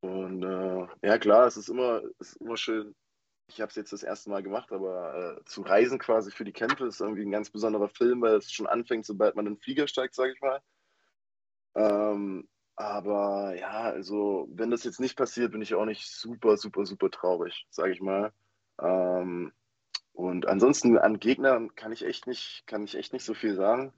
[0.00, 2.94] Und äh, ja, klar, es ist immer, ist immer schön.
[3.48, 6.52] Ich habe es jetzt das erste Mal gemacht, aber äh, zu reisen quasi für die
[6.52, 9.60] Kämpfe ist irgendwie ein ganz besonderer Film, weil es schon anfängt, sobald man in den
[9.60, 10.60] Flieger steigt, sage ich mal.
[11.74, 16.86] Ähm, aber ja, also wenn das jetzt nicht passiert, bin ich auch nicht super, super,
[16.86, 18.32] super traurig, sage ich mal.
[18.80, 19.52] Ähm,
[20.12, 23.92] und ansonsten an Gegnern kann ich echt nicht, kann ich echt nicht so viel sagen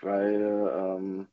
[0.00, 1.28] weil ähm,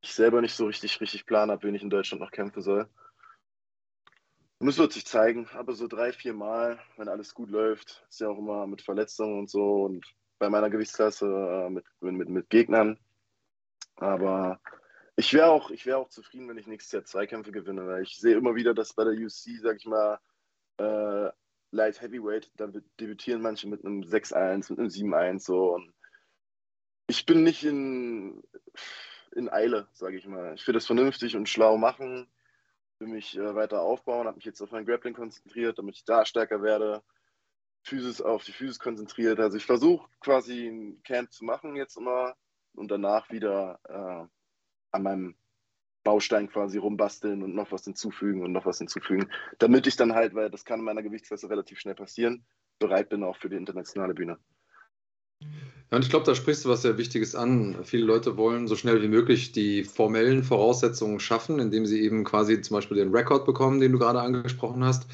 [0.00, 2.88] ich selber nicht so richtig, richtig Plan habe, wen ich in Deutschland noch kämpfen soll.
[4.58, 8.20] Und es wird sich zeigen, aber so drei, vier Mal, wenn alles gut läuft, ist
[8.20, 10.06] ja auch immer mit Verletzungen und so und
[10.38, 12.98] bei meiner Gewichtsklasse äh, mit, mit, mit Gegnern.
[13.96, 14.60] Aber
[15.16, 18.16] ich wäre auch, wär auch zufrieden, wenn ich nächstes Jahr zwei Kämpfe gewinne, weil ich
[18.18, 20.18] sehe immer wieder, dass bei der UC, sag ich mal,
[20.78, 21.30] äh,
[21.72, 22.68] Light Heavyweight, da
[23.00, 25.92] debütieren manche mit einem 6-1, mit einem 7-1 so und
[27.06, 28.42] ich bin nicht in,
[29.34, 30.54] in Eile, sage ich mal.
[30.54, 32.26] Ich will das vernünftig und schlau machen,
[32.98, 36.24] will mich äh, weiter aufbauen, habe mich jetzt auf mein Grappling konzentriert, damit ich da
[36.24, 37.02] stärker werde.
[37.82, 39.38] Physis auf die Physis konzentriert.
[39.38, 42.34] Also ich versuche quasi ein Camp zu machen jetzt immer
[42.74, 44.26] und danach wieder äh,
[44.90, 45.36] an meinem
[46.02, 50.34] Baustein quasi rumbasteln und noch was hinzufügen und noch was hinzufügen, damit ich dann halt,
[50.34, 52.44] weil das kann in meiner Gewichtsklasse relativ schnell passieren,
[52.78, 54.38] bereit bin auch für die internationale Bühne.
[55.90, 57.76] Ja, und ich glaube, da sprichst du was sehr Wichtiges an.
[57.84, 62.60] Viele Leute wollen so schnell wie möglich die formellen Voraussetzungen schaffen, indem sie eben quasi
[62.60, 65.06] zum Beispiel den Rekord bekommen, den du gerade angesprochen hast,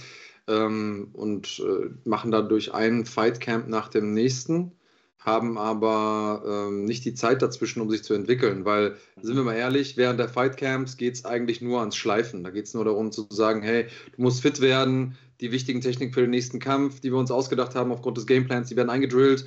[0.48, 4.72] ähm, und äh, machen dadurch ein Fightcamp nach dem nächsten,
[5.18, 8.64] haben aber ähm, nicht die Zeit dazwischen, um sich zu entwickeln.
[8.64, 12.44] Weil, sind wir mal ehrlich, während der Fightcamps geht es eigentlich nur ans Schleifen.
[12.44, 16.14] Da geht es nur darum zu sagen, hey, du musst fit werden, die wichtigen Techniken
[16.14, 19.46] für den nächsten Kampf, die wir uns ausgedacht haben aufgrund des Gameplans, die werden eingedrillt.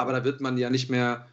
[0.00, 1.28] Aber da wird man ja nicht mehr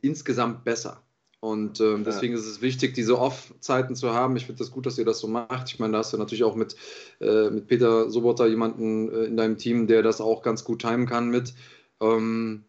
[0.00, 1.02] insgesamt besser.
[1.40, 4.36] Und ähm, deswegen ist es wichtig, diese Off-Zeiten zu haben.
[4.36, 5.68] Ich finde das gut, dass ihr das so macht.
[5.72, 6.76] Ich meine, da hast du natürlich auch mit,
[7.20, 11.06] äh, mit Peter Sobotta jemanden äh, in deinem Team, der das auch ganz gut timen
[11.06, 11.52] kann mit.
[12.00, 12.62] Ähm,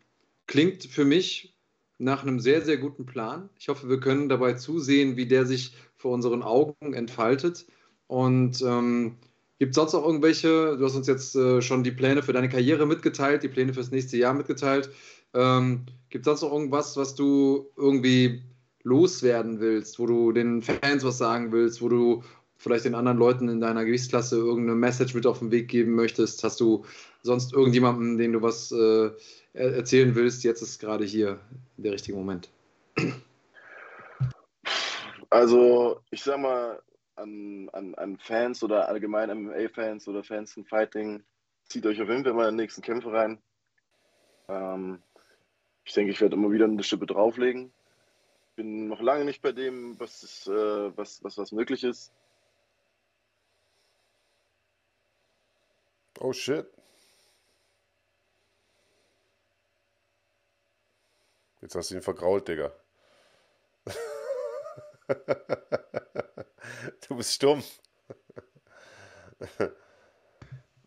[0.48, 1.56] klingt für mich
[2.00, 3.48] nach einem sehr, sehr guten Plan.
[3.60, 7.68] Ich hoffe, wir können dabei zusehen, wie der sich vor unseren Augen entfaltet.
[8.08, 9.18] Und ähm,
[9.60, 12.50] gibt es sonst auch irgendwelche, du hast uns jetzt äh, schon die Pläne für deine
[12.50, 14.90] Karriere mitgeteilt, die Pläne fürs nächste Jahr mitgeteilt.
[15.34, 18.44] Ähm, gibt es sonst noch irgendwas, was du irgendwie
[18.84, 22.24] loswerden willst, wo du den Fans was sagen willst, wo du
[22.58, 26.44] vielleicht den anderen Leuten in deiner Gewichtsklasse irgendeine Message mit auf den Weg geben möchtest?
[26.44, 26.86] Hast du
[27.22, 29.12] sonst irgendjemanden, den du was äh,
[29.54, 30.44] erzählen willst?
[30.44, 31.40] Jetzt ist gerade hier
[31.78, 32.50] der richtige Moment.
[35.30, 36.82] Also, ich sag mal,
[37.16, 41.24] an, an, an Fans oder allgemein MMA-Fans oder Fans von Fighting,
[41.66, 43.40] zieht euch auf jeden Fall mal in die nächsten Kämpfe rein.
[44.48, 45.00] Ähm,
[45.86, 47.72] ich denke, ich werde immer wieder eine Schippe drauflegen
[48.56, 52.12] bin noch lange nicht bei dem, was, ist, äh, was, was, was möglich ist.
[56.20, 56.66] Oh shit.
[61.62, 62.74] Jetzt hast du ihn vergrault, Digga.
[67.08, 67.64] du bist stumm.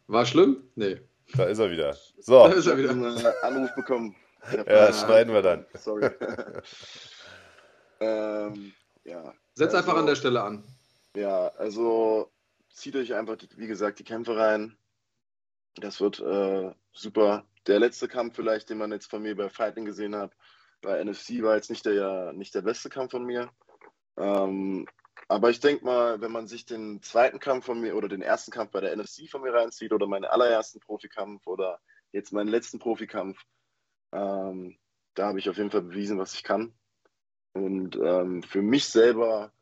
[0.06, 0.70] War schlimm?
[0.74, 1.00] Nee.
[1.34, 1.96] Da ist er wieder.
[2.18, 2.48] So.
[2.48, 2.90] Da ist er wieder.
[2.90, 4.16] einen Anruf bekommen.
[4.66, 5.66] Ja, schneiden wir dann.
[5.74, 6.10] Sorry.
[8.00, 8.72] Ähm,
[9.04, 9.32] ja.
[9.54, 10.64] Setz also, einfach an der Stelle an.
[11.14, 12.30] Ja, also
[12.70, 14.76] zieht euch einfach, wie gesagt, die Kämpfe rein.
[15.76, 17.44] Das wird äh, super.
[17.66, 20.32] Der letzte Kampf vielleicht, den man jetzt von mir bei Fighting gesehen hat,
[20.82, 23.50] bei NFC war jetzt nicht der, nicht der beste Kampf von mir.
[24.16, 24.86] Ähm,
[25.28, 28.52] aber ich denke mal, wenn man sich den zweiten Kampf von mir oder den ersten
[28.52, 31.80] Kampf bei der NFC von mir reinzieht oder meinen allerersten Profikampf oder
[32.12, 33.42] jetzt meinen letzten Profikampf,
[34.12, 34.76] ähm,
[35.14, 36.74] da habe ich auf jeden Fall bewiesen, was ich kann.
[37.52, 39.52] Und ähm, für mich selber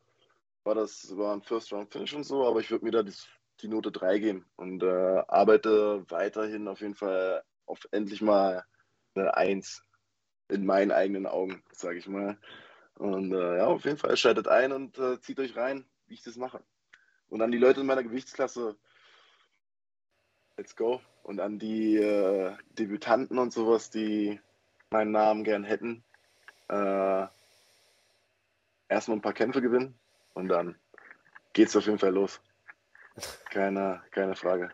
[0.63, 3.13] war das war ein First Round Finish und so, aber ich würde mir da die,
[3.61, 8.65] die, Note 3 geben und äh, arbeite weiterhin auf jeden Fall auf endlich mal
[9.15, 9.83] eine 1
[10.49, 12.37] in meinen eigenen Augen, sage ich mal.
[12.95, 16.23] Und äh, ja, auf jeden Fall schaltet ein und äh, zieht euch rein, wie ich
[16.23, 16.63] das mache.
[17.29, 18.75] Und an die Leute in meiner Gewichtsklasse,
[20.57, 21.01] let's go.
[21.25, 24.39] Und an die äh, Debütanten und sowas, die
[24.91, 26.03] meinen Namen gern hätten,
[26.69, 27.25] äh,
[28.87, 29.97] erstmal ein paar Kämpfe gewinnen
[30.35, 30.75] und dann
[31.53, 32.39] geht es auf jeden Fall los.
[33.49, 34.69] Keine, keine Frage.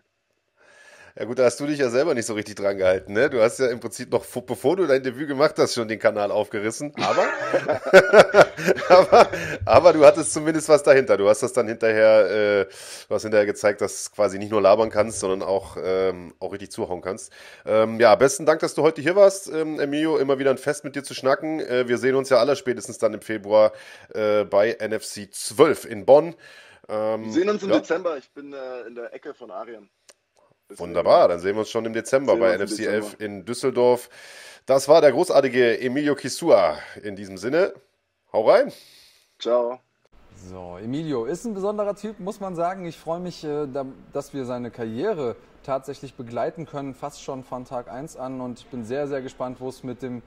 [1.20, 3.30] Ja gut, da hast du dich ja selber nicht so richtig dran gehalten, ne?
[3.30, 6.32] Du hast ja im Prinzip noch, bevor du dein Debüt gemacht hast, schon den Kanal
[6.32, 6.94] aufgerissen.
[6.96, 7.28] Aber,
[8.90, 9.30] aber,
[9.66, 11.18] aber, du hattest zumindest was dahinter.
[11.18, 12.66] Du hast das dann hinterher, äh,
[13.10, 16.54] du hast hinterher gezeigt, dass du quasi nicht nur labern kannst, sondern auch, ähm, auch
[16.54, 17.34] richtig zuhauen kannst.
[17.66, 20.18] Ähm, ja, besten Dank, dass du heute hier warst, ähm, Emilio.
[20.18, 21.60] Immer wieder ein Fest mit dir zu schnacken.
[21.60, 23.74] Äh, wir sehen uns ja aller spätestens dann im Februar
[24.14, 26.36] äh, bei NFC 12 in Bonn.
[26.88, 27.80] Ähm, wir sehen uns im ja.
[27.80, 28.18] Dezember.
[28.18, 29.90] Ich bin äh, in der Ecke von Arien.
[30.78, 32.92] Wunderbar, dann sehen wir uns schon im Dezember bei NFC Dezember.
[32.94, 34.10] 11 in Düsseldorf.
[34.66, 36.78] Das war der großartige Emilio Kisua.
[37.04, 37.74] In diesem Sinne,
[38.32, 38.72] hau rein.
[39.40, 39.80] Ciao.
[40.50, 42.86] So, Emilio ist ein besonderer Typ, muss man sagen.
[42.86, 43.68] Ich freue mich, äh,
[44.14, 48.42] dass wir seine Karriere tatsächlich begleiten können, fast schon von Tag 1 an.
[48.42, 50.22] Und ich bin sehr, sehr gespannt, wo es mit dem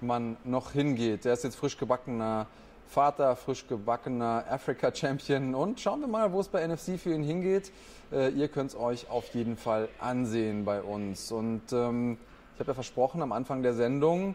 [0.00, 1.24] Mann noch hingeht.
[1.24, 2.46] Der ist jetzt frisch gebackener
[2.90, 5.54] Vater, frisch gebackener Africa-Champion.
[5.54, 7.70] Und schauen wir mal, wo es bei NFC für ihn hingeht.
[8.10, 11.30] Äh, ihr könnt es euch auf jeden Fall ansehen bei uns.
[11.30, 12.18] Und ähm,
[12.54, 14.34] ich habe ja versprochen am Anfang der Sendung,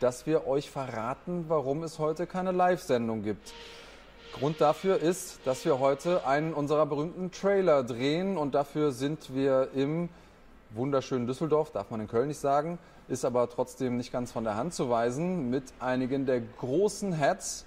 [0.00, 3.54] dass wir euch verraten, warum es heute keine Live-Sendung gibt.
[4.34, 9.70] Grund dafür ist, dass wir heute einen unserer berühmten Trailer drehen und dafür sind wir
[9.74, 10.10] im
[10.74, 12.78] wunderschönen Düsseldorf, darf man in Köln nicht sagen,
[13.08, 17.64] ist aber trotzdem nicht ganz von der Hand zu weisen, mit einigen der großen Hats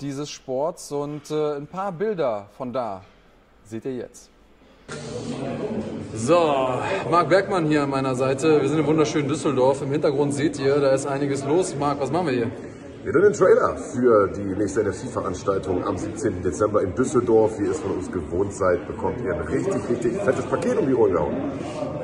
[0.00, 3.02] dieses Sports und äh, ein paar Bilder von da
[3.64, 4.30] seht ihr jetzt.
[6.14, 6.78] So,
[7.10, 8.60] Marc Bergmann hier an meiner Seite.
[8.60, 9.82] Wir sind im wunderschönen Düsseldorf.
[9.82, 11.74] Im Hintergrund seht ihr, da ist einiges los.
[11.74, 12.50] Marc, was machen wir hier?
[13.04, 16.42] Wir drehen den Trailer für die nächste NFC-Veranstaltung am 17.
[16.42, 17.58] Dezember in Düsseldorf.
[17.58, 20.86] Wie ihr es von uns gewohnt seid, bekommt ihr ein richtig, richtig fettes Paket um
[20.86, 21.36] die Ohren gehauen.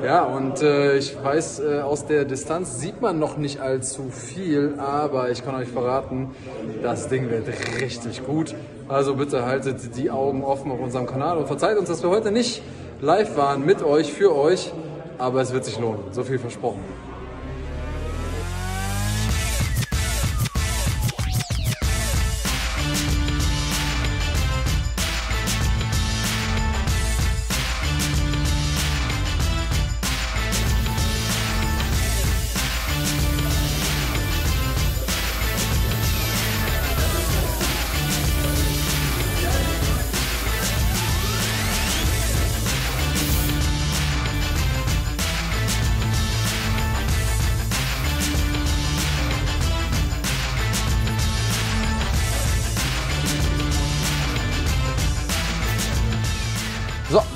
[0.03, 4.75] Ja, und äh, ich weiß, äh, aus der Distanz sieht man noch nicht allzu viel,
[4.77, 6.35] aber ich kann euch verraten,
[6.83, 7.47] das Ding wird
[7.81, 8.53] richtig gut.
[8.87, 12.31] Also bitte haltet die Augen offen auf unserem Kanal und verzeiht uns, dass wir heute
[12.31, 12.61] nicht
[13.01, 14.71] live waren mit euch, für euch,
[15.17, 16.03] aber es wird sich lohnen.
[16.11, 16.83] So viel versprochen.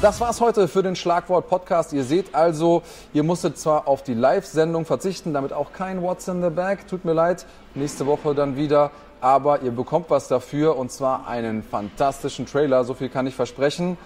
[0.06, 1.92] Das war's heute für den Schlagwort Podcast.
[1.92, 6.44] Ihr seht also, ihr musstet zwar auf die Live-Sendung verzichten, damit auch kein What's in
[6.44, 6.88] the Bag.
[6.88, 7.48] Tut mir leid.
[7.74, 8.92] Nächste Woche dann wieder.
[9.20, 12.84] Aber ihr bekommt was dafür und zwar einen fantastischen Trailer.
[12.84, 13.98] So viel kann ich versprechen.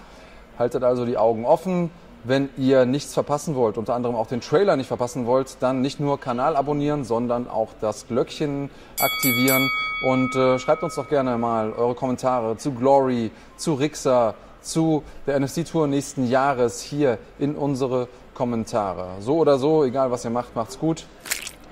[0.57, 1.91] Haltet also die Augen offen.
[2.23, 5.99] Wenn ihr nichts verpassen wollt, unter anderem auch den Trailer nicht verpassen wollt, dann nicht
[5.99, 8.69] nur Kanal abonnieren, sondern auch das Glöckchen
[9.01, 9.69] aktivieren
[10.05, 15.39] und äh, schreibt uns doch gerne mal eure Kommentare zu Glory, zu Rixa, zu der
[15.39, 19.07] NFC-Tour nächsten Jahres hier in unsere Kommentare.
[19.19, 21.05] So oder so, egal was ihr macht, macht's gut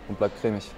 [0.08, 0.70] und bleibt cremig.